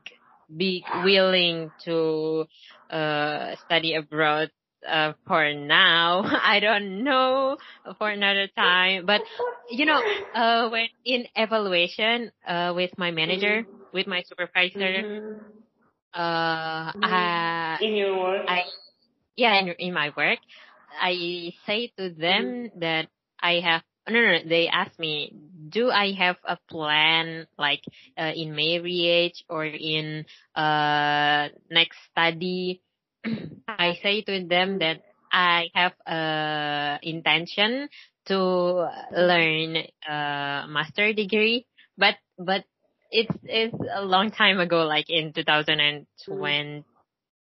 big 0.56 0.84
willing 0.93 1.72
to 1.86 2.45
uh 2.89 3.56
study 3.56 3.95
abroad 3.95 4.49
uh 4.88 5.14
for 5.28 5.54
now. 5.54 6.24
I 6.43 6.60
don't 6.60 7.04
know 7.04 7.58
for 7.97 8.10
another 8.10 8.47
time, 8.56 9.06
but 9.06 9.22
you 9.70 9.86
know, 9.86 10.04
uh 10.34 10.70
when 10.70 10.88
in 11.06 11.26
evaluation 11.36 12.32
uh 12.47 12.74
with 12.76 12.91
my 12.97 13.12
manager, 13.12 13.66
with 13.93 14.08
my 14.08 14.24
supervisor, 14.28 15.04
Mhm. 15.04 15.39
uh 16.14 16.91
I 17.02 17.80
In 17.80 17.95
your 17.95 18.18
work. 18.18 18.45
I 18.47 18.64
yeah 19.36 19.60
in, 19.60 19.70
in 19.80 19.93
my 19.93 20.12
work 20.16 20.39
i 20.99 21.52
say 21.66 21.91
to 21.97 22.10
them 22.12 22.70
that 22.80 23.08
i 23.41 23.56
have 23.60 23.82
no, 24.10 24.20
no 24.22 24.32
no 24.38 24.39
they 24.49 24.68
ask 24.68 24.97
me 24.99 25.34
do 25.72 25.89
i 25.91 26.11
have 26.13 26.38
a 26.45 26.57
plan 26.69 27.47
like 27.57 27.82
uh, 28.17 28.32
in 28.36 28.55
marriage 28.55 29.43
or 29.49 29.65
in 29.65 30.26
uh 30.55 31.47
next 31.69 31.97
study? 32.11 32.82
I 33.67 33.97
say 34.03 34.22
to 34.22 34.45
them 34.47 34.80
that 34.80 35.01
i 35.32 35.67
have 35.74 35.93
a 36.07 36.99
intention 37.03 37.89
to 38.26 38.89
learn 39.11 39.78
a 40.07 40.65
master 40.69 41.13
degree 41.13 41.65
but 41.97 42.15
but 42.38 42.63
it's 43.11 43.36
it's 43.43 43.76
a 43.95 44.03
long 44.03 44.32
time 44.32 44.59
ago 44.59 44.84
like 44.86 45.09
in 45.09 45.34
2020 45.34 46.84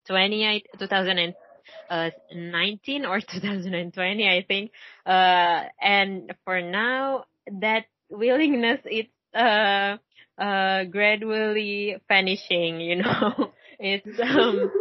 20 0.07 0.63
2019 0.80 3.05
or 3.05 3.19
2020 3.21 4.28
I 4.28 4.43
think. 4.47 4.71
Uh 5.05 5.63
and 5.82 6.34
for 6.45 6.61
now 6.61 7.26
that 7.61 7.86
willingness 8.10 8.82
it's 8.86 9.12
uh 9.34 9.97
uh 10.41 10.84
gradually 10.86 11.97
vanishing 12.08 12.80
you 12.82 12.95
know. 12.97 13.53
It's 13.80 14.08
um 14.20 14.72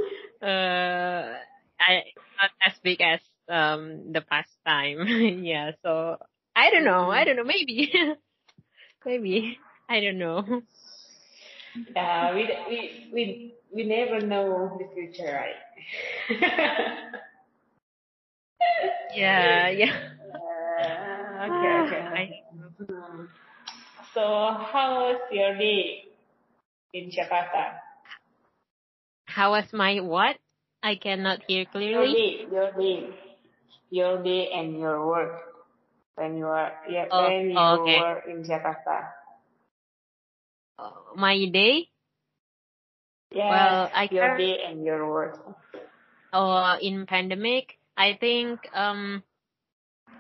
uh 0.43 1.35
I 1.81 2.03
not 2.41 2.51
as 2.65 2.75
big 2.83 3.01
as 3.01 3.21
um 3.49 4.13
the 4.13 4.21
past 4.23 4.51
time. 4.67 5.07
Yeah 5.45 5.73
so 5.83 6.17
I 6.57 6.71
don't 6.71 6.85
know. 6.85 7.11
I 7.11 7.25
don't 7.25 7.37
know. 7.37 7.45
Maybe. 7.45 7.93
Maybe. 9.05 9.59
I 9.89 10.01
don't 10.01 10.19
know. 10.19 10.63
Yeah, 11.95 12.35
we 12.35 12.43
we 12.69 13.11
we 13.13 13.55
we 13.75 13.83
never 13.85 14.21
know 14.25 14.77
the 14.79 14.87
future, 14.95 15.33
right? 15.33 15.57
yeah 19.15 19.69
yeah 19.69 20.14
okay, 21.45 21.73
okay. 21.87 22.03
I-. 22.09 22.31
So, 24.15 24.23
how 24.23 25.11
was 25.11 25.19
your 25.33 25.59
day 25.59 26.05
in 26.95 27.11
Jakarta? 27.11 27.83
How 29.27 29.51
was 29.53 29.73
my 29.73 29.99
what? 30.01 30.37
I 30.83 30.95
cannot 30.97 31.43
hear 31.49 31.65
clearly. 31.67 32.15
Your 32.15 32.15
day, 32.15 32.33
your 32.53 32.71
day, 32.79 32.99
your 33.91 34.15
day 34.23 34.51
and 34.55 34.79
your 34.79 35.07
work 35.07 35.43
when 36.15 36.37
you 36.37 36.47
are 36.47 36.73
yeah, 36.89 37.07
Oh, 37.11 37.27
when 37.27 37.51
you 37.51 37.59
okay. 37.59 37.99
were 37.99 38.19
in 38.31 38.45
Jakarta. 38.45 39.11
Uh, 40.79 40.93
My 41.17 41.35
day? 41.47 41.89
Yes, 43.35 43.51
Well, 43.51 43.91
I 43.95 44.07
your 44.07 44.29
can- 44.29 44.39
day 44.39 44.55
and 44.67 44.85
your 44.85 45.11
work. 45.11 45.35
uh, 46.33 46.79
in 46.81 47.07
pandemic, 47.07 47.79
I 47.97 48.15
think, 48.15 48.61
um, 48.75 49.23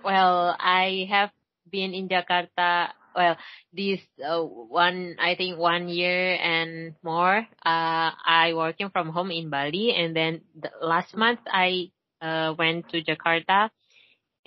well, 0.04 0.56
I 0.60 1.06
have 1.10 1.30
been 1.70 1.94
in 1.94 2.08
Jakarta, 2.08 2.90
well, 3.14 3.36
this, 3.72 4.00
uh, 4.24 4.42
one, 4.42 5.16
I 5.20 5.34
think 5.36 5.58
one 5.58 5.88
year 5.88 6.36
and 6.36 6.94
more, 7.02 7.38
uh, 7.64 8.10
I 8.14 8.52
working 8.54 8.90
from 8.90 9.10
home 9.10 9.30
in 9.30 9.50
Bali 9.50 9.94
and 9.94 10.16
then 10.16 10.42
the 10.58 10.70
last 10.82 11.16
month 11.16 11.40
I, 11.46 11.90
uh, 12.22 12.54
went 12.58 12.88
to 12.90 13.02
Jakarta 13.02 13.70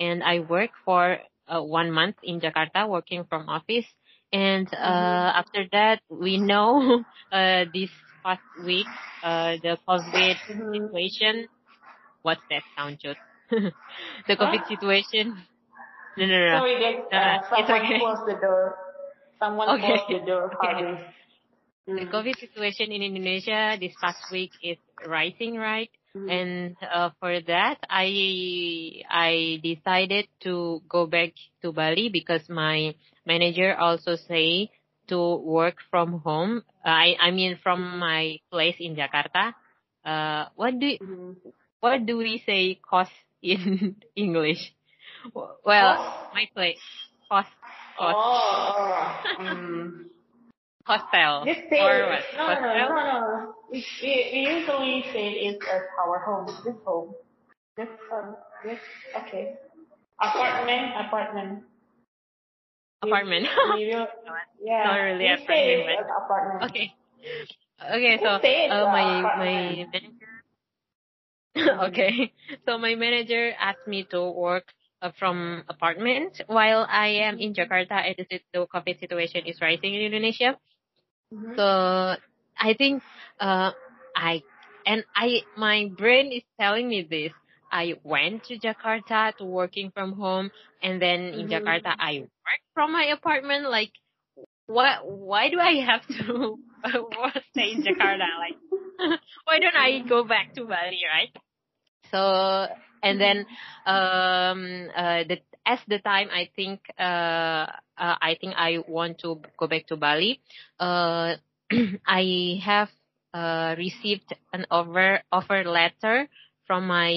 and 0.00 0.22
I 0.22 0.40
work 0.40 0.70
for, 0.84 1.18
uh, 1.48 1.62
one 1.62 1.90
month 1.92 2.16
in 2.22 2.40
Jakarta 2.40 2.88
working 2.88 3.24
from 3.24 3.48
office. 3.48 3.86
And, 4.32 4.68
uh, 4.74 5.32
after 5.40 5.66
that, 5.72 6.00
we 6.10 6.38
know, 6.38 7.04
uh, 7.32 7.64
this 7.72 7.90
past 8.24 8.44
week, 8.56 8.90
uh, 9.22 9.56
the 9.62 9.78
COVID 9.88 10.38
Mhm. 10.48 10.90
situation. 10.92 11.48
What's 12.22 12.42
that 12.50 12.64
sound, 12.76 13.00
Jot? 13.00 13.18
the 14.28 14.36
COVID 14.36 14.60
Huh? 14.60 14.68
situation. 14.68 15.36
No, 16.16 16.26
no, 16.26 16.38
no. 16.38 16.58
Sorry, 16.58 16.76
uh, 17.12 17.38
someone 17.48 17.84
okay. 17.84 17.98
closed 17.98 18.26
the 18.26 18.36
door. 18.40 18.76
Someone 19.38 19.68
Okay. 19.68 19.86
closed 19.86 20.08
the 20.08 20.26
door. 20.26 20.50
Okay. 20.54 20.74
Harvey. 20.74 21.04
The 21.86 22.04
Mm. 22.04 22.10
COVID 22.12 22.36
situation 22.38 22.92
in 22.92 23.02
Indonesia 23.02 23.76
this 23.80 23.94
past 24.00 24.20
week 24.30 24.52
is 24.62 24.76
rising, 25.06 25.56
right? 25.56 25.88
Mhm. 26.14 26.28
And 26.28 26.76
uh, 26.84 27.10
for 27.20 27.40
that, 27.48 27.78
I 27.88 29.02
I 29.08 29.58
decided 29.64 30.28
to 30.44 30.82
go 30.88 31.06
back 31.06 31.32
to 31.62 31.72
Bali 31.72 32.10
because 32.12 32.44
my 32.48 32.94
manager 33.24 33.74
also 33.76 34.16
say 34.16 34.68
to 35.08 35.18
work 35.40 35.80
from 35.90 36.20
home. 36.20 36.62
I 36.84 37.16
I 37.20 37.30
mean 37.32 37.56
from 37.62 37.98
my 37.98 38.36
place 38.52 38.76
in 38.78 38.94
Jakarta. 38.94 39.54
Uh, 40.04 40.48
what 40.56 40.76
do 40.78 40.92
Mhm. 41.00 41.36
what 41.80 42.04
do 42.06 42.16
we 42.18 42.38
say 42.44 42.76
cost 42.82 43.12
in 43.42 43.96
English? 44.16 44.72
Well, 45.34 46.28
my 46.34 46.48
place 46.54 46.78
cost 47.28 47.48
Oh, 48.00 48.12
cost 48.12 49.34
oh. 49.38 49.42
Mm. 49.42 50.04
hostel 50.86 51.44
Just 51.44 51.68
say 51.68 51.80
or 51.80 52.06
what? 52.06 52.22
No, 52.36 52.46
no, 52.46 52.60
no, 52.60 52.88
no, 52.88 53.20
no. 53.20 53.54
We, 53.72 53.84
we, 54.02 54.30
we 54.32 54.38
usually 54.54 55.04
say 55.12 55.32
it's 55.50 55.64
as 55.66 55.82
our 56.06 56.20
home. 56.20 56.46
This 56.64 56.74
home. 56.86 57.12
This 57.76 57.88
home. 58.10 58.36
This, 58.64 58.78
okay. 59.26 59.54
Apartment, 60.20 60.94
apartment. 61.06 61.62
Apartment. 63.02 63.46
We, 63.74 63.86
will, 63.94 64.06
yeah. 64.64 64.84
Not 64.84 64.96
really 64.98 65.18
we 65.18 65.32
apartment, 65.32 65.48
say 65.48 65.74
it 65.74 65.86
but- 65.86 66.04
as 66.04 66.10
apartment. 66.24 66.70
Okay. 66.70 66.94
Okay, 67.78 68.18
so 68.22 68.38
it, 68.42 68.70
uh, 68.70 68.86
my 68.86 68.92
my 68.92 69.18
apartment. 69.20 69.92
manager. 69.92 70.17
okay, 71.88 72.32
so 72.66 72.78
my 72.78 72.94
manager 72.94 73.52
asked 73.58 73.86
me 73.86 74.04
to 74.10 74.30
work 74.30 74.64
uh, 75.02 75.10
from 75.18 75.64
apartment 75.68 76.40
while 76.46 76.86
I 76.88 77.24
am 77.28 77.38
in 77.38 77.54
Jakarta. 77.54 77.92
and 78.04 78.16
the 78.18 78.40
the 78.52 78.66
COVID 78.66 78.98
situation 79.00 79.44
is 79.46 79.60
rising 79.60 79.94
in 79.94 80.02
Indonesia. 80.02 80.58
Mhm. 81.32 81.56
So 81.56 81.64
I 82.58 82.74
think 82.76 83.02
uh 83.40 83.72
I 84.14 84.42
and 84.86 85.04
I 85.14 85.42
my 85.56 85.90
brain 85.96 86.32
is 86.32 86.42
telling 86.60 86.88
me 86.88 87.02
this. 87.08 87.32
I 87.70 87.94
went 88.02 88.44
to 88.44 88.58
Jakarta 88.58 89.36
to 89.36 89.44
working 89.44 89.90
from 89.92 90.12
home 90.12 90.50
and 90.82 91.00
then 91.02 91.34
in 91.34 91.46
Mhm. 91.46 91.48
Jakarta 91.48 91.94
I 91.98 92.20
work 92.20 92.62
from 92.74 92.92
my 92.92 93.04
apartment 93.12 93.68
like 93.70 93.92
what 94.66 95.04
why 95.06 95.50
do 95.50 95.58
I 95.60 95.80
have 95.84 96.06
to 96.18 96.58
stay 97.52 97.72
in 97.72 97.82
Jakarta 97.82 98.26
like 98.38 98.58
why 99.44 99.58
don't 99.58 99.76
I 99.76 100.00
go 100.08 100.24
back 100.24 100.54
to 100.54 100.64
Bali 100.66 101.00
right? 101.12 101.30
So 102.10 102.66
and 103.02 103.20
then 103.20 103.46
um 103.86 104.88
uh 104.94 105.22
the 105.28 105.38
as 105.66 105.80
the 105.88 105.98
time 105.98 106.28
I 106.32 106.48
think 106.56 106.80
uh, 106.98 107.66
uh 107.98 108.16
I 108.20 108.36
think 108.40 108.54
I 108.56 108.78
want 108.86 109.18
to 109.20 109.40
go 109.58 109.66
back 109.66 109.86
to 109.88 109.96
Bali. 109.96 110.40
Uh 110.78 111.36
I 112.06 112.60
have 112.64 112.90
uh 113.34 113.74
received 113.78 114.32
an 114.52 114.66
offer 114.70 115.22
offer 115.32 115.64
letter 115.64 116.28
from 116.66 116.86
my 116.86 117.12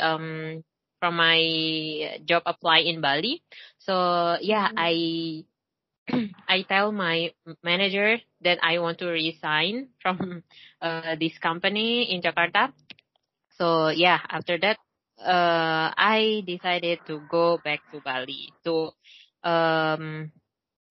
um 0.00 0.64
from 1.00 1.16
my 1.16 2.18
job 2.24 2.42
apply 2.46 2.78
in 2.86 3.00
Bali. 3.00 3.42
So 3.78 4.36
yeah 4.40 4.68
Mhm. 4.68 4.76
I 4.76 5.44
I 6.48 6.62
tell 6.68 6.92
my 6.92 7.32
manager 7.62 8.18
that 8.42 8.58
I 8.62 8.78
want 8.78 8.98
to 8.98 9.06
resign 9.08 9.88
from 10.02 10.42
uh, 10.82 11.16
this 11.20 11.38
company 11.38 12.12
in 12.12 12.22
Jakarta. 12.22 12.72
So 13.56 13.88
yeah, 13.88 14.20
after 14.28 14.58
that, 14.58 14.78
uh, 15.18 15.92
I 15.96 16.42
decided 16.46 17.06
to 17.06 17.20
go 17.28 17.58
back 17.58 17.82
to 17.92 18.00
Bali 18.00 18.54
to 18.64 18.90
um 19.44 20.30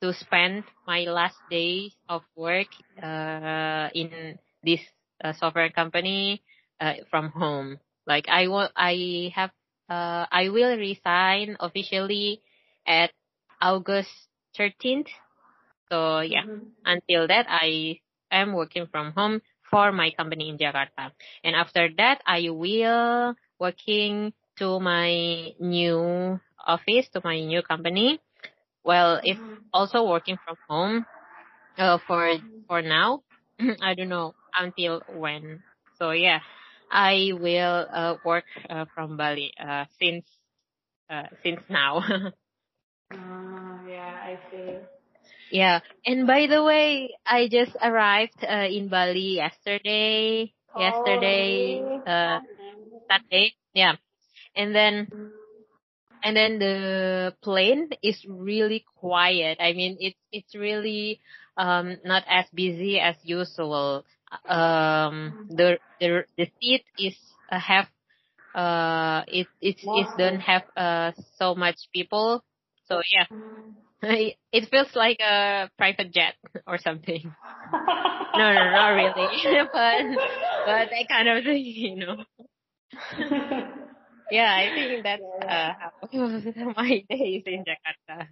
to 0.02 0.14
spend 0.14 0.64
my 0.88 1.02
last 1.08 1.38
days 1.50 1.96
of 2.10 2.24
work 2.36 2.68
uh 3.02 3.90
in 3.94 4.38
this 4.64 4.82
uh, 5.24 5.34
software 5.34 5.70
company 5.70 6.42
uh, 6.80 6.94
from 7.10 7.30
home. 7.32 7.80
Like 8.06 8.28
I 8.30 8.48
want, 8.48 8.72
I 8.76 9.32
have, 9.36 9.52
uh, 9.90 10.26
I 10.32 10.50
will 10.50 10.78
resign 10.78 11.58
officially 11.60 12.42
at 12.88 13.12
August 13.62 14.12
13th. 14.56 15.10
So 15.90 16.20
yeah, 16.22 16.46
Mhm. 16.46 16.72
until 16.86 17.28
that 17.28 17.46
I 17.50 18.00
am 18.32 18.54
working 18.54 18.88
from 18.88 19.12
home 19.14 19.42
for 19.70 19.92
my 19.92 20.12
company 20.12 20.50
in 20.50 20.58
Jakarta. 20.58 21.12
And 21.44 21.56
after 21.56 21.90
that 21.98 22.22
I 22.26 22.50
will 22.50 23.36
working 23.60 24.34
to 24.58 24.80
my 24.80 25.54
new 25.60 26.40
office, 26.66 27.10
to 27.14 27.22
my 27.24 27.40
new 27.42 27.62
company. 27.62 28.20
Well, 28.84 29.20
if 29.24 29.38
Mhm. 29.38 29.64
also 29.74 30.04
working 30.08 30.38
from 30.46 30.58
home, 30.70 31.06
uh, 31.78 31.98
for, 32.08 32.38
for 32.68 32.82
now, 32.82 33.24
I 33.82 33.94
don't 33.96 34.10
know 34.10 34.36
until 34.54 35.02
when. 35.08 35.64
So 35.98 36.12
yeah, 36.12 36.40
I 36.92 37.32
will, 37.34 37.88
uh, 37.92 38.16
work, 38.24 38.46
uh, 38.70 38.86
from 38.94 39.18
Bali, 39.18 39.54
uh, 39.60 39.86
since, 40.00 40.26
uh, 41.10 41.28
since 41.44 41.62
now. 41.70 42.04
Ah, 43.12 43.84
yeah, 43.88 44.22
I 44.24 44.40
see. 44.50 44.80
Yeah. 45.50 45.80
And 46.06 46.28
by 46.28 46.48
the 46.48 46.64
way, 46.64 47.16
I 47.26 47.48
just 47.48 47.76
arrived 47.82 48.44
uh, 48.44 48.68
in 48.70 48.90
Bali 48.90 49.36
yesterday. 49.38 50.54
Yesterday, 50.76 51.90
Oh, 51.90 52.02
uh, 52.06 52.40
really? 52.58 53.02
Saturday. 53.10 53.54
Yeah. 53.74 53.96
And 54.56 54.76
then, 54.76 55.12
and 56.24 56.36
then 56.36 56.60
the 56.60 57.36
plane 57.44 57.90
is 58.02 58.24
really 58.28 58.86
quiet. 58.96 59.58
I 59.60 59.74
mean, 59.74 59.98
it's 60.00 60.18
it's 60.32 60.56
really 60.56 61.22
um 61.58 61.98
not 62.04 62.24
as 62.28 62.46
busy 62.54 63.00
as 63.00 63.16
usual. 63.24 64.06
Um, 64.48 65.38
the 65.50 65.80
the 66.00 66.26
the 66.38 66.48
seat 66.60 66.84
is 66.98 67.16
uh, 67.52 67.60
have 67.60 67.88
uh 68.56 69.24
it 69.28 69.48
it's 69.62 69.88
it 69.92 70.10
don't 70.18 70.40
have 70.42 70.64
uh 70.76 71.12
so 71.38 71.56
much 71.56 71.78
people. 71.94 72.44
So 72.88 73.02
yeah. 73.12 73.26
it 74.52 74.70
feels 74.70 74.96
like 74.96 75.20
a 75.20 75.70
private 75.78 76.12
jet 76.12 76.36
or 76.68 76.78
something. 76.78 77.34
No, 78.38 78.54
no, 78.54 78.72
not 78.72 78.90
really. 78.90 79.66
but 79.74 80.06
but 80.66 80.90
that 80.92 81.06
kind 81.10 81.28
of 81.28 81.44
thing, 81.44 81.64
you 81.66 81.96
know. 81.96 82.18
Yeah, 84.30 84.54
I 84.54 84.70
think 84.76 85.04
that's 85.04 85.22
uh 85.42 85.72
how 85.80 86.74
my 86.76 87.04
days 87.10 87.44
in 87.48 87.64
Jakarta. 87.66 88.28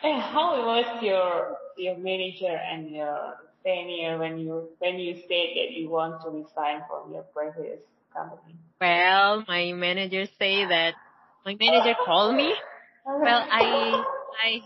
Hey, 0.00 0.18
how 0.20 0.54
was 0.64 1.02
your 1.02 1.56
your 1.76 1.98
manager 1.98 2.54
and 2.54 2.90
your 2.90 3.34
senior 3.64 4.18
when 4.18 4.38
you 4.38 4.70
when 4.78 4.98
you 4.98 5.14
said 5.14 5.48
that 5.58 5.72
you 5.72 5.90
want 5.90 6.22
to 6.22 6.30
resign 6.30 6.82
from 6.88 7.12
your 7.12 7.24
previous 7.34 7.80
company? 8.14 8.54
Well, 8.80 9.44
my 9.48 9.72
manager 9.72 10.26
say 10.38 10.64
that 10.64 10.94
my 11.44 11.56
manager 11.58 11.94
called 12.04 12.36
me. 12.36 12.54
Well, 13.16 13.44
I 13.50 14.02
I 14.44 14.60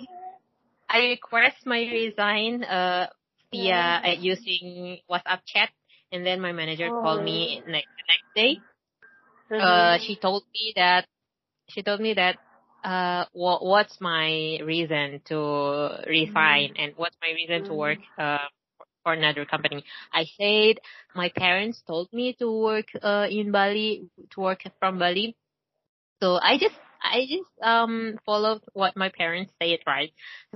I 0.89 0.99
request 1.09 1.67
my 1.67 1.81
resign 1.81 2.65
uh 2.65 3.09
via 3.53 4.01
uh, 4.05 4.15
using 4.19 4.99
WhatsApp 5.11 5.41
chat, 5.47 5.71
and 6.13 6.25
then 6.27 6.41
my 6.41 6.53
manager 6.53 6.91
called 6.91 7.23
me 7.23 7.63
next 7.67 7.89
the 7.99 8.05
next 8.09 8.29
day. 8.35 8.61
Uh, 9.59 9.99
she 9.99 10.17
told 10.17 10.45
me 10.55 10.73
that 10.77 11.07
she 11.69 11.83
told 11.83 12.01
me 12.01 12.15
that 12.15 12.39
uh 12.85 13.27
what 13.33 13.65
what's 13.65 14.01
my 14.01 14.59
reason 14.65 15.21
to 15.27 15.37
resign 16.07 16.73
and 16.77 16.93
what's 16.97 17.17
my 17.23 17.31
reason 17.33 17.65
to 17.65 17.75
work 17.75 17.99
uh 18.19 18.39
for 19.03 19.13
another 19.15 19.45
company. 19.45 19.85
I 20.13 20.25
said 20.39 20.77
my 21.15 21.31
parents 21.37 21.83
told 21.87 22.13
me 22.13 22.35
to 22.41 22.51
work 22.51 22.87
uh, 23.03 23.27
in 23.31 23.51
Bali, 23.53 24.09
to 24.33 24.41
work 24.41 24.63
from 24.79 24.99
Bali. 24.99 25.37
So 26.23 26.37
I 26.37 26.59
just 26.59 26.75
I 27.03 27.27
just 27.29 27.51
um 27.63 28.19
followed 28.27 28.63
what 28.73 28.97
my 28.97 29.11
parents 29.11 29.53
said, 29.63 29.81
right? 29.87 30.13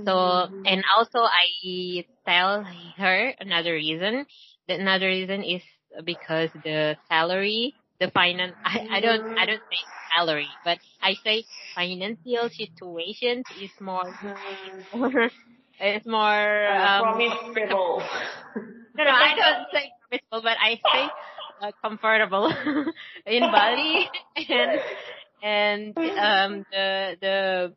So 0.07 0.49
Mm-hmm. 0.49 0.65
and 0.65 0.83
also 0.97 1.21
I 1.21 2.05
tell 2.27 2.65
her 2.99 3.35
another 3.41 3.73
reason. 3.75 4.27
The 4.69 4.75
another 4.75 5.07
reason 5.07 5.43
is 5.43 5.63
because 6.05 6.51
the 6.53 6.97
salary, 7.09 7.77
the 8.01 8.11
finance. 8.11 8.57
I, 8.65 8.81
I 8.91 9.01
don't 9.01 9.23
I 9.37 9.47
don't 9.47 9.63
say 9.71 9.79
salary, 10.17 10.59
but 10.65 10.79
I 11.03 11.15
say 11.25 11.47
financial 11.75 12.49
situation 12.51 13.45
is 13.51 13.71
more 13.81 14.15
it's 15.79 16.07
more 16.07 16.69
Uh, 16.69 16.81
um 16.83 17.15
no, 18.99 19.05
no, 19.05 19.11
I 19.11 19.35
don't 19.37 19.67
say 19.73 19.93
comfortable, 20.11 20.43
but 20.43 20.57
I 20.61 20.81
say 20.93 21.13
uh, 21.61 21.73
comfortable 21.83 22.53
in 23.27 23.51
Bali, 23.51 24.11
and 24.37 24.81
and 25.43 25.97
um 26.19 26.65
the 26.71 27.17
the 27.21 27.75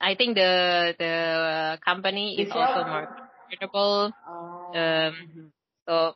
I 0.00 0.14
think 0.14 0.34
the 0.34 0.94
the 0.98 1.78
company 1.84 2.40
is 2.40 2.50
also 2.52 2.84
more 2.84 3.06
comfortable. 3.06 4.12
Oh. 4.28 4.72
Um, 4.74 5.52
so 5.88 6.14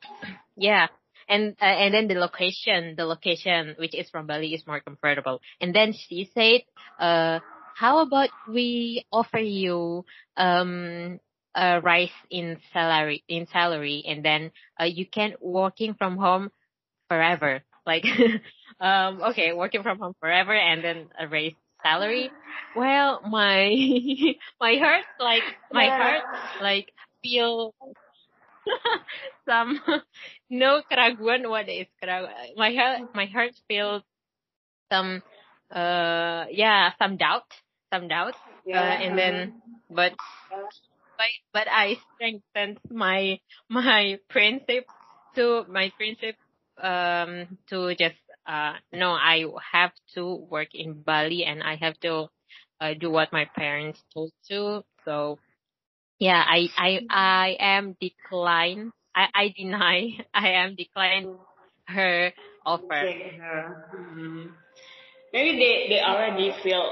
yeah. 0.56 0.88
And 1.28 1.56
uh, 1.60 1.64
and 1.64 1.92
then 1.94 2.08
the 2.08 2.14
location, 2.14 2.94
the 2.96 3.04
location 3.04 3.76
which 3.78 3.94
is 3.94 4.08
from 4.10 4.26
Bali 4.26 4.54
is 4.54 4.66
more 4.66 4.80
comfortable. 4.80 5.40
And 5.60 5.74
then 5.74 5.92
she 5.92 6.30
said, 6.34 6.62
uh, 6.98 7.40
how 7.76 8.00
about 8.00 8.30
we 8.48 9.04
offer 9.12 9.38
you 9.38 10.04
um 10.36 11.20
a 11.54 11.80
rise 11.80 12.14
in 12.30 12.58
salary 12.72 13.24
in 13.28 13.46
salary, 13.52 14.04
and 14.06 14.24
then 14.24 14.52
uh, 14.80 14.84
you 14.84 15.06
can 15.06 15.34
working 15.40 15.94
from 15.94 16.16
home 16.16 16.50
forever. 17.08 17.62
Like, 17.88 18.06
um, 18.80 19.22
okay, 19.32 19.54
working 19.54 19.82
from 19.84 20.00
home 20.00 20.14
forever, 20.20 20.54
and 20.54 20.84
then 20.84 21.10
a 21.18 21.28
raise 21.28 21.56
salary. 21.82 22.36
Well, 22.74 23.22
my 23.28 23.74
my 24.60 24.76
heart 24.76 25.06
like 25.20 25.46
my 25.72 25.88
Yeah. 25.88 25.98
heart 25.98 26.24
like 26.60 26.92
feel 27.22 27.74
some 29.48 29.80
no 30.50 30.82
keraguan 30.90 31.48
what 31.48 31.68
is 31.68 31.86
keraguan 32.02 32.56
my 32.56 32.72
heart 32.74 33.02
my 33.14 33.26
heart 33.26 33.52
feels 33.68 34.02
some 34.92 35.22
uh 35.74 36.46
yeah 36.50 36.92
some 36.98 37.16
doubt 37.16 37.48
some 37.92 38.08
doubt 38.08 38.36
uh, 38.74 38.96
and 39.04 39.18
then 39.18 39.52
but 39.90 40.14
but 41.18 41.26
but 41.52 41.68
I 41.68 41.98
strengthened 42.14 42.78
my 42.90 43.40
my 43.68 44.18
principle 44.28 44.92
to 45.36 45.64
my 45.68 45.92
principle 45.96 46.40
um 46.82 47.58
to 47.68 47.94
just 47.94 48.16
uh 48.46 48.74
no 48.92 49.12
I 49.12 49.44
have 49.72 49.92
to 50.14 50.34
work 50.50 50.74
in 50.74 51.02
Bali 51.02 51.44
and 51.44 51.62
I 51.62 51.76
have 51.76 51.98
to 52.00 52.28
uh, 52.80 52.94
do 52.98 53.10
what 53.10 53.32
my 53.32 53.46
parents 53.56 54.02
told 54.14 54.32
to 54.50 54.84
so 55.04 55.38
yeah 56.18 56.42
I 56.46 56.68
I 56.76 57.00
I 57.10 57.56
am 57.60 57.96
decline 58.00 58.92
I 59.14 59.26
I 59.34 59.54
deny 59.56 60.18
I 60.34 60.48
am 60.62 60.74
decline 60.76 61.36
her 61.88 62.32
offer. 62.66 63.02
Mhm. 63.94 64.52
Maybe 65.32 65.58
they, 65.58 65.88
they 65.94 66.00
already 66.00 66.52
feel 66.62 66.90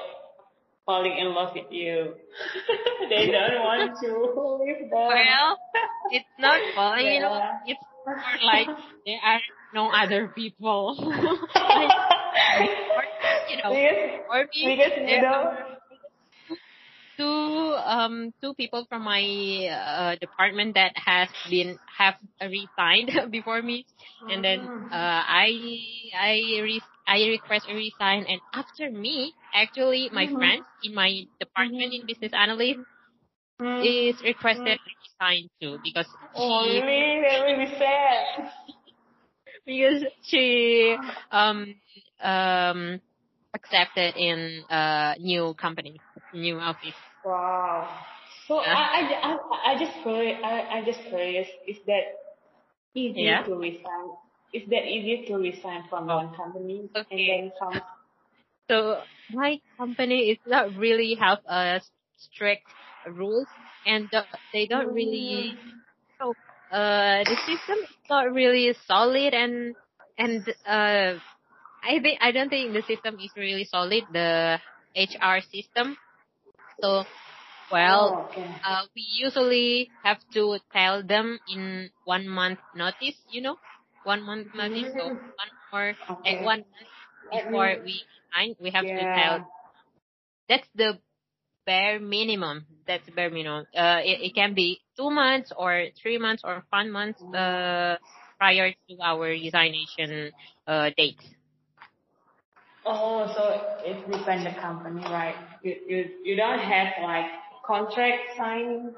falling 0.84 1.16
in 1.18 1.34
love 1.34 1.54
with 1.54 1.70
you. 1.70 2.14
they 3.10 3.26
don't 3.30 3.60
want 3.60 3.98
to 4.02 4.10
leave 4.64 4.90
them. 4.90 5.08
well 5.08 5.58
it's 6.10 6.28
not 6.38 6.60
falling 6.74 7.06
in 7.06 7.22
love 7.22 7.42
Yeah. 7.64 7.74
it's 7.74 7.80
more 8.06 8.16
like 8.44 8.68
they 9.04 9.18
are 9.22 9.40
no 9.76 9.90
other 9.92 10.28
people 10.28 10.96
like, 11.76 11.92
or, 12.96 13.04
you 13.50 13.56
know 13.62 13.70
because, 13.70 14.20
or 14.30 14.46
me 14.54 14.76
because 14.76 14.92
you 15.08 15.22
know, 15.22 15.52
two 17.18 17.74
um 17.84 18.32
two 18.42 18.54
people 18.54 18.86
from 18.88 19.02
my 19.04 19.22
uh, 19.70 20.16
department 20.20 20.74
that 20.74 20.92
has 20.96 21.28
been 21.50 21.78
have 21.98 22.14
resigned 22.42 23.10
before 23.30 23.62
me 23.62 23.86
and 24.28 24.44
then 24.44 24.70
uh 24.92 25.22
i 25.24 25.48
i 26.16 26.32
re- 26.62 26.92
i 27.06 27.18
request 27.28 27.66
a 27.70 27.74
resign 27.74 28.24
and 28.28 28.40
after 28.54 28.90
me 28.90 29.32
actually 29.54 30.10
my 30.12 30.26
Mhm. 30.26 30.38
friend 30.38 30.62
in 30.82 30.94
my 30.94 31.24
department 31.40 31.92
in 31.94 32.06
business 32.06 32.32
analyst 32.34 32.80
Mm. 33.60 33.82
is 33.84 34.22
requested 34.22 34.78
to 34.84 34.90
resign 35.04 35.48
too 35.60 35.78
because 35.82 36.08
oh 36.34 36.64
she 36.64 36.80
really? 36.80 37.22
That 37.22 37.40
really 37.44 37.66
sad. 37.78 38.50
Because 39.66 40.04
she 40.22 40.96
um 41.30 41.74
um 42.22 43.00
accepted 43.54 44.14
in 44.16 44.64
a 44.70 45.16
new 45.18 45.54
company 45.54 46.00
new 46.32 46.58
office 46.58 46.94
Wow. 47.24 47.88
So 48.46 48.60
Yeah. 48.60 48.74
I, 48.76 49.00
I, 49.00 49.36
I, 49.36 49.72
I 49.74 49.78
just 49.78 49.92
curious, 50.02 50.38
I, 50.44 50.78
I 50.78 50.84
just 50.84 51.00
curious, 51.08 51.48
is 51.66 51.76
that 51.86 52.04
easy 52.94 53.22
Yeah. 53.24 53.42
to 53.44 53.54
resign? 53.56 54.06
Is 54.52 54.62
that 54.70 54.84
easy 54.86 55.26
to 55.26 55.34
resign 55.36 55.84
from 55.90 56.08
Oh, 56.08 56.16
one 56.16 56.34
company 56.36 56.88
okay. 56.94 57.06
and 57.10 57.28
then 57.28 57.52
some? 57.58 57.80
So 58.70 59.02
my 59.30 59.60
company 59.78 60.30
is 60.30 60.38
not 60.46 60.74
really 60.74 61.16
have 61.20 61.38
a 61.46 61.80
strict 62.16 62.74
rules 63.06 63.48
and 63.84 64.08
the, 64.10 64.26
they 64.52 64.66
don't 64.66 64.92
really 64.94 65.58
so 66.20 66.36
uh 66.72 67.24
the 67.24 67.36
system 67.46 67.78
is 67.82 67.96
not 68.10 68.32
really 68.32 68.74
solid 68.86 69.34
and 69.34 69.74
and 70.18 70.48
uh 70.66 71.18
I 71.82 72.00
think 72.02 72.18
I 72.22 72.32
don't 72.32 72.48
think 72.50 72.72
the 72.74 72.82
system 72.82 73.16
is 73.20 73.32
really 73.36 73.64
solid 73.64 74.04
the 74.12 74.58
HR 74.94 75.40
system. 75.40 75.96
So 76.80 77.04
well 77.70 78.14
Oh, 78.14 78.26
okay. 78.30 78.46
uh 78.64 78.82
we 78.94 79.02
usually 79.02 79.90
have 80.02 80.18
to 80.34 80.58
tell 80.72 81.02
them 81.02 81.38
in 81.48 81.90
one 82.04 82.28
month 82.28 82.60
notice, 82.74 83.18
you 83.28 83.40
know? 83.42 83.56
One 84.02 84.22
month 84.22 84.48
notice 84.54 84.88
so 84.96 85.04
Mhm. 85.04 85.32
one 85.36 85.52
more 85.72 85.94
Okay. 86.10 86.22
eh, 86.24 86.36
one 86.40 86.60
month 86.64 86.90
before 87.30 87.76
we 87.84 88.06
sign 88.34 88.54
we 88.60 88.70
have 88.70 88.86
to 88.96 89.06
tell 89.14 89.40
that's 90.48 90.68
the 90.74 90.98
bare 91.66 91.98
minimum. 92.00 92.64
That's 92.86 93.08
bare 93.10 93.30
minimum. 93.30 93.66
Uh, 93.76 94.00
it, 94.04 94.30
it 94.30 94.34
can 94.34 94.54
be 94.54 94.80
two 94.96 95.10
months 95.10 95.52
or 95.56 95.86
three 96.00 96.18
months 96.18 96.42
or 96.44 96.64
five 96.70 96.86
months 96.86 97.20
uh, 97.34 97.96
prior 98.38 98.70
to 98.70 98.96
our 99.02 99.28
resignation 99.28 100.32
uh, 100.66 100.90
date. 100.96 101.20
Oh, 102.86 103.26
so 103.34 103.60
it 103.84 104.10
depends 104.10 104.44
the 104.44 104.60
company, 104.60 105.02
right? 105.10 105.34
You, 105.62 105.74
you, 105.88 106.10
you 106.24 106.36
don't 106.36 106.60
have 106.60 106.88
like 107.02 107.26
contract 107.66 108.22
signing? 108.38 108.94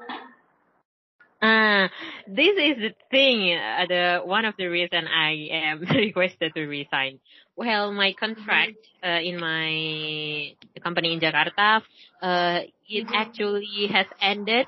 Uh, 1.41 1.87
this 2.27 2.55
is 2.57 2.77
the 2.77 2.93
thing. 3.11 3.53
Uh, 3.53 3.85
the 3.87 4.21
one 4.25 4.45
of 4.45 4.55
the 4.57 4.67
reason 4.67 5.07
I 5.07 5.47
am 5.51 5.81
requested 5.95 6.53
to 6.55 6.65
resign. 6.67 7.19
Well, 7.55 7.91
my 7.91 8.13
contract 8.13 8.77
uh, 9.03 9.19
in 9.23 9.39
my 9.39 10.55
company 10.83 11.13
in 11.13 11.19
Jakarta, 11.19 11.81
uh, 12.21 12.59
it 12.87 13.07
actually 13.13 13.87
has 13.91 14.07
ended 14.21 14.67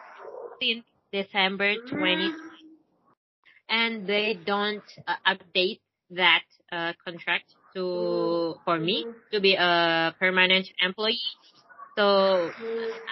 since 0.61 0.83
December 1.11 1.75
20, 1.89 2.31
and 3.69 4.07
they 4.07 4.33
don't 4.45 4.83
uh, 5.07 5.15
update 5.27 5.79
that 6.11 6.43
uh, 6.71 6.93
contract 7.03 7.55
to 7.75 8.55
for 8.65 8.79
me 8.79 9.05
to 9.31 9.39
be 9.39 9.55
a 9.55 10.13
permanent 10.19 10.67
employee. 10.81 11.19
So 12.01 12.55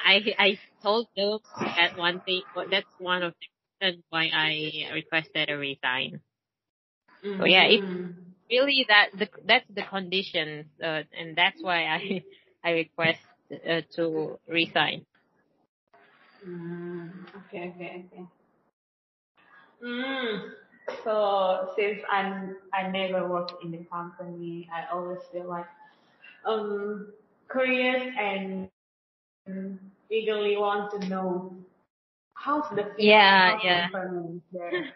I 0.05 0.23
I 0.39 0.59
told 0.83 1.07
them 1.15 1.39
that 1.75 1.95
one 1.95 2.21
thing. 2.21 2.43
That's 2.69 2.93
one 2.97 3.23
of 3.23 3.35
the 3.39 3.47
reasons 3.87 4.03
why 4.09 4.29
I 4.33 4.91
requested 4.93 5.49
a 5.49 5.57
resign. 5.57 6.21
So 7.37 7.45
yeah, 7.45 7.65
it 7.65 7.81
Mhm. 7.81 8.25
really 8.49 8.85
that 8.89 9.09
the 9.13 9.29
that's 9.45 9.67
the 9.69 9.83
condition, 9.83 10.71
uh, 10.83 11.03
and 11.13 11.35
that's 11.35 11.61
why 11.63 11.85
I 11.85 12.25
I 12.63 12.71
request 12.71 13.21
uh, 13.67 13.81
to 13.95 14.39
resign. 14.47 15.05
Mm, 16.45 17.11
okay, 17.37 17.71
okay, 17.75 18.05
okay. 18.07 18.25
Mm. 19.83 20.51
So 21.03 21.69
since 21.75 21.99
I'm 22.09 22.57
I 22.73 22.87
never 22.89 23.27
worked 23.27 23.53
in 23.63 23.71
the 23.71 23.83
company, 23.85 24.69
I 24.73 24.91
always 24.93 25.19
feel 25.31 25.47
like 25.47 25.67
um 26.45 27.13
curious 27.51 28.03
and 28.17 28.69
Mm-hmm. 29.47 29.75
eagerly 30.11 30.57
want 30.57 30.91
to 30.91 31.07
know 31.07 31.55
how's 32.33 32.69
the 32.71 32.83
feeling, 32.95 33.09
Yeah, 33.11 33.51
how's 33.53 33.63
yeah. 33.63 33.87
there. 34.51 34.93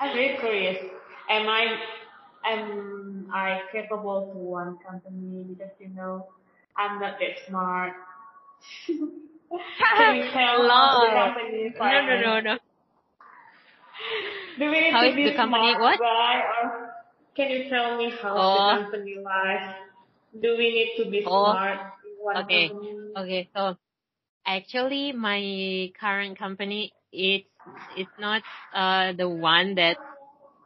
I'm 0.00 0.14
very 0.14 0.36
curious. 0.38 0.78
Am 1.30 1.48
I 1.48 1.76
am 2.46 3.30
I 3.32 3.60
capable 3.72 4.30
to 4.32 4.38
one 4.38 4.78
company 4.86 5.44
because 5.48 5.72
you 5.80 5.88
know 5.88 6.28
I'm 6.76 7.00
not 7.00 7.18
that 7.18 7.46
smart. 7.48 7.92
Can 8.88 10.16
you 10.16 10.22
tell 10.30 10.68
how 10.68 11.00
the 11.00 11.10
company 11.14 11.74
No, 11.78 12.06
no, 12.06 12.20
no, 12.20 12.40
no. 12.40 12.58
Do 14.58 14.70
we 14.70 14.80
need 14.80 14.92
How 14.92 15.02
to 15.02 15.08
is 15.08 15.16
be 15.16 15.24
the 15.24 15.34
company- 15.34 15.72
smart 15.72 15.80
what? 15.80 15.98
guy, 15.98 16.42
or 16.62 16.94
can 17.34 17.50
you 17.50 17.68
tell 17.70 17.96
me 17.96 18.12
how 18.22 18.34
Oh. 18.36 18.54
the 18.76 18.82
company 18.82 19.16
life? 19.22 19.74
Do 20.42 20.56
we 20.56 20.70
need 20.70 21.02
to 21.04 21.10
be 21.10 21.24
Oh. 21.26 21.52
smart? 21.52 21.78
in 22.04 22.12
one 22.24 22.36
Okay. 22.44 22.68
company? 22.68 22.97
Okay, 23.18 23.48
so 23.56 23.76
actually 24.46 25.12
my 25.12 25.90
current 26.00 26.38
company 26.38 26.92
it's 27.12 27.48
it's 27.96 28.16
not 28.18 28.42
uh 28.74 29.12
the 29.12 29.28
one 29.28 29.74
that 29.76 29.96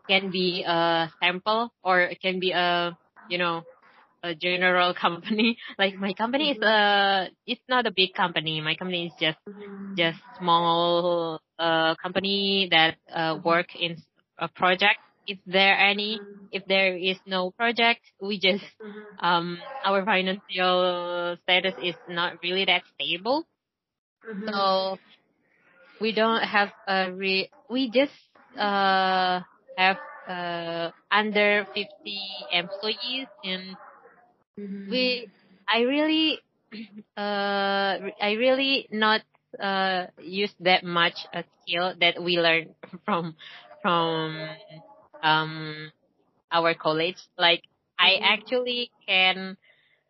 can 0.08 0.30
be 0.30 0.64
a 0.66 1.10
sample 1.20 1.72
or 1.82 2.02
it 2.02 2.20
can 2.20 2.40
be 2.40 2.52
a 2.52 2.96
you 3.28 3.38
know 3.38 3.62
a 4.22 4.34
general 4.34 4.94
company. 5.04 5.58
Like 5.78 5.94
my 5.96 6.12
company 6.14 6.52
is 6.52 6.62
uh 6.62 7.26
it's 7.46 7.62
not 7.68 7.86
a 7.86 7.92
big 7.94 8.14
company. 8.14 8.60
My 8.60 8.74
company 8.76 9.06
is 9.06 9.14
just 9.20 9.38
just 9.96 10.18
small 10.38 11.40
uh 11.58 11.94
company 12.02 12.68
that 12.70 12.96
uh 13.14 13.38
work 13.44 13.74
in 13.76 13.96
a 14.38 14.48
project. 14.48 15.00
If 15.26 15.38
there 15.46 15.76
any 15.78 16.22
if 16.52 16.64
there 16.66 16.96
is 16.96 17.18
no 17.26 17.50
project, 17.52 18.02
we 18.20 18.38
just 18.38 18.64
um 19.20 19.58
our 19.84 20.04
financial 20.04 21.36
status 21.42 21.74
is 21.78 21.96
not 22.08 22.38
really 22.42 22.64
that 22.66 22.82
stable. 22.94 23.46
So 24.48 24.98
we 26.00 26.12
don't 26.12 26.42
have 26.42 26.72
a 26.86 27.12
re 27.12 27.50
we 27.68 27.90
just 27.90 28.12
uh 28.58 29.40
have 29.76 29.98
uh 30.26 30.90
under 31.10 31.66
50 31.74 32.46
employees 32.52 33.28
and 33.44 33.76
we 34.88 35.28
I 35.68 35.80
really 35.82 36.38
uh 37.16 37.96
I 38.20 38.32
really 38.38 38.88
not 38.90 39.22
uh 39.60 40.06
use 40.18 40.54
that 40.60 40.84
much 40.84 41.26
a 41.32 41.44
skill 41.62 41.94
that 42.00 42.22
we 42.22 42.38
learned 42.38 42.74
from 43.04 43.36
from 43.82 44.56
um 45.22 45.90
our 46.50 46.74
college 46.74 47.18
like 47.38 47.62
I 47.98 48.16
actually 48.22 48.90
can 49.06 49.56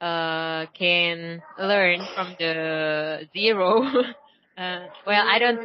uh 0.00 0.66
can 0.74 1.42
learn 1.58 2.00
from 2.14 2.34
the 2.38 3.28
zero. 3.32 3.82
Uh 4.58 4.84
well 5.06 5.24
I 5.26 5.38
don't 5.38 5.60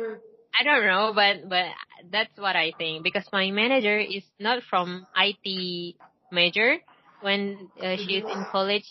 I 0.57 0.63
don't 0.63 0.85
know, 0.87 1.11
but 1.13 1.49
but 1.49 1.65
that's 2.11 2.35
what 2.37 2.55
I 2.55 2.73
think. 2.77 3.03
Because 3.03 3.25
my 3.31 3.51
manager 3.51 3.99
is 3.99 4.23
not 4.39 4.63
from 4.69 5.05
IT 5.15 5.97
major. 6.31 6.77
When 7.21 7.69
uh, 7.81 7.97
she's 7.97 8.23
in 8.27 8.45
college, 8.45 8.85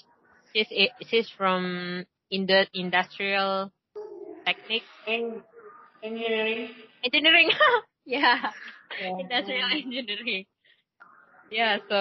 she's 0.54 0.68
she's 1.08 1.28
from 1.36 2.04
in 2.30 2.46
the 2.46 2.66
industrial 2.74 3.72
technique. 4.46 4.84
In 5.06 5.42
engineering. 6.02 6.68
engineering. 7.04 7.50
yeah, 8.06 8.50
Yeah. 9.00 9.16
industrial 9.20 9.68
engineering. 9.72 10.46
Yeah, 11.50 11.78
so 11.88 12.00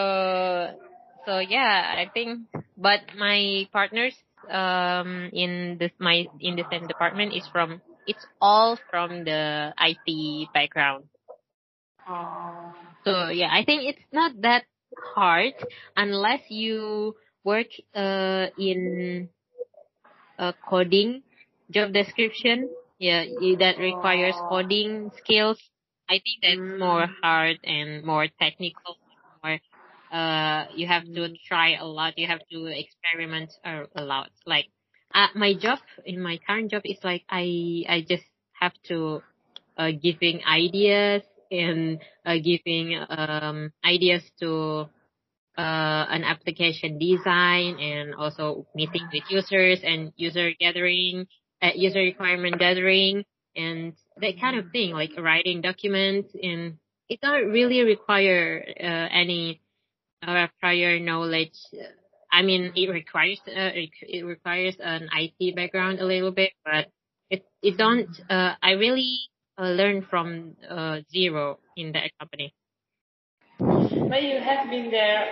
so 1.25 1.39
yeah, 1.39 1.95
I 1.97 2.09
think. 2.13 2.47
But 2.77 3.01
my 3.17 3.67
partners 3.71 4.15
um 4.49 5.29
in 5.33 5.77
this 5.79 5.91
my 5.97 6.27
in 6.39 6.55
the 6.55 6.65
same 6.69 6.87
department 6.87 7.33
is 7.33 7.47
from 7.51 7.81
it's 8.05 8.25
all 8.41 8.77
from 8.89 9.23
the 9.23 9.73
IT 9.77 10.49
background. 10.53 11.05
Oh. 12.07 12.73
So 13.03 13.29
yeah, 13.29 13.49
I 13.51 13.63
think 13.65 13.83
it's 13.83 14.05
not 14.11 14.33
that 14.41 14.65
hard 15.15 15.53
unless 15.95 16.41
you 16.49 17.15
work 17.43 17.67
uh 17.95 18.47
in 18.57 19.29
a 20.37 20.53
coding 20.67 21.23
job 21.71 21.93
description. 21.93 22.69
Yeah, 22.99 23.25
that 23.59 23.75
requires 23.77 24.35
coding 24.49 25.11
skills. 25.17 25.59
I 26.09 26.19
think 26.19 26.41
that's 26.41 26.79
more 26.79 27.07
hard 27.21 27.57
and 27.63 28.03
more 28.05 28.27
technical. 28.39 28.97
More, 29.43 29.59
uh, 30.11 30.65
you 30.75 30.87
have 30.87 31.03
to 31.05 31.29
try 31.47 31.75
a 31.75 31.85
lot. 31.85 32.17
You 32.17 32.27
have 32.27 32.41
to 32.51 32.65
experiment 32.67 33.53
a, 33.63 33.83
a 33.95 34.03
lot. 34.03 34.29
Like, 34.45 34.67
uh, 35.13 35.27
my 35.35 35.53
job 35.53 35.79
in 36.05 36.21
my 36.21 36.39
current 36.45 36.71
job 36.71 36.83
is 36.85 36.97
like 37.03 37.23
I 37.29 37.83
I 37.87 38.05
just 38.07 38.25
have 38.59 38.73
to 38.89 39.23
uh, 39.77 39.91
giving 39.91 40.43
ideas 40.45 41.23
and 41.51 42.01
uh, 42.25 42.37
giving 42.43 42.97
um 43.09 43.71
ideas 43.85 44.23
to 44.41 44.89
uh, 45.57 46.05
an 46.09 46.23
application 46.23 46.99
design 46.99 47.79
and 47.79 48.15
also 48.15 48.65
meeting 48.75 49.07
with 49.13 49.23
users 49.29 49.79
and 49.83 50.11
user 50.15 50.51
gathering, 50.59 51.27
uh, 51.61 51.71
user 51.75 51.99
requirement 51.99 52.59
gathering 52.59 53.23
and 53.55 53.93
that 54.17 54.39
kind 54.39 54.57
of 54.57 54.71
thing, 54.71 54.91
like 54.91 55.11
writing 55.17 55.61
documents 55.61 56.33
and 56.41 56.77
it 57.09 57.21
don't 57.21 57.49
really 57.51 57.81
require 57.81 58.63
uh, 58.79 59.07
any 59.11 59.61
uh, 60.25 60.47
prior 60.59 60.99
knowledge. 60.99 61.53
I 62.31 62.41
mean, 62.41 62.73
it 62.75 62.89
requires 62.89 63.39
uh, 63.47 63.71
it, 63.73 64.25
requires 64.25 64.75
an 64.79 65.07
IT 65.13 65.55
background 65.55 65.99
a 65.99 66.05
little 66.05 66.31
bit, 66.31 66.51
but 66.65 66.87
it 67.29 67.45
it 67.61 67.77
don't. 67.77 68.09
Uh, 68.29 68.55
I 68.61 68.71
really 68.71 69.19
uh, 69.57 69.69
learned 69.69 70.05
from 70.09 70.55
uh, 70.69 70.99
zero 71.11 71.59
in 71.77 71.93
that 71.93 72.11
company. 72.19 72.53
But 73.59 74.23
you 74.23 74.39
have 74.41 74.69
been 74.69 74.91
there, 74.91 75.25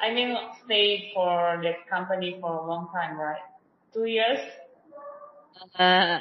I 0.00 0.12
mean, 0.12 0.34
stayed 0.64 1.12
for 1.14 1.60
the 1.62 1.72
company 1.90 2.38
for 2.40 2.64
a 2.64 2.66
long 2.66 2.88
time, 2.92 3.18
right? 3.18 3.40
Two 3.92 4.06
years? 4.06 4.38
Uh, 5.78 6.20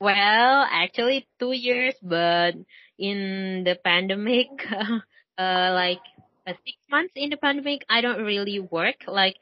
well, 0.00 0.66
actually 0.70 1.26
two 1.38 1.52
years, 1.52 1.94
but 2.02 2.54
in 2.98 3.64
the 3.64 3.76
pandemic, 3.84 4.48
uh, 5.38 5.70
like 5.72 6.00
uh, 6.46 6.52
six 6.64 6.76
months 6.90 7.12
in 7.16 7.30
the 7.30 7.36
pandemic, 7.36 7.84
I 7.88 8.00
don't 8.00 8.22
really 8.24 8.60
work. 8.60 8.96
Like, 9.06 9.36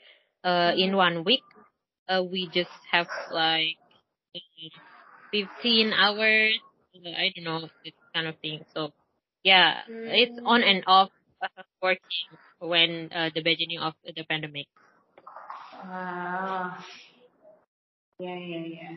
uh, 0.44 0.72
in 0.76 0.96
one 0.96 1.24
week, 1.24 1.42
uh, 2.08 2.22
we 2.22 2.48
just 2.52 2.70
have 2.90 3.06
like 3.30 3.76
uh, 4.34 4.70
15 5.32 5.92
hours. 5.92 6.54
uh, 7.04 7.10
I 7.10 7.32
don't 7.34 7.44
know, 7.44 7.68
this 7.84 7.94
kind 8.14 8.26
of 8.26 8.36
thing. 8.38 8.64
So, 8.74 8.92
yeah, 9.42 9.80
it's 9.88 10.38
on 10.44 10.62
and 10.62 10.82
off 10.86 11.10
uh, 11.42 11.62
working 11.82 12.28
when 12.60 13.10
uh, 13.14 13.30
the 13.34 13.42
beginning 13.42 13.78
of 13.80 13.94
the 14.04 14.24
pandemic. 14.24 14.66
Ah. 15.74 16.84
Yeah, 18.18 18.34
yeah, 18.38 18.64
yeah. 18.64 18.96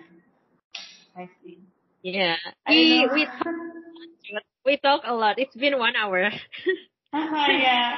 I 1.15 1.29
see. 1.43 1.59
Yeah, 2.03 2.37
I 2.65 2.71
we 2.71 3.05
know. 3.07 3.13
we 3.13 3.27
we 4.65 4.77
talk 4.77 5.01
a 5.05 5.13
lot. 5.13 5.39
It's 5.39 5.55
been 5.55 5.77
one 5.77 5.95
hour. 5.95 6.29
Uh-huh, 7.11 7.51
yeah. 7.59 7.97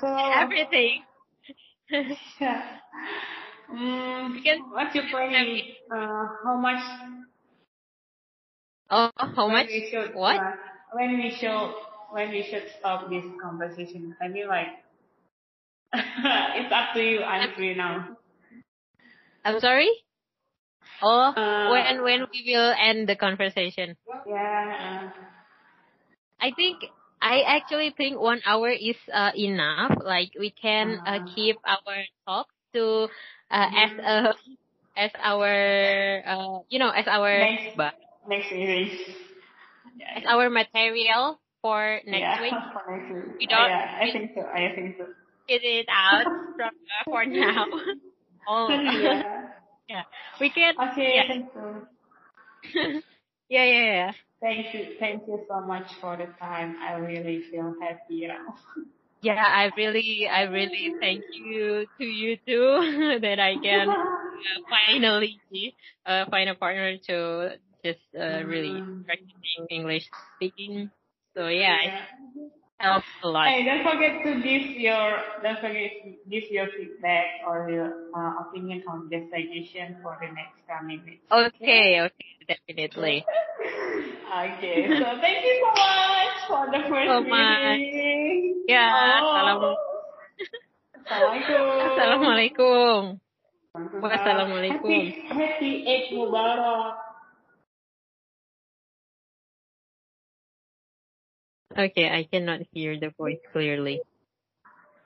So, 0.00 0.06
Everything. 0.40 1.02
yeah. 2.40 2.62
Mm, 3.72 4.38
what's 4.70 4.94
your 4.94 5.04
planning? 5.10 5.62
Uh, 5.90 6.26
how 6.44 6.56
much? 6.56 6.80
Oh, 8.90 9.10
how 9.16 9.46
when 9.46 9.52
much? 9.54 9.66
We 9.66 9.88
should, 9.90 10.14
What? 10.14 10.36
uh, 10.36 10.52
when 10.92 11.16
we 11.18 11.30
should, 11.30 11.74
when 12.12 12.30
we 12.30 12.46
should 12.48 12.64
stop 12.78 13.10
this 13.10 13.24
conversation? 13.42 14.14
I 14.22 14.28
mean, 14.28 14.46
like, 14.48 14.68
it's 15.92 16.72
up 16.72 16.94
to 16.94 17.00
you. 17.02 17.20
I'm 17.22 17.54
free 17.54 17.74
now. 17.74 18.16
I'm 19.44 19.60
sorry. 19.60 20.03
Oh, 21.04 21.32
Uh, 21.36 21.70
when 21.70 22.02
when 22.02 22.20
we 22.32 22.40
will 22.48 22.72
end 22.72 23.08
the 23.08 23.16
conversation? 23.16 23.96
Yeah. 24.26 25.10
I 26.40 26.50
think 26.56 26.84
I 27.20 27.42
actually 27.42 27.90
think 27.96 28.20
one 28.20 28.40
hour 28.44 28.68
is 28.70 28.96
uh, 29.12 29.32
enough. 29.36 29.96
Like 30.02 30.32
we 30.38 30.50
can 30.50 31.00
uh, 31.04 31.20
Ah. 31.20 31.24
keep 31.34 31.56
our 31.64 31.96
talk 32.26 32.48
to 32.74 33.08
uh, 33.50 33.68
as 33.76 33.92
a 34.00 34.16
as 34.96 35.10
our 35.20 35.52
uh, 36.26 36.58
you 36.68 36.78
know 36.78 36.90
as 36.90 37.06
our 37.08 37.30
Next, 37.38 37.76
but 37.76 37.94
next 38.28 38.52
meeting. 38.52 38.90
as 40.16 40.22
Yeah. 40.24 40.30
our 40.32 40.50
material 40.50 41.40
for 41.62 42.00
next 42.06 42.20
yeah, 42.20 42.40
week. 42.42 42.54
for 42.72 42.82
next 42.92 43.08
week. 43.12 43.24
We 43.40 43.46
don't- 43.46 43.68
yeah, 43.68 43.98
I 44.00 44.12
think 44.12 44.32
so. 44.34 44.42
I 44.44 44.72
think 44.74 44.96
so. 44.98 45.04
Get 45.48 45.62
it 45.64 45.86
out 45.88 46.24
from 46.56 46.72
uh, 46.72 47.04
for 47.04 47.24
now. 47.24 47.66
oh, 48.48 48.68
yeah. 49.88 50.02
We 50.40 50.50
can. 50.50 50.74
Okay, 50.92 51.14
Yeah. 51.16 51.22
thank 51.28 51.46
you. 51.54 51.86
yeah, 53.48 53.64
yeah, 53.64 53.84
yeah. 53.84 54.12
Thank 54.40 54.74
you. 54.74 54.96
Thank 54.98 55.22
you 55.26 55.44
so 55.48 55.60
much 55.60 55.86
for 56.00 56.16
the 56.16 56.26
time. 56.38 56.76
I 56.82 56.94
really 56.94 57.42
feel 57.50 57.74
happy 57.80 58.26
now. 58.26 58.54
Yeah, 59.22 59.36
I 59.44 59.70
really, 59.76 60.28
I 60.30 60.42
really 60.42 60.94
thank 61.00 61.24
you 61.32 61.86
to 61.98 62.04
you 62.04 62.36
too 62.46 63.18
that 63.22 63.38
I 63.40 63.56
can 63.56 63.90
uh, 63.90 64.60
finally 64.68 65.40
uh, 66.06 66.26
find 66.30 66.48
a 66.50 66.54
partner 66.54 66.96
to 67.08 67.58
just 67.84 68.00
uh, 68.18 68.44
really 68.44 68.84
Mm. 68.84 69.04
practicing 69.04 69.66
English 69.70 70.10
speaking. 70.36 70.90
So 71.36 71.48
yeah, 71.48 71.76
Yeah. 71.82 72.06
Helps 72.78 73.06
a 73.22 73.28
lot. 73.28 73.46
Hey, 73.48 73.64
don't 73.64 73.84
forget 73.86 74.22
to 74.24 74.30
give 74.42 74.76
your 74.76 75.06
don't 75.42 75.60
forget 75.60 75.90
to 76.04 76.08
give 76.28 76.44
your 76.50 76.66
feedback 76.76 77.26
or 77.46 77.70
your 77.70 77.88
uh, 78.12 78.42
opinion 78.48 78.82
on 78.88 79.08
this 79.08 79.24
suggestion 79.30 79.96
for 80.02 80.18
the 80.20 80.28
next 80.32 80.58
coming 80.66 81.00
week. 81.06 81.22
Okay, 81.30 82.00
okay, 82.02 82.30
definitely. 82.48 83.24
Okay, 84.34 84.82
so 84.98 85.06
thank 85.22 85.46
you 85.46 85.54
so 85.62 85.70
much 85.78 86.34
for 86.50 86.62
the 86.66 86.80
first 86.90 87.06
So 87.06 87.22
much. 87.22 87.78
meeting. 87.78 88.66
Ya, 88.66 88.82
Oh. 89.22 89.30
salam- 89.30 89.78
Assalamualaikum. 91.06 91.62
Assalamualaikum. 91.86 92.98
Wassalamualaikum. 94.02 94.90
Happy, 94.90 94.98
happy 95.30 95.70
Eid 95.86 96.04
Mubarak. 96.18 96.98
Okay, 101.76 102.08
I 102.08 102.22
cannot 102.30 102.60
hear 102.72 102.98
the 102.98 103.10
voice 103.18 103.40
clearly. 103.52 104.00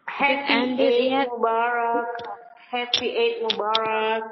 Happy 0.06 1.08
Eid? 1.08 1.28
Mubarak. 1.28 2.04
Happy 2.70 3.16
Eid 3.16 3.42
Mubarak. 3.42 4.22